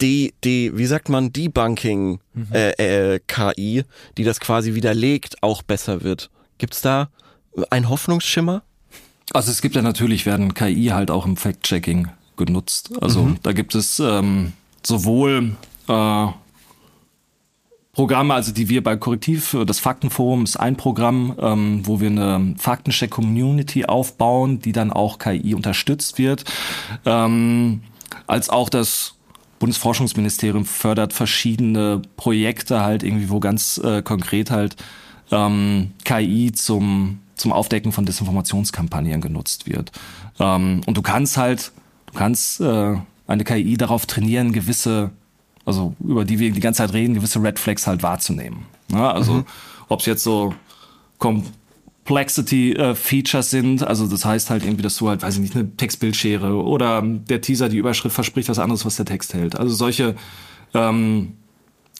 die 0.00 0.34
die 0.44 0.76
wie 0.76 0.86
sagt 0.86 1.08
man 1.08 1.32
Debunking 1.32 2.20
mhm. 2.32 2.48
äh, 2.52 3.14
äh, 3.14 3.20
KI, 3.26 3.84
die 4.16 4.24
das 4.24 4.40
quasi 4.40 4.74
widerlegt, 4.74 5.42
auch 5.42 5.62
besser 5.62 6.02
wird. 6.02 6.30
Gibt's 6.58 6.80
da 6.80 7.10
ein 7.70 7.88
Hoffnungsschimmer? 7.88 8.62
Also 9.32 9.50
es 9.50 9.60
gibt 9.60 9.74
ja 9.74 9.82
natürlich, 9.82 10.26
werden 10.26 10.54
KI 10.54 10.86
halt 10.86 11.10
auch 11.10 11.26
im 11.26 11.36
Fact-Checking 11.36 12.08
genutzt. 12.36 12.92
Also 13.00 13.22
mhm. 13.22 13.38
da 13.42 13.52
gibt 13.52 13.74
es 13.74 13.98
ähm, 13.98 14.52
sowohl 14.82 15.56
äh, 15.88 16.26
Programme, 17.92 18.34
also 18.34 18.52
die 18.52 18.68
wir 18.68 18.84
bei 18.84 18.96
Korrektiv, 18.96 19.56
das 19.66 19.80
Faktenforum 19.80 20.44
ist 20.44 20.56
ein 20.56 20.76
Programm, 20.76 21.34
ähm, 21.40 21.80
wo 21.84 21.98
wir 21.98 22.10
eine 22.10 22.54
Faktencheck-Community 22.58 23.86
aufbauen, 23.86 24.60
die 24.60 24.72
dann 24.72 24.92
auch 24.92 25.18
KI 25.18 25.54
unterstützt 25.54 26.18
wird, 26.18 26.44
ähm, 27.06 27.80
als 28.26 28.50
auch 28.50 28.68
das 28.68 29.14
Bundesforschungsministerium 29.58 30.66
fördert 30.66 31.14
verschiedene 31.14 32.02
Projekte 32.18 32.82
halt 32.82 33.02
irgendwie, 33.02 33.30
wo 33.30 33.40
ganz 33.40 33.78
äh, 33.78 34.02
konkret 34.02 34.50
halt 34.50 34.76
ähm, 35.30 35.92
KI 36.04 36.52
zum 36.52 37.20
zum 37.36 37.52
Aufdecken 37.52 37.92
von 37.92 38.04
Desinformationskampagnen 38.04 39.20
genutzt 39.20 39.68
wird. 39.68 39.92
Ähm, 40.40 40.80
und 40.86 40.96
du 40.96 41.02
kannst 41.02 41.36
halt, 41.36 41.72
du 42.06 42.18
kannst 42.18 42.60
äh, 42.60 42.96
eine 43.26 43.44
KI 43.44 43.76
darauf 43.76 44.06
trainieren, 44.06 44.52
gewisse, 44.52 45.10
also 45.64 45.94
über 46.00 46.24
die 46.24 46.38
wir 46.38 46.50
die 46.52 46.60
ganze 46.60 46.78
Zeit 46.78 46.92
reden, 46.92 47.14
gewisse 47.14 47.42
Red 47.42 47.58
Flags 47.58 47.86
halt 47.86 48.02
wahrzunehmen. 48.02 48.66
Ja, 48.90 49.12
also 49.12 49.34
mhm. 49.34 49.44
ob 49.88 50.00
es 50.00 50.06
jetzt 50.06 50.22
so 50.22 50.54
Complexity 51.18 52.72
äh, 52.72 52.94
Features 52.94 53.50
sind, 53.50 53.82
also 53.82 54.06
das 54.06 54.24
heißt 54.24 54.50
halt 54.50 54.64
irgendwie, 54.64 54.82
dass 54.82 54.96
du 54.96 55.08
halt, 55.08 55.22
weiß 55.22 55.34
ich 55.34 55.40
nicht, 55.40 55.54
eine 55.54 55.76
Textbildschere 55.76 56.54
oder 56.54 57.02
der 57.02 57.40
Teaser, 57.40 57.68
die 57.68 57.78
Überschrift 57.78 58.14
verspricht 58.14 58.48
was 58.48 58.58
anderes, 58.58 58.84
was 58.84 58.96
der 58.96 59.06
Text 59.06 59.34
hält. 59.34 59.58
Also 59.58 59.74
solche 59.74 60.14
ähm, 60.74 61.32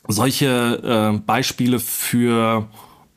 solche 0.07 1.13
äh, 1.15 1.19
Beispiele 1.19 1.79
für 1.79 2.67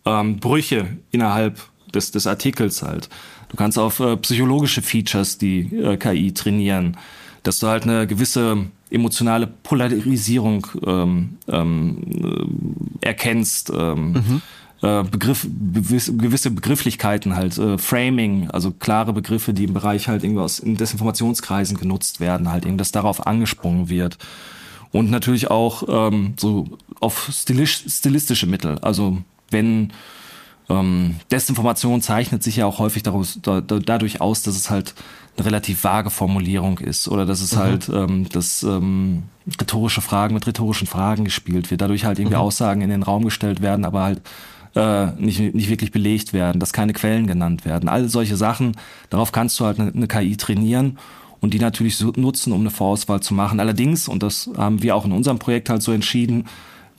ähm, 0.05 0.39
Brüche 0.39 0.99
innerhalb 1.11 1.61
des, 1.95 2.11
des 2.11 2.27
Artikels 2.27 2.83
halt. 2.83 3.09
Du 3.49 3.57
kannst 3.57 3.79
auf 3.79 4.01
äh, 4.01 4.17
psychologische 4.19 4.83
Features 4.83 5.39
die 5.39 5.61
äh, 5.77 5.97
KI 5.97 6.33
trainieren, 6.33 6.97
dass 7.43 7.59
du 7.59 7.69
halt 7.69 7.85
eine 7.85 8.07
gewisse 8.07 8.67
emotionale 8.91 9.47
Polarisierung 9.47 10.67
ähm, 10.87 11.39
ähm, 11.49 11.99
äh, 13.03 13.07
erkennst. 13.07 13.71
Ähm, 13.75 14.13
mhm. 14.13 14.43
Äh, 14.83 15.05
Begriff, 15.05 15.47
gewisse 15.47 16.51
Begrifflichkeiten 16.51 17.37
halt, 17.37 17.59
äh, 17.59 17.77
Framing, 17.77 18.51
also 18.51 18.71
klare 18.71 19.13
Begriffe, 19.13 19.53
die 19.53 19.65
im 19.65 19.75
Bereich 19.75 20.09
halt 20.09 20.25
irgendwie 20.25 20.41
aus 20.41 20.59
in 20.59 20.77
Desinformationskreisen 20.77 21.77
genutzt 21.77 22.19
werden, 22.19 22.51
halt 22.51 22.65
eben, 22.65 22.79
dass 22.79 22.91
darauf 22.91 23.27
angesprungen 23.27 23.91
wird. 23.91 24.17
Und 24.91 25.11
natürlich 25.11 25.51
auch 25.51 25.85
ähm, 25.89 26.35
so 26.39 26.79
auf 26.99 27.31
stilistische 27.31 28.47
Mittel. 28.47 28.79
Also 28.79 29.19
wenn 29.51 29.93
ähm, 30.71 31.17
Desinformation 31.31 32.01
zeichnet 32.01 32.43
sich 32.43 32.57
ja 32.57 32.67
auch 32.67 32.79
häufig 32.79 33.03
daraus, 33.03 33.39
da, 33.43 33.61
dadurch 33.61 34.21
aus, 34.21 34.43
dass 34.43 34.57
es 34.57 34.71
halt 34.71 34.95
eine 35.37 35.47
relativ 35.47 35.85
vage 35.85 36.11
Formulierung 36.11 36.79
ist 36.79 37.09
oder 37.09 37.27
dass 37.27 37.41
es 37.41 37.55
mhm. 37.55 37.59
halt, 37.59 37.89
ähm, 37.89 38.29
dass 38.31 38.63
ähm, 38.63 39.25
rhetorische 39.61 40.01
Fragen 40.01 40.35
mit 40.35 40.47
rhetorischen 40.47 40.87
Fragen 40.87 41.25
gespielt 41.25 41.71
wird, 41.71 41.81
dadurch 41.81 42.05
halt 42.05 42.19
irgendwie 42.19 42.37
mhm. 42.37 42.43
Aussagen 42.43 42.83
in 42.83 42.91
den 42.91 43.03
Raum 43.03 43.25
gestellt 43.25 43.61
werden, 43.61 43.85
aber 43.85 44.03
halt 44.03 44.23
äh, 44.77 45.07
nicht, 45.21 45.41
nicht 45.55 45.69
wirklich 45.69 45.91
belegt 45.91 46.33
werden, 46.33 46.61
dass 46.61 46.73
keine 46.73 46.93
Quellen 46.93 47.27
genannt 47.27 47.65
werden. 47.65 47.89
All 47.89 48.09
solche 48.09 48.37
Sachen, 48.37 48.77
darauf 49.09 49.33
kannst 49.33 49.59
du 49.59 49.65
halt 49.65 49.81
eine, 49.81 49.93
eine 49.93 50.07
KI 50.07 50.37
trainieren 50.37 50.99
und 51.41 51.53
die 51.55 51.59
natürlich 51.59 51.97
so 51.97 52.13
nutzen, 52.15 52.53
um 52.53 52.61
eine 52.61 52.71
Vorauswahl 52.71 53.21
zu 53.21 53.35
machen. 53.35 53.59
Allerdings, 53.59 54.07
und 54.09 54.23
das 54.23 54.51
haben 54.57 54.83
wir 54.83 54.95
auch 54.95 55.05
in 55.05 55.13
unserem 55.13 55.39
Projekt 55.39 55.69
halt 55.69 55.83
so 55.83 55.91
entschieden, 55.91 56.45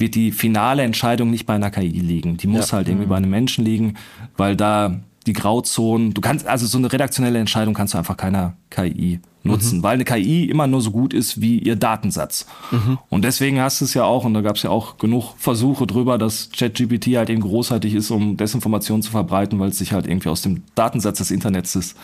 wird 0.01 0.15
die 0.15 0.33
finale 0.33 0.83
Entscheidung 0.83 1.31
nicht 1.31 1.45
bei 1.45 1.53
einer 1.53 1.71
KI 1.71 1.87
liegen. 1.87 2.35
Die 2.35 2.47
muss 2.47 2.71
ja. 2.71 2.77
halt 2.77 2.89
irgendwie 2.89 3.07
bei 3.07 3.15
einem 3.15 3.29
Menschen 3.29 3.63
liegen, 3.63 3.93
weil 4.35 4.57
da 4.57 4.99
die 5.27 5.33
Grauzonen, 5.33 6.13
du 6.13 6.21
kannst, 6.21 6.47
also 6.47 6.65
so 6.65 6.77
eine 6.77 6.91
redaktionelle 6.91 7.39
Entscheidung 7.39 7.73
kannst 7.73 7.93
du 7.93 7.97
einfach 7.97 8.17
keiner 8.17 8.55
KI 8.69 9.19
nutzen, 9.43 9.79
mhm. 9.79 9.83
weil 9.83 9.93
eine 9.93 10.03
KI 10.03 10.45
immer 10.49 10.67
nur 10.67 10.81
so 10.81 10.91
gut 10.91 11.13
ist 11.13 11.41
wie 11.41 11.59
ihr 11.59 11.75
Datensatz. 11.75 12.45
Mhm. 12.71 12.97
Und 13.09 13.23
deswegen 13.23 13.59
hast 13.59 13.81
du 13.81 13.85
es 13.85 13.93
ja 13.93 14.03
auch, 14.03 14.25
und 14.25 14.33
da 14.33 14.41
gab 14.41 14.55
es 14.55 14.63
ja 14.63 14.69
auch 14.69 14.97
genug 14.97 15.33
Versuche 15.37 15.87
drüber, 15.87 16.17
dass 16.17 16.49
ChatGPT 16.51 17.17
halt 17.17 17.29
eben 17.29 17.41
großartig 17.41 17.93
ist, 17.95 18.11
um 18.11 18.37
Desinformation 18.37 19.01
zu 19.01 19.11
verbreiten, 19.11 19.59
weil 19.59 19.69
es 19.69 19.77
sich 19.77 19.93
halt 19.93 20.07
irgendwie 20.07 20.29
aus 20.29 20.41
dem 20.41 20.63
Datensatz 20.75 21.19
des 21.19 21.31
Internets 21.31 21.75
ist, 21.75 21.97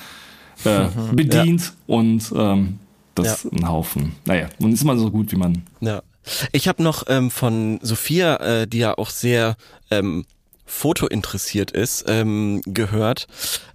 äh, 0.66 0.86
mhm. 0.86 1.16
bedient 1.16 1.62
ja. 1.62 1.96
und 1.96 2.32
ähm, 2.36 2.80
das 3.16 3.44
ja. 3.44 3.52
ein 3.52 3.68
Haufen. 3.68 4.14
Naja, 4.26 4.48
man 4.60 4.72
ist 4.72 4.84
immer 4.84 4.98
so 4.98 5.10
gut, 5.10 5.32
wie 5.32 5.38
man. 5.38 5.64
Ja. 5.80 6.02
Ich 6.52 6.68
habe 6.68 6.84
noch 6.84 7.04
ähm, 7.08 7.32
von 7.32 7.80
Sophia, 7.82 8.36
äh, 8.38 8.68
die 8.68 8.80
ja 8.80 8.98
auch 8.98 9.10
sehr 9.10 9.56
ähm, 9.92 10.26
Foto 10.66 11.08
interessiert 11.08 11.72
ist, 11.72 12.06
ähm, 12.08 12.62
gehört. 12.66 13.28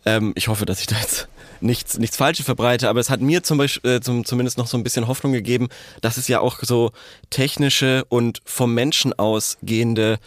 Ähm, 0.05 0.33
ich 0.37 0.49
hoffe, 0.49 0.67
dass 0.67 0.81
ich 0.81 0.87
da 0.87 0.97
jetzt 1.01 1.29
nichts, 1.61 1.99
nichts 1.99 2.17
Falsches 2.17 2.45
verbreite, 2.45 2.89
aber 2.89 3.01
es 3.01 3.11
hat 3.11 3.21
mir 3.21 3.43
zum 3.43 3.59
Beispiel 3.59 3.93
äh, 3.93 4.01
zum, 4.01 4.25
zumindest 4.25 4.59
noch 4.59 4.67
so 4.67 4.77
ein 4.77 4.85
bisschen 4.85 5.09
Hoffnung 5.09 5.33
gegeben, 5.33 5.69
dass 6.03 6.19
es 6.19 6.29
ja 6.29 6.41
auch 6.41 6.59
so 6.61 6.93
technische 7.31 8.05
und 8.09 8.43
vom 8.45 8.75
Menschen 8.75 9.13
ausgehende 9.19 10.19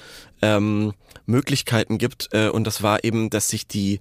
ähm, 0.41 0.93
Möglichkeiten 1.25 1.97
gibt. 1.97 2.29
Äh, 2.33 2.49
und 2.49 2.65
das 2.65 2.81
war 2.81 3.03
eben, 3.03 3.29
dass 3.29 3.49
sich 3.49 3.67
die 3.67 3.99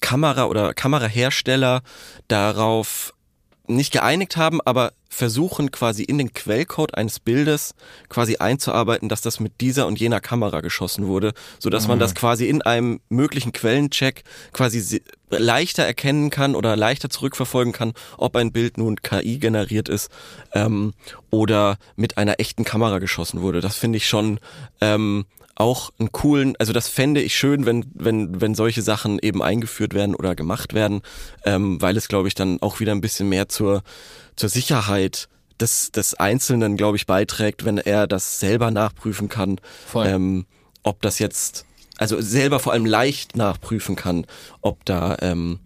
Kamera 0.00 0.44
oder 0.44 0.74
Kamerahersteller 0.74 1.82
darauf 2.28 3.14
nicht 3.68 3.92
geeinigt 3.92 4.36
haben, 4.36 4.60
aber 4.60 4.92
versuchen 5.08 5.70
quasi 5.70 6.02
in 6.02 6.18
den 6.18 6.32
Quellcode 6.32 6.94
eines 6.94 7.20
Bildes 7.20 7.74
quasi 8.08 8.36
einzuarbeiten, 8.36 9.08
dass 9.08 9.22
das 9.22 9.40
mit 9.40 9.60
dieser 9.60 9.86
und 9.86 9.98
jener 9.98 10.20
Kamera 10.20 10.60
geschossen 10.60 11.06
wurde, 11.06 11.32
so 11.58 11.70
dass 11.70 11.84
mhm. 11.84 11.90
man 11.90 11.98
das 12.00 12.14
quasi 12.14 12.48
in 12.48 12.62
einem 12.62 13.00
möglichen 13.08 13.52
Quellencheck 13.52 14.24
quasi 14.52 15.02
leichter 15.30 15.84
erkennen 15.84 16.30
kann 16.30 16.54
oder 16.54 16.76
leichter 16.76 17.08
zurückverfolgen 17.08 17.72
kann, 17.72 17.94
ob 18.18 18.36
ein 18.36 18.52
Bild 18.52 18.78
nun 18.78 18.96
KI 18.96 19.38
generiert 19.38 19.88
ist 19.88 20.10
ähm, 20.52 20.92
oder 21.30 21.78
mit 21.96 22.18
einer 22.18 22.38
echten 22.38 22.64
Kamera 22.64 22.98
geschossen 22.98 23.40
wurde. 23.40 23.60
Das 23.60 23.76
finde 23.76 23.96
ich 23.96 24.06
schon 24.06 24.38
ähm, 24.80 25.24
auch 25.56 25.90
einen 25.98 26.12
coolen, 26.12 26.54
also 26.58 26.72
das 26.72 26.88
fände 26.88 27.22
ich 27.22 27.34
schön, 27.34 27.66
wenn, 27.66 27.86
wenn, 27.94 28.40
wenn 28.40 28.54
solche 28.54 28.82
Sachen 28.82 29.18
eben 29.18 29.42
eingeführt 29.42 29.94
werden 29.94 30.14
oder 30.14 30.34
gemacht 30.34 30.74
werden, 30.74 31.00
ähm, 31.44 31.80
weil 31.80 31.96
es, 31.96 32.08
glaube 32.08 32.28
ich, 32.28 32.34
dann 32.34 32.60
auch 32.62 32.78
wieder 32.78 32.92
ein 32.92 33.00
bisschen 33.00 33.28
mehr 33.28 33.48
zur, 33.48 33.82
zur 34.36 34.50
Sicherheit 34.50 35.28
des, 35.58 35.90
des 35.90 36.14
Einzelnen, 36.14 36.76
glaube 36.76 36.98
ich, 36.98 37.06
beiträgt, 37.06 37.64
wenn 37.64 37.78
er 37.78 38.06
das 38.06 38.38
selber 38.38 38.70
nachprüfen 38.70 39.30
kann, 39.30 39.58
ähm, 39.94 40.44
ob 40.82 41.00
das 41.00 41.18
jetzt, 41.18 41.64
also 41.96 42.20
selber 42.20 42.60
vor 42.60 42.74
allem 42.74 42.84
leicht 42.84 43.36
nachprüfen 43.36 43.96
kann, 43.96 44.26
ob 44.60 44.84
da 44.84 45.16
ähm, 45.22 45.60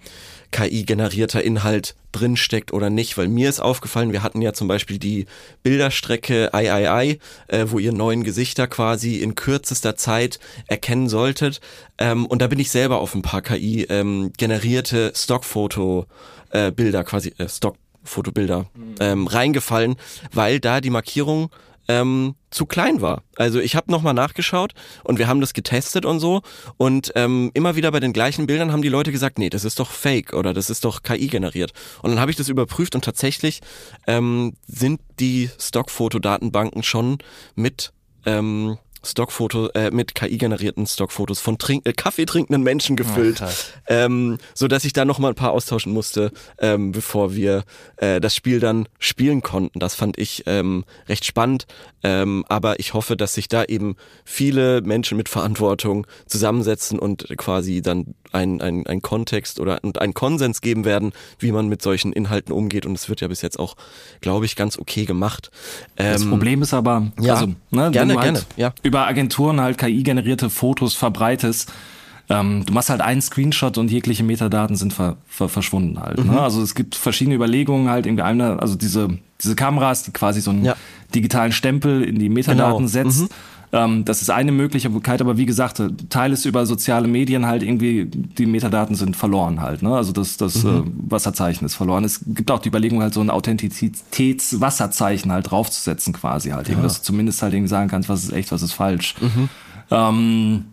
KI-generierter 0.50 1.42
Inhalt 1.42 1.94
drinsteckt 2.12 2.72
oder 2.72 2.90
nicht, 2.90 3.16
weil 3.16 3.28
mir 3.28 3.48
ist 3.48 3.60
aufgefallen, 3.60 4.12
wir 4.12 4.22
hatten 4.22 4.42
ja 4.42 4.52
zum 4.52 4.68
Beispiel 4.68 4.98
die 4.98 5.26
Bilderstrecke 5.62 6.50
III, 6.52 7.18
äh, 7.48 7.66
wo 7.66 7.78
ihr 7.78 7.92
neuen 7.92 8.24
Gesichter 8.24 8.66
quasi 8.66 9.16
in 9.16 9.34
kürzester 9.34 9.96
Zeit 9.96 10.40
erkennen 10.66 11.08
solltet. 11.08 11.60
Ähm, 11.98 12.26
und 12.26 12.42
da 12.42 12.48
bin 12.48 12.58
ich 12.58 12.70
selber 12.70 13.00
auf 13.00 13.14
ein 13.14 13.22
paar 13.22 13.42
KI 13.42 13.86
ähm, 13.88 14.32
generierte 14.36 15.12
Stockfoto-Bilder, 15.14 17.00
äh, 17.00 17.04
quasi 17.04 17.32
äh, 17.38 17.48
Stockfotobilder 17.48 18.66
mhm. 18.74 18.94
ähm, 19.00 19.26
reingefallen, 19.26 19.96
weil 20.32 20.60
da 20.60 20.80
die 20.80 20.90
Markierung 20.90 21.50
ähm, 21.90 22.36
zu 22.50 22.66
klein 22.66 23.00
war. 23.00 23.24
Also 23.36 23.58
ich 23.58 23.74
habe 23.74 23.90
nochmal 23.90 24.14
nachgeschaut 24.14 24.74
und 25.02 25.18
wir 25.18 25.26
haben 25.26 25.40
das 25.40 25.54
getestet 25.54 26.04
und 26.04 26.20
so 26.20 26.42
und 26.76 27.12
ähm, 27.16 27.50
immer 27.54 27.74
wieder 27.74 27.90
bei 27.90 27.98
den 27.98 28.12
gleichen 28.12 28.46
Bildern 28.46 28.70
haben 28.70 28.82
die 28.82 28.88
Leute 28.88 29.10
gesagt, 29.10 29.38
nee, 29.38 29.50
das 29.50 29.64
ist 29.64 29.80
doch 29.80 29.90
Fake 29.90 30.32
oder 30.32 30.54
das 30.54 30.70
ist 30.70 30.84
doch 30.84 31.02
KI 31.02 31.26
generiert. 31.26 31.72
Und 32.02 32.10
dann 32.10 32.20
habe 32.20 32.30
ich 32.30 32.36
das 32.36 32.48
überprüft 32.48 32.94
und 32.94 33.04
tatsächlich 33.04 33.60
ähm, 34.06 34.54
sind 34.66 35.00
die 35.18 35.50
Stockfotodatenbanken 35.58 36.84
schon 36.84 37.18
mit 37.56 37.92
ähm, 38.24 38.78
Stockfoto, 39.02 39.68
äh, 39.68 39.90
mit 39.90 40.14
KI-generierten 40.14 40.86
Stockfotos 40.86 41.40
von 41.40 41.58
trink 41.58 41.86
äh, 41.86 41.92
Kaffee 41.92 42.26
trinkenden 42.26 42.62
Menschen 42.62 42.96
gefüllt, 42.96 43.42
oh, 43.42 43.48
ähm, 43.88 44.38
so 44.54 44.68
dass 44.68 44.84
ich 44.84 44.92
da 44.92 45.04
noch 45.04 45.18
mal 45.18 45.28
ein 45.28 45.34
paar 45.34 45.52
austauschen 45.52 45.92
musste, 45.92 46.32
ähm, 46.58 46.92
bevor 46.92 47.34
wir 47.34 47.64
äh, 47.96 48.20
das 48.20 48.34
Spiel 48.34 48.60
dann 48.60 48.88
spielen 48.98 49.42
konnten. 49.42 49.78
Das 49.78 49.94
fand 49.94 50.18
ich 50.18 50.44
ähm, 50.46 50.84
recht 51.08 51.24
spannend, 51.24 51.66
ähm, 52.02 52.44
aber 52.48 52.78
ich 52.80 52.94
hoffe, 52.94 53.16
dass 53.16 53.34
sich 53.34 53.48
da 53.48 53.64
eben 53.64 53.96
viele 54.24 54.82
Menschen 54.82 55.16
mit 55.16 55.28
Verantwortung 55.28 56.06
zusammensetzen 56.26 56.98
und 56.98 57.26
quasi 57.36 57.82
dann 57.82 58.14
ein, 58.32 58.60
ein, 58.60 58.86
ein 58.86 59.02
Kontext 59.02 59.60
oder 59.60 59.80
ein 59.82 60.14
Konsens 60.14 60.60
geben 60.60 60.84
werden, 60.84 61.12
wie 61.38 61.52
man 61.52 61.68
mit 61.68 61.82
solchen 61.82 62.12
Inhalten 62.12 62.52
umgeht. 62.52 62.86
Und 62.86 62.94
es 62.94 63.08
wird 63.08 63.20
ja 63.20 63.28
bis 63.28 63.42
jetzt 63.42 63.58
auch, 63.58 63.76
glaube 64.20 64.46
ich, 64.46 64.56
ganz 64.56 64.78
okay 64.78 65.04
gemacht. 65.04 65.50
das 65.96 66.22
ähm, 66.22 66.30
Problem 66.30 66.62
ist 66.62 66.74
aber, 66.74 67.08
ja, 67.20 67.34
also, 67.34 67.54
ne, 67.70 67.90
gerne, 67.90 68.14
halt 68.14 68.22
gerne, 68.22 68.40
ja. 68.56 68.72
über 68.82 69.06
Agenturen 69.06 69.60
halt 69.60 69.78
KI-generierte 69.78 70.50
Fotos 70.50 70.94
verbreitest, 70.94 71.72
ähm, 72.30 72.64
du 72.64 72.72
machst 72.72 72.90
halt 72.90 73.00
einen 73.00 73.20
Screenshot 73.20 73.76
und 73.76 73.90
jegliche 73.90 74.22
Metadaten 74.22 74.76
sind 74.76 74.92
ver, 74.92 75.16
ver, 75.26 75.48
verschwunden 75.48 75.98
halt. 76.00 76.18
Ne? 76.18 76.24
Mhm. 76.24 76.30
Ne? 76.30 76.40
Also 76.40 76.62
es 76.62 76.76
gibt 76.76 76.94
verschiedene 76.94 77.34
Überlegungen 77.34 77.90
halt 77.90 78.06
irgendwie 78.06 78.22
eine, 78.22 78.60
also 78.60 78.76
diese, 78.76 79.08
diese 79.42 79.56
Kameras, 79.56 80.04
die 80.04 80.12
quasi 80.12 80.40
so 80.40 80.52
einen 80.52 80.64
ja. 80.64 80.76
digitalen 81.12 81.50
Stempel 81.50 82.02
in 82.02 82.20
die 82.20 82.28
Metadaten 82.28 82.86
genau. 82.86 82.88
setzt. 82.88 83.22
Mhm. 83.22 83.28
Ähm, 83.72 84.04
das 84.04 84.20
ist 84.20 84.30
eine 84.30 84.50
Möglichkeit, 84.50 85.20
aber 85.20 85.36
wie 85.36 85.46
gesagt, 85.46 85.80
Teil 86.08 86.32
ist 86.32 86.44
über 86.44 86.66
soziale 86.66 87.06
Medien 87.06 87.46
halt 87.46 87.62
irgendwie, 87.62 88.04
die 88.06 88.46
Metadaten 88.46 88.96
sind 88.96 89.14
verloren 89.16 89.60
halt. 89.60 89.82
Ne? 89.82 89.94
Also 89.94 90.10
das, 90.12 90.36
das 90.36 90.64
mhm. 90.64 90.70
äh, 90.70 90.82
Wasserzeichen 91.12 91.64
ist 91.64 91.76
verloren. 91.76 92.02
Es 92.04 92.20
gibt 92.26 92.50
auch 92.50 92.58
die 92.58 92.68
Überlegung, 92.68 93.00
halt 93.00 93.14
so 93.14 93.20
ein 93.20 93.30
Authentizitätswasserzeichen 93.30 95.30
halt 95.30 95.48
draufzusetzen 95.50 96.12
quasi 96.12 96.50
halt. 96.50 96.68
Ja. 96.68 96.80
Dass 96.80 96.98
du 96.98 97.04
zumindest 97.04 97.42
halt 97.42 97.54
irgendwie 97.54 97.70
sagen 97.70 97.88
kannst, 97.88 98.08
was 98.08 98.24
ist 98.24 98.32
echt, 98.32 98.50
was 98.50 98.62
ist 98.62 98.72
falsch. 98.72 99.14
Mhm. 99.20 99.48
Ähm, 99.92 100.64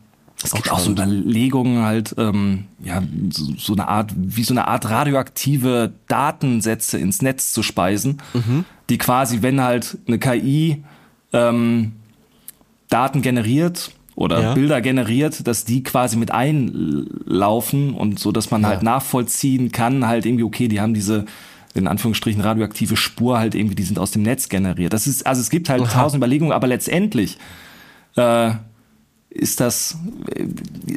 es 0.43 0.51
gibt 0.51 0.71
auch 0.71 0.79
so 0.79 0.91
Überlegungen 0.91 1.83
halt, 1.83 2.15
ähm, 2.17 2.65
ja, 2.83 3.01
so, 3.31 3.53
so, 3.57 3.73
eine 3.73 3.87
Art, 3.87 4.11
wie 4.15 4.43
so 4.43 4.53
eine 4.53 4.67
Art 4.67 4.87
radioaktive 4.89 5.93
Datensätze 6.07 6.99
ins 6.99 7.23
Netz 7.23 7.53
zu 7.53 7.63
speisen, 7.63 8.21
mhm. 8.33 8.65
die 8.89 8.99
quasi, 8.99 9.41
wenn 9.41 9.61
halt 9.61 9.97
eine 10.07 10.19
KI 10.19 10.83
ähm, 11.33 11.93
Daten 12.89 13.21
generiert 13.21 13.91
oder 14.15 14.41
ja. 14.41 14.53
Bilder 14.53 14.81
generiert, 14.81 15.47
dass 15.47 15.65
die 15.65 15.83
quasi 15.83 16.17
mit 16.17 16.31
einlaufen 16.31 17.93
und 17.93 18.19
so, 18.19 18.31
dass 18.31 18.49
man 18.49 18.63
ja. 18.63 18.69
halt 18.69 18.83
nachvollziehen 18.83 19.71
kann, 19.71 20.07
halt 20.07 20.25
irgendwie, 20.25 20.43
okay, 20.43 20.67
die 20.67 20.81
haben 20.81 20.93
diese 20.93 21.25
in 21.75 21.87
Anführungsstrichen 21.87 22.41
radioaktive 22.41 22.97
Spur 22.97 23.37
halt 23.37 23.53
irgendwie, 23.53 23.75
die 23.75 23.83
sind 23.83 23.99
aus 23.99 24.11
dem 24.11 24.23
Netz 24.23 24.49
generiert. 24.49 24.93
Das 24.93 25.05
ist, 25.05 25.27
also 25.27 25.41
es 25.41 25.49
gibt 25.49 25.69
halt 25.69 25.85
tausend 25.91 26.17
Überlegungen, 26.17 26.51
aber 26.51 26.65
letztendlich 26.67 27.37
äh, 28.15 28.51
ist 29.29 29.59
das, 29.59 29.97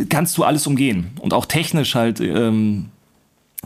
kannst 0.08 0.38
du 0.38 0.44
alles 0.44 0.66
umgehen. 0.66 1.10
Und 1.20 1.34
auch 1.34 1.44
technisch 1.44 1.94
halt 1.94 2.20
ähm, 2.20 2.86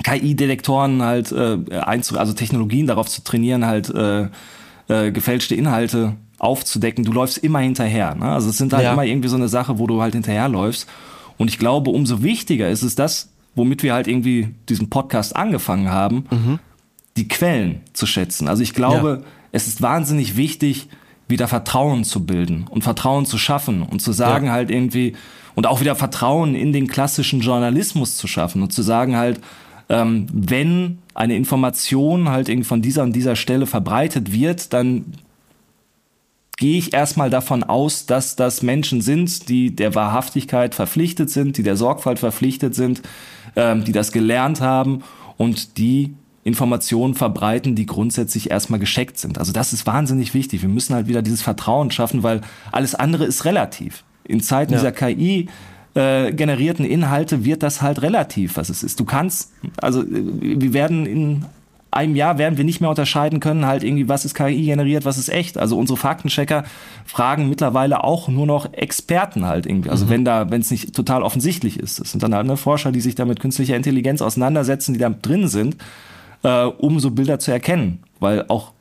KI-Detektoren 0.02 1.02
halt 1.02 1.30
äh, 1.30 1.58
einzu, 1.78 2.18
also 2.18 2.32
Technologien 2.32 2.86
darauf 2.86 3.08
zu 3.08 3.22
trainieren, 3.22 3.64
halt 3.64 3.90
äh, 3.90 4.28
äh, 4.88 5.12
gefälschte 5.12 5.54
Inhalte 5.54 6.16
aufzudecken. 6.44 7.04
Du 7.04 7.12
läufst 7.12 7.38
immer 7.38 7.60
hinterher. 7.60 8.14
Ne? 8.14 8.26
Also 8.26 8.50
es 8.50 8.58
sind 8.58 8.72
halt 8.72 8.84
ja. 8.84 8.92
immer 8.92 9.04
irgendwie 9.04 9.28
so 9.28 9.36
eine 9.36 9.48
Sache, 9.48 9.78
wo 9.78 9.86
du 9.86 10.00
halt 10.00 10.14
hinterherläufst. 10.14 10.88
Und 11.38 11.48
ich 11.48 11.58
glaube, 11.58 11.90
umso 11.90 12.22
wichtiger 12.22 12.68
ist 12.68 12.82
es 12.82 12.94
das, 12.94 13.30
womit 13.54 13.82
wir 13.82 13.94
halt 13.94 14.06
irgendwie 14.06 14.54
diesen 14.68 14.90
Podcast 14.90 15.34
angefangen 15.34 15.90
haben, 15.90 16.26
mhm. 16.30 16.58
die 17.16 17.28
Quellen 17.28 17.80
zu 17.92 18.06
schätzen. 18.06 18.48
Also 18.48 18.62
ich 18.62 18.74
glaube, 18.74 19.20
ja. 19.22 19.28
es 19.52 19.66
ist 19.66 19.82
wahnsinnig 19.82 20.36
wichtig, 20.36 20.88
wieder 21.26 21.48
Vertrauen 21.48 22.04
zu 22.04 22.26
bilden 22.26 22.66
und 22.68 22.84
Vertrauen 22.84 23.24
zu 23.24 23.38
schaffen 23.38 23.82
und 23.82 24.00
zu 24.00 24.12
sagen 24.12 24.46
ja. 24.46 24.52
halt 24.52 24.70
irgendwie 24.70 25.14
und 25.54 25.66
auch 25.66 25.80
wieder 25.80 25.94
Vertrauen 25.94 26.54
in 26.54 26.72
den 26.72 26.88
klassischen 26.88 27.40
Journalismus 27.40 28.16
zu 28.16 28.26
schaffen 28.26 28.62
und 28.62 28.72
zu 28.72 28.82
sagen 28.82 29.16
halt, 29.16 29.40
ähm, 29.88 30.26
wenn 30.32 30.98
eine 31.14 31.36
Information 31.36 32.28
halt 32.28 32.48
irgendwie 32.48 32.66
von 32.66 32.82
dieser 32.82 33.04
und 33.04 33.14
dieser 33.14 33.36
Stelle 33.36 33.66
verbreitet 33.66 34.32
wird, 34.32 34.72
dann 34.72 35.06
gehe 36.56 36.78
ich 36.78 36.92
erstmal 36.92 37.30
davon 37.30 37.64
aus, 37.64 38.06
dass 38.06 38.36
das 38.36 38.62
Menschen 38.62 39.00
sind, 39.00 39.48
die 39.48 39.74
der 39.74 39.94
Wahrhaftigkeit 39.94 40.74
verpflichtet 40.74 41.30
sind, 41.30 41.56
die 41.56 41.62
der 41.62 41.76
Sorgfalt 41.76 42.18
verpflichtet 42.18 42.74
sind, 42.74 43.02
ähm, 43.56 43.84
die 43.84 43.92
das 43.92 44.12
gelernt 44.12 44.60
haben 44.60 45.02
und 45.36 45.78
die 45.78 46.14
Informationen 46.44 47.14
verbreiten, 47.14 47.74
die 47.74 47.86
grundsätzlich 47.86 48.50
erstmal 48.50 48.78
gescheckt 48.78 49.18
sind. 49.18 49.38
Also 49.38 49.52
das 49.52 49.72
ist 49.72 49.86
wahnsinnig 49.86 50.34
wichtig. 50.34 50.60
Wir 50.62 50.68
müssen 50.68 50.94
halt 50.94 51.08
wieder 51.08 51.22
dieses 51.22 51.42
Vertrauen 51.42 51.90
schaffen, 51.90 52.22
weil 52.22 52.42
alles 52.70 52.94
andere 52.94 53.24
ist 53.24 53.46
relativ. 53.46 54.04
In 54.24 54.40
Zeiten 54.40 54.72
ja. 54.74 54.78
dieser 54.78 54.92
KI 54.92 55.48
äh, 55.94 56.32
generierten 56.32 56.84
Inhalte 56.84 57.44
wird 57.44 57.62
das 57.62 57.80
halt 57.80 58.02
relativ, 58.02 58.56
was 58.56 58.68
es 58.68 58.82
ist. 58.82 59.00
Du 59.00 59.04
kannst, 59.04 59.52
also 59.80 60.04
wir 60.06 60.72
werden 60.74 61.06
in 61.06 61.46
einem 61.94 62.16
Jahr 62.16 62.38
werden 62.38 62.56
wir 62.56 62.64
nicht 62.64 62.80
mehr 62.80 62.90
unterscheiden 62.90 63.40
können, 63.40 63.66
halt 63.66 63.82
irgendwie, 63.82 64.08
was 64.08 64.24
ist 64.24 64.34
KI 64.34 64.64
generiert, 64.64 65.04
was 65.04 65.18
ist 65.18 65.28
echt. 65.28 65.58
Also 65.58 65.78
unsere 65.78 65.96
Faktenchecker 65.96 66.64
fragen 67.04 67.48
mittlerweile 67.48 68.04
auch 68.04 68.28
nur 68.28 68.46
noch 68.46 68.72
Experten 68.72 69.46
halt 69.46 69.66
irgendwie. 69.66 69.90
Also 69.90 70.06
mhm. 70.06 70.10
wenn 70.10 70.24
da, 70.24 70.50
wenn 70.50 70.60
es 70.60 70.70
nicht 70.70 70.94
total 70.94 71.22
offensichtlich 71.22 71.78
ist. 71.78 72.00
Das 72.00 72.10
sind 72.10 72.22
dann 72.22 72.34
halt 72.34 72.46
ne, 72.46 72.56
Forscher, 72.56 72.92
die 72.92 73.00
sich 73.00 73.14
da 73.14 73.24
mit 73.24 73.40
künstlicher 73.40 73.76
Intelligenz 73.76 74.22
auseinandersetzen, 74.22 74.92
die 74.92 75.00
da 75.00 75.10
drin 75.10 75.48
sind, 75.48 75.76
äh, 76.42 76.64
um 76.64 77.00
so 77.00 77.10
Bilder 77.10 77.38
zu 77.38 77.50
erkennen. 77.50 78.02
Weil 78.20 78.46
auch 78.48 78.72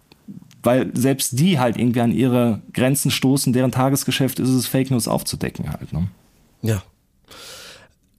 weil 0.63 0.95
selbst 0.95 1.37
die 1.39 1.59
halt 1.59 1.77
irgendwie 1.77 1.99
an 1.99 2.11
ihre 2.11 2.61
Grenzen 2.73 3.11
stoßen, 3.11 3.51
deren 3.51 3.71
Tagesgeschäft 3.71 4.39
ist 4.39 4.49
es, 4.49 4.65
Fake 4.65 4.91
News 4.91 5.09
aufzudecken 5.09 5.69
halt. 5.69 5.91
Ne? 5.91 6.07
Ja. 6.61 6.81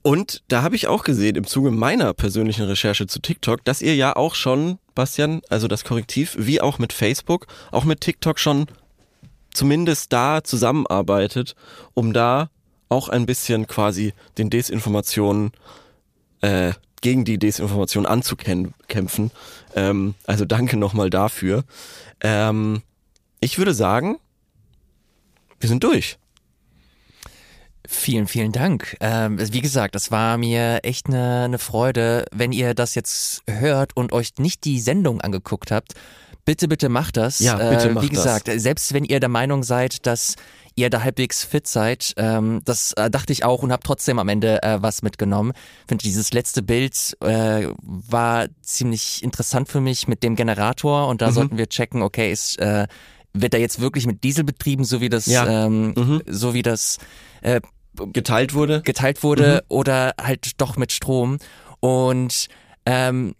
Und 0.03 0.43
da 0.49 0.61
habe 0.61 0.75
ich 0.75 0.87
auch 0.87 1.03
gesehen 1.03 1.35
im 1.35 1.47
Zuge 1.47 1.71
meiner 1.71 2.13
persönlichen 2.13 2.63
Recherche 2.65 3.07
zu 3.07 3.19
TikTok, 3.19 3.65
dass 3.65 3.81
ihr 3.81 3.95
ja 3.95 4.15
auch 4.15 4.35
schon, 4.35 4.77
Bastian, 4.95 5.41
also 5.49 5.67
das 5.67 5.83
Korrektiv, 5.83 6.35
wie 6.39 6.61
auch 6.61 6.79
mit 6.79 6.93
Facebook, 6.93 7.47
auch 7.71 7.83
mit 7.83 8.01
TikTok 8.01 8.39
schon 8.39 8.67
zumindest 9.53 10.11
da 10.11 10.43
zusammenarbeitet, 10.43 11.55
um 11.93 12.13
da 12.13 12.49
auch 12.89 13.09
ein 13.09 13.25
bisschen 13.25 13.67
quasi 13.67 14.13
den 14.37 14.49
Desinformationen, 14.49 15.51
äh, 16.41 16.73
gegen 17.01 17.23
die 17.23 17.37
Desinformation 17.37 18.05
anzukämpfen. 18.07 19.31
Ähm, 19.75 20.15
also 20.25 20.45
danke 20.45 20.75
nochmal 20.75 21.11
dafür. 21.11 21.63
Ähm, 22.21 22.81
ich 23.39 23.59
würde 23.59 23.75
sagen, 23.75 24.17
wir 25.59 25.69
sind 25.69 25.83
durch. 25.83 26.17
Vielen, 27.87 28.27
vielen 28.27 28.51
Dank. 28.51 28.97
Ähm, 28.99 29.37
wie 29.39 29.61
gesagt, 29.61 29.95
das 29.95 30.11
war 30.11 30.37
mir 30.37 30.79
echt 30.83 31.07
eine, 31.07 31.43
eine 31.45 31.59
Freude. 31.59 32.25
Wenn 32.31 32.51
ihr 32.51 32.73
das 32.73 32.95
jetzt 32.95 33.43
hört 33.47 33.95
und 33.95 34.13
euch 34.13 34.31
nicht 34.39 34.65
die 34.65 34.79
Sendung 34.79 35.21
angeguckt 35.21 35.71
habt, 35.71 35.93
bitte, 36.45 36.67
bitte 36.67 36.89
macht 36.89 37.17
das. 37.17 37.39
Ja, 37.39 37.55
bitte 37.55 37.89
äh, 37.89 37.93
macht 37.93 38.05
Wie 38.05 38.09
gesagt, 38.09 38.47
das. 38.47 38.61
selbst 38.61 38.93
wenn 38.93 39.03
ihr 39.03 39.19
der 39.19 39.29
Meinung 39.29 39.63
seid, 39.63 40.05
dass 40.05 40.35
ihr 40.75 40.89
da 40.89 41.03
halbwegs 41.03 41.43
fit 41.43 41.67
seid, 41.67 42.13
ähm, 42.17 42.61
das 42.65 42.93
äh, 42.93 43.09
dachte 43.09 43.31
ich 43.31 43.45
auch 43.45 43.63
und 43.63 43.71
habe 43.71 43.83
trotzdem 43.83 44.19
am 44.19 44.27
Ende 44.27 44.61
äh, 44.61 44.81
was 44.81 45.01
mitgenommen. 45.01 45.53
Ich 45.55 45.87
finde, 45.87 46.03
dieses 46.03 46.33
letzte 46.33 46.61
Bild 46.61 47.17
äh, 47.21 47.67
war 47.81 48.47
ziemlich 48.61 49.23
interessant 49.23 49.69
für 49.69 49.79
mich 49.79 50.07
mit 50.07 50.21
dem 50.21 50.35
Generator 50.35 51.07
und 51.07 51.21
da 51.21 51.29
mhm. 51.29 51.33
sollten 51.33 51.57
wir 51.57 51.67
checken, 51.67 52.01
okay, 52.01 52.31
ist 52.31 52.59
äh, 52.59 52.87
wird 53.37 53.53
er 53.53 53.59
jetzt 53.59 53.81
wirklich 53.81 54.07
mit 54.07 54.23
Diesel 54.23 54.43
betrieben, 54.43 54.85
so 54.85 55.01
wie 55.01 55.09
das, 55.09 55.25
ja. 55.25 55.65
ähm, 55.65 55.93
mhm. 55.95 56.21
so 56.25 56.53
wie 56.53 56.61
das 56.61 56.99
äh, 57.41 57.59
geteilt 58.13 58.53
wurde, 58.53 58.81
geteilt 58.81 59.23
wurde 59.23 59.63
mhm. 59.63 59.75
oder 59.75 60.13
halt 60.21 60.61
doch 60.61 60.77
mit 60.77 60.91
Strom 60.91 61.37
und 61.79 62.47
ähm, 62.85 63.35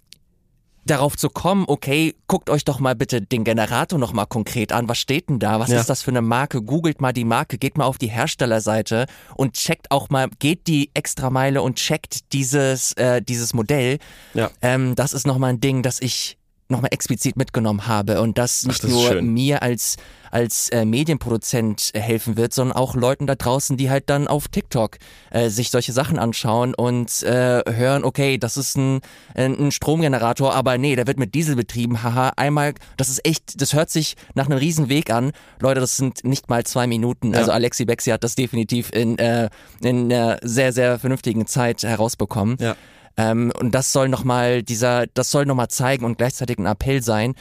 darauf 0.86 1.18
zu 1.18 1.30
kommen, 1.30 1.66
okay, 1.68 2.16
guckt 2.28 2.50
euch 2.50 2.64
doch 2.64 2.80
mal 2.80 2.96
bitte 2.96 3.22
den 3.22 3.44
Generator 3.44 3.98
noch 3.98 4.14
mal 4.14 4.26
konkret 4.26 4.72
an. 4.72 4.88
Was 4.88 5.00
steht 5.00 5.30
denn 5.30 5.40
da? 5.40 5.60
Was 5.60 5.70
ja. 5.70 5.80
ist 5.80 5.90
das 5.90 6.04
für 6.04 6.12
eine 6.12 6.22
Marke? 6.22 6.62
Googelt 6.62 7.02
mal 7.02 7.12
die 7.12 7.26
Marke, 7.26 7.58
geht 7.58 7.78
mal 7.78 7.86
auf 7.86 7.98
die 7.98 8.08
Herstellerseite 8.08 9.08
und 9.36 9.54
checkt 9.54 9.90
auch 9.92 10.10
mal, 10.10 10.30
geht 10.40 10.68
die 10.68 10.92
extra 10.94 11.30
Meile 11.30 11.62
und 11.64 11.76
checkt 11.78 12.32
dieses, 12.34 12.94
äh, 12.94 13.22
dieses 13.22 13.54
Modell. 13.54 13.98
Ja. 14.34 14.52
Ähm, 14.62 14.96
das 14.96 15.14
ist 15.14 15.26
noch 15.26 15.40
mal 15.40 15.48
ein 15.48 15.60
Ding, 15.60 15.82
das 15.82 16.00
ich 16.00 16.38
nochmal 16.68 16.90
explizit 16.92 17.38
mitgenommen 17.38 17.88
habe 17.88 18.22
und 18.22 18.38
das 18.38 18.66
nicht 18.66 18.84
Ach, 18.84 18.90
das 18.90 18.92
nur 18.92 19.22
mir 19.22 19.62
als, 19.62 19.98
als 20.32 20.70
äh, 20.70 20.84
Medienproduzent 20.84 21.92
helfen 21.96 22.38
wird, 22.38 22.54
sondern 22.54 22.76
auch 22.76 22.96
Leuten 22.96 23.28
da 23.28 23.36
draußen, 23.36 23.78
die 23.78 23.90
halt 23.90 24.10
dann 24.10 24.28
auf 24.28 24.48
TikTok 24.48 24.98
äh, 25.30 25.50
sich 25.50 25.70
solche 25.70 25.94
Sachen 25.94 26.18
anschauen 26.18 26.74
und 26.74 27.22
äh, 27.24 27.62
hören, 27.72 28.04
okay, 28.04 28.38
das 28.38 28.58
ist 28.58 28.78
ein, 28.78 29.02
ein 29.36 29.72
Stromgenerator, 29.72 30.56
aber 30.56 30.78
nee, 30.78 30.96
der 30.96 31.06
wird 31.08 31.20
mit 31.20 31.36
Diesel 31.36 31.56
betrieben, 31.56 32.02
haha, 32.02 32.34
einmal, 32.36 32.74
das 32.98 33.10
ist 33.10 33.26
echt, 33.26 33.62
das 33.62 33.74
hört 33.74 33.92
sich 33.92 34.16
nach 34.34 34.48
einem 34.48 34.58
riesen 34.58 34.90
Weg 34.90 35.12
an. 35.12 35.32
Leute, 35.60 35.82
das 35.82 35.98
sind 35.98 36.24
nicht 36.24 36.50
mal 36.50 36.64
zwei 36.64 36.88
Minuten. 36.88 37.34
Ja. 37.34 37.40
Also 37.40 37.52
Alexi 37.52 37.86
Bexi 37.86 38.10
hat 38.10 38.24
das 38.24 38.36
definitiv 38.36 38.92
in, 38.92 39.20
äh, 39.20 39.50
in 39.82 40.12
einer 40.12 40.40
sehr, 40.42 40.74
sehr 40.74 40.98
vernünftigen 40.98 41.46
Zeit 41.46 41.84
herausbekommen. 41.84 42.58
Ja. 42.60 42.76
Ähm, 43.18 43.52
und 43.60 43.74
das 43.74 43.92
soll 43.92 44.10
nochmal 44.10 44.64
dieser, 44.64 45.08
das 45.08 45.32
soll 45.32 45.46
nochmal 45.46 45.70
zeigen 45.70 46.06
und 46.06 46.18
gleichzeitig 46.18 46.58
ein 46.58 46.66
Appell 46.66 47.02
sein, 47.02 47.36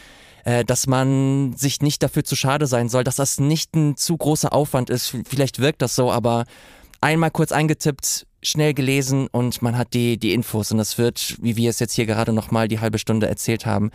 äh, 0.44 0.64
dass 0.64 0.86
man 0.86 1.54
sich 1.56 1.80
nicht 1.80 2.02
dafür 2.02 2.24
zu 2.24 2.36
schade 2.36 2.66
sein 2.66 2.88
soll, 2.88 3.04
dass 3.04 3.16
das 3.16 3.40
nicht 3.40 3.74
ein 3.74 3.96
zu 3.96 4.16
großer 4.16 4.52
Aufwand 4.52 4.90
ist. 4.90 5.16
Vielleicht 5.26 5.58
wirkt 5.58 5.82
das 5.82 5.94
so, 5.94 6.12
aber 6.12 6.44
einmal 7.00 7.30
kurz 7.30 7.50
eingetippt, 7.52 8.26
schnell 8.42 8.74
gelesen 8.74 9.26
und 9.28 9.62
man 9.62 9.76
hat 9.76 9.94
die, 9.94 10.18
die 10.18 10.34
Infos 10.34 10.70
und 10.70 10.78
das 10.78 10.98
wird, 10.98 11.36
wie 11.40 11.56
wir 11.56 11.70
es 11.70 11.78
jetzt 11.78 11.94
hier 11.94 12.06
gerade 12.06 12.32
nochmal 12.32 12.68
die 12.68 12.80
halbe 12.80 12.98
Stunde 12.98 13.26
erzählt 13.26 13.66
haben, 13.66 13.90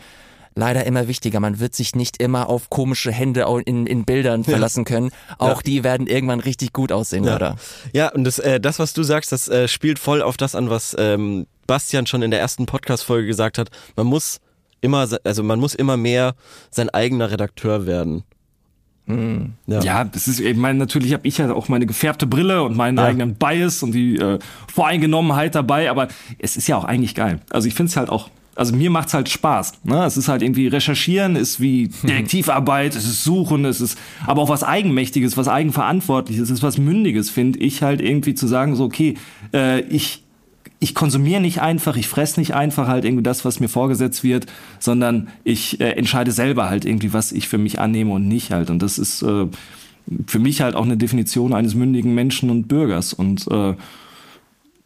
leider 0.54 0.84
immer 0.84 1.08
wichtiger. 1.08 1.40
Man 1.40 1.60
wird 1.60 1.74
sich 1.74 1.94
nicht 1.94 2.20
immer 2.20 2.48
auf 2.48 2.70
komische 2.70 3.12
Hände 3.12 3.46
in, 3.64 3.86
in 3.86 4.04
Bildern 4.04 4.44
verlassen 4.44 4.84
können. 4.84 5.10
Auch 5.38 5.58
ja. 5.58 5.62
die 5.64 5.84
werden 5.84 6.06
irgendwann 6.06 6.40
richtig 6.40 6.72
gut 6.72 6.92
aussehen, 6.92 7.24
ja. 7.24 7.36
oder? 7.36 7.56
Ja, 7.92 8.08
und 8.12 8.24
das, 8.24 8.38
äh, 8.38 8.60
das, 8.60 8.78
was 8.78 8.92
du 8.92 9.02
sagst, 9.02 9.32
das 9.32 9.48
äh, 9.48 9.68
spielt 9.68 9.98
voll 9.98 10.22
auf 10.22 10.36
das 10.36 10.54
an, 10.54 10.68
was 10.68 10.96
ähm, 10.98 11.46
Bastian 11.70 12.04
schon 12.04 12.22
in 12.22 12.32
der 12.32 12.40
ersten 12.40 12.66
Podcast-Folge 12.66 13.28
gesagt 13.28 13.56
hat, 13.56 13.70
man 13.94 14.08
muss 14.08 14.40
immer, 14.80 15.06
also 15.22 15.44
man 15.44 15.60
muss 15.60 15.76
immer 15.76 15.96
mehr 15.96 16.34
sein 16.68 16.90
eigener 16.90 17.30
Redakteur 17.30 17.86
werden. 17.86 18.24
Hm. 19.06 19.52
Ja. 19.68 19.80
ja, 19.80 20.04
das 20.04 20.26
ist, 20.26 20.40
ich 20.40 20.56
meine, 20.56 20.80
natürlich 20.80 21.12
habe 21.12 21.28
ich 21.28 21.38
ja 21.38 21.52
auch 21.52 21.68
meine 21.68 21.86
gefärbte 21.86 22.26
Brille 22.26 22.64
und 22.64 22.76
meinen 22.76 22.98
ja. 22.98 23.04
eigenen 23.04 23.36
Bias 23.36 23.84
und 23.84 23.92
die 23.92 24.16
äh, 24.16 24.40
Voreingenommenheit 24.66 25.54
dabei, 25.54 25.92
aber 25.92 26.08
es 26.40 26.56
ist 26.56 26.66
ja 26.66 26.76
auch 26.76 26.84
eigentlich 26.84 27.14
geil. 27.14 27.38
Also 27.50 27.68
ich 27.68 27.74
finde 27.74 27.90
es 27.90 27.96
halt 27.96 28.08
auch, 28.08 28.30
also 28.56 28.74
mir 28.74 28.90
macht 28.90 29.06
es 29.06 29.14
halt 29.14 29.28
Spaß. 29.28 29.84
Ne? 29.84 30.04
Es 30.04 30.16
ist 30.16 30.26
halt 30.26 30.42
irgendwie 30.42 30.66
recherchieren, 30.66 31.36
ist 31.36 31.60
wie 31.60 31.86
Detektivarbeit, 32.02 32.96
es 32.96 33.04
ist 33.04 33.22
suchen, 33.22 33.64
es 33.64 33.80
ist 33.80 33.96
aber 34.26 34.42
auch 34.42 34.48
was 34.48 34.64
Eigenmächtiges, 34.64 35.36
was 35.36 35.46
Eigenverantwortliches, 35.46 36.42
es 36.42 36.50
ist 36.50 36.62
was 36.64 36.78
Mündiges, 36.78 37.30
finde 37.30 37.60
ich 37.60 37.84
halt 37.84 38.00
irgendwie 38.00 38.34
zu 38.34 38.48
sagen, 38.48 38.74
so, 38.74 38.86
okay, 38.86 39.14
äh, 39.54 39.82
ich 39.82 40.24
ich 40.82 40.94
konsumiere 40.94 41.42
nicht 41.42 41.60
einfach, 41.60 41.96
ich 41.96 42.08
fresse 42.08 42.40
nicht 42.40 42.54
einfach 42.54 42.88
halt 42.88 43.04
irgendwie 43.04 43.22
das, 43.22 43.44
was 43.44 43.60
mir 43.60 43.68
vorgesetzt 43.68 44.24
wird, 44.24 44.46
sondern 44.78 45.28
ich 45.44 45.78
äh, 45.80 45.90
entscheide 45.90 46.32
selber 46.32 46.70
halt 46.70 46.86
irgendwie, 46.86 47.12
was 47.12 47.32
ich 47.32 47.48
für 47.48 47.58
mich 47.58 47.78
annehme 47.78 48.12
und 48.12 48.26
nicht 48.26 48.50
halt. 48.50 48.70
Und 48.70 48.80
das 48.80 48.98
ist 48.98 49.22
äh, 49.22 49.46
für 50.26 50.38
mich 50.38 50.62
halt 50.62 50.74
auch 50.74 50.84
eine 50.84 50.96
Definition 50.96 51.52
eines 51.52 51.74
mündigen 51.74 52.14
Menschen 52.14 52.48
und 52.48 52.66
Bürgers. 52.66 53.12
Und 53.12 53.46
äh, 53.48 53.74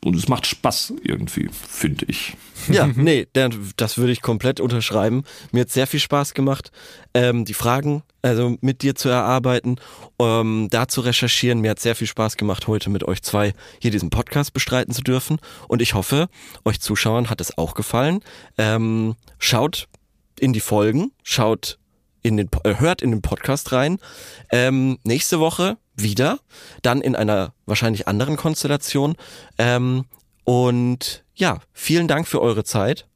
und 0.05 0.15
es 0.15 0.29
macht 0.29 0.47
Spaß 0.47 0.95
irgendwie, 1.03 1.49
finde 1.51 2.05
ich. 2.09 2.37
Ja, 2.69 2.87
nee, 2.95 3.27
das 3.33 3.99
würde 3.99 4.13
ich 4.13 4.21
komplett 4.21 4.61
unterschreiben. 4.61 5.25
Mir 5.51 5.63
hat 5.63 5.71
sehr 5.71 5.87
viel 5.87 6.01
Spaß 6.01 6.35
gemacht, 6.35 6.71
ähm, 7.15 7.47
die 7.47 7.55
Fragen 7.55 8.03
also 8.21 8.57
mit 8.61 8.83
dir 8.83 8.95
zu 8.95 9.09
erarbeiten, 9.09 9.77
ähm, 10.19 10.69
da 10.71 10.89
zu 10.89 11.01
recherchieren. 11.01 11.61
Mir 11.61 11.71
hat 11.71 11.81
sehr 11.81 11.95
viel 11.95 12.07
Spaß 12.07 12.37
gemacht, 12.37 12.67
heute 12.67 12.91
mit 12.91 13.05
euch 13.05 13.23
zwei 13.23 13.55
hier 13.81 13.91
diesen 13.91 14.11
Podcast 14.11 14.53
bestreiten 14.53 14.93
zu 14.93 15.03
dürfen. 15.03 15.39
Und 15.69 15.81
ich 15.81 15.95
hoffe, 15.95 16.29
euch 16.65 16.81
Zuschauern 16.81 17.31
hat 17.31 17.41
es 17.41 17.57
auch 17.57 17.75
gefallen. 17.75 18.21
Ähm, 18.59 19.17
schaut 19.39 19.89
in 20.39 20.53
die 20.53 20.61
Folgen, 20.61 21.13
schaut 21.23 21.79
in 22.23 22.37
den, 22.37 22.51
äh, 22.65 22.75
hört 22.79 23.01
in 23.01 23.11
den 23.11 23.23
Podcast 23.23 23.73
rein. 23.73 23.99
Ähm, 24.51 24.99
nächste 25.05 25.41
Woche 25.41 25.79
wieder, 25.97 26.39
dann 26.83 27.01
in 27.01 27.17
einer 27.17 27.53
wahrscheinlich 27.67 28.09
anderen 28.09 28.37
Konstellation. 28.37 29.17
Ähm, 29.59 30.05
und 30.45 31.25
ja, 31.35 31.61
vielen 31.73 32.09
Dank 32.09 32.27
für 32.27 32.41
eure 32.41 32.65
Zeit. 32.65 33.07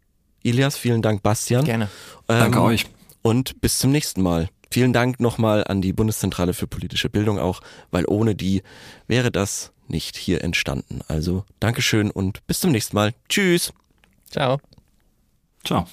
Ilias, 0.42 0.76
vielen 0.76 1.02
Dank, 1.02 1.22
Bastian. 1.22 1.64
Gerne. 1.64 1.88
Ähm, 2.28 2.38
Danke 2.38 2.62
euch. 2.62 2.86
Und 3.22 3.60
bis 3.60 3.78
zum 3.78 3.90
nächsten 3.92 4.22
Mal. 4.22 4.48
Vielen 4.70 4.92
Dank 4.92 5.18
nochmal 5.18 5.64
an 5.64 5.80
die 5.80 5.92
Bundeszentrale 5.92 6.52
für 6.52 6.66
politische 6.66 7.08
Bildung 7.08 7.38
auch, 7.38 7.60
weil 7.90 8.04
ohne 8.06 8.34
die 8.34 8.62
wäre 9.06 9.30
das 9.30 9.72
nicht 9.86 10.16
hier 10.16 10.44
entstanden. 10.44 11.00
Also 11.08 11.44
Dankeschön 11.60 12.10
und 12.10 12.46
bis 12.46 12.60
zum 12.60 12.72
nächsten 12.72 12.94
Mal. 12.94 13.14
Tschüss. 13.28 13.72
Ciao. 14.30 14.60
Ciao. 15.64 15.86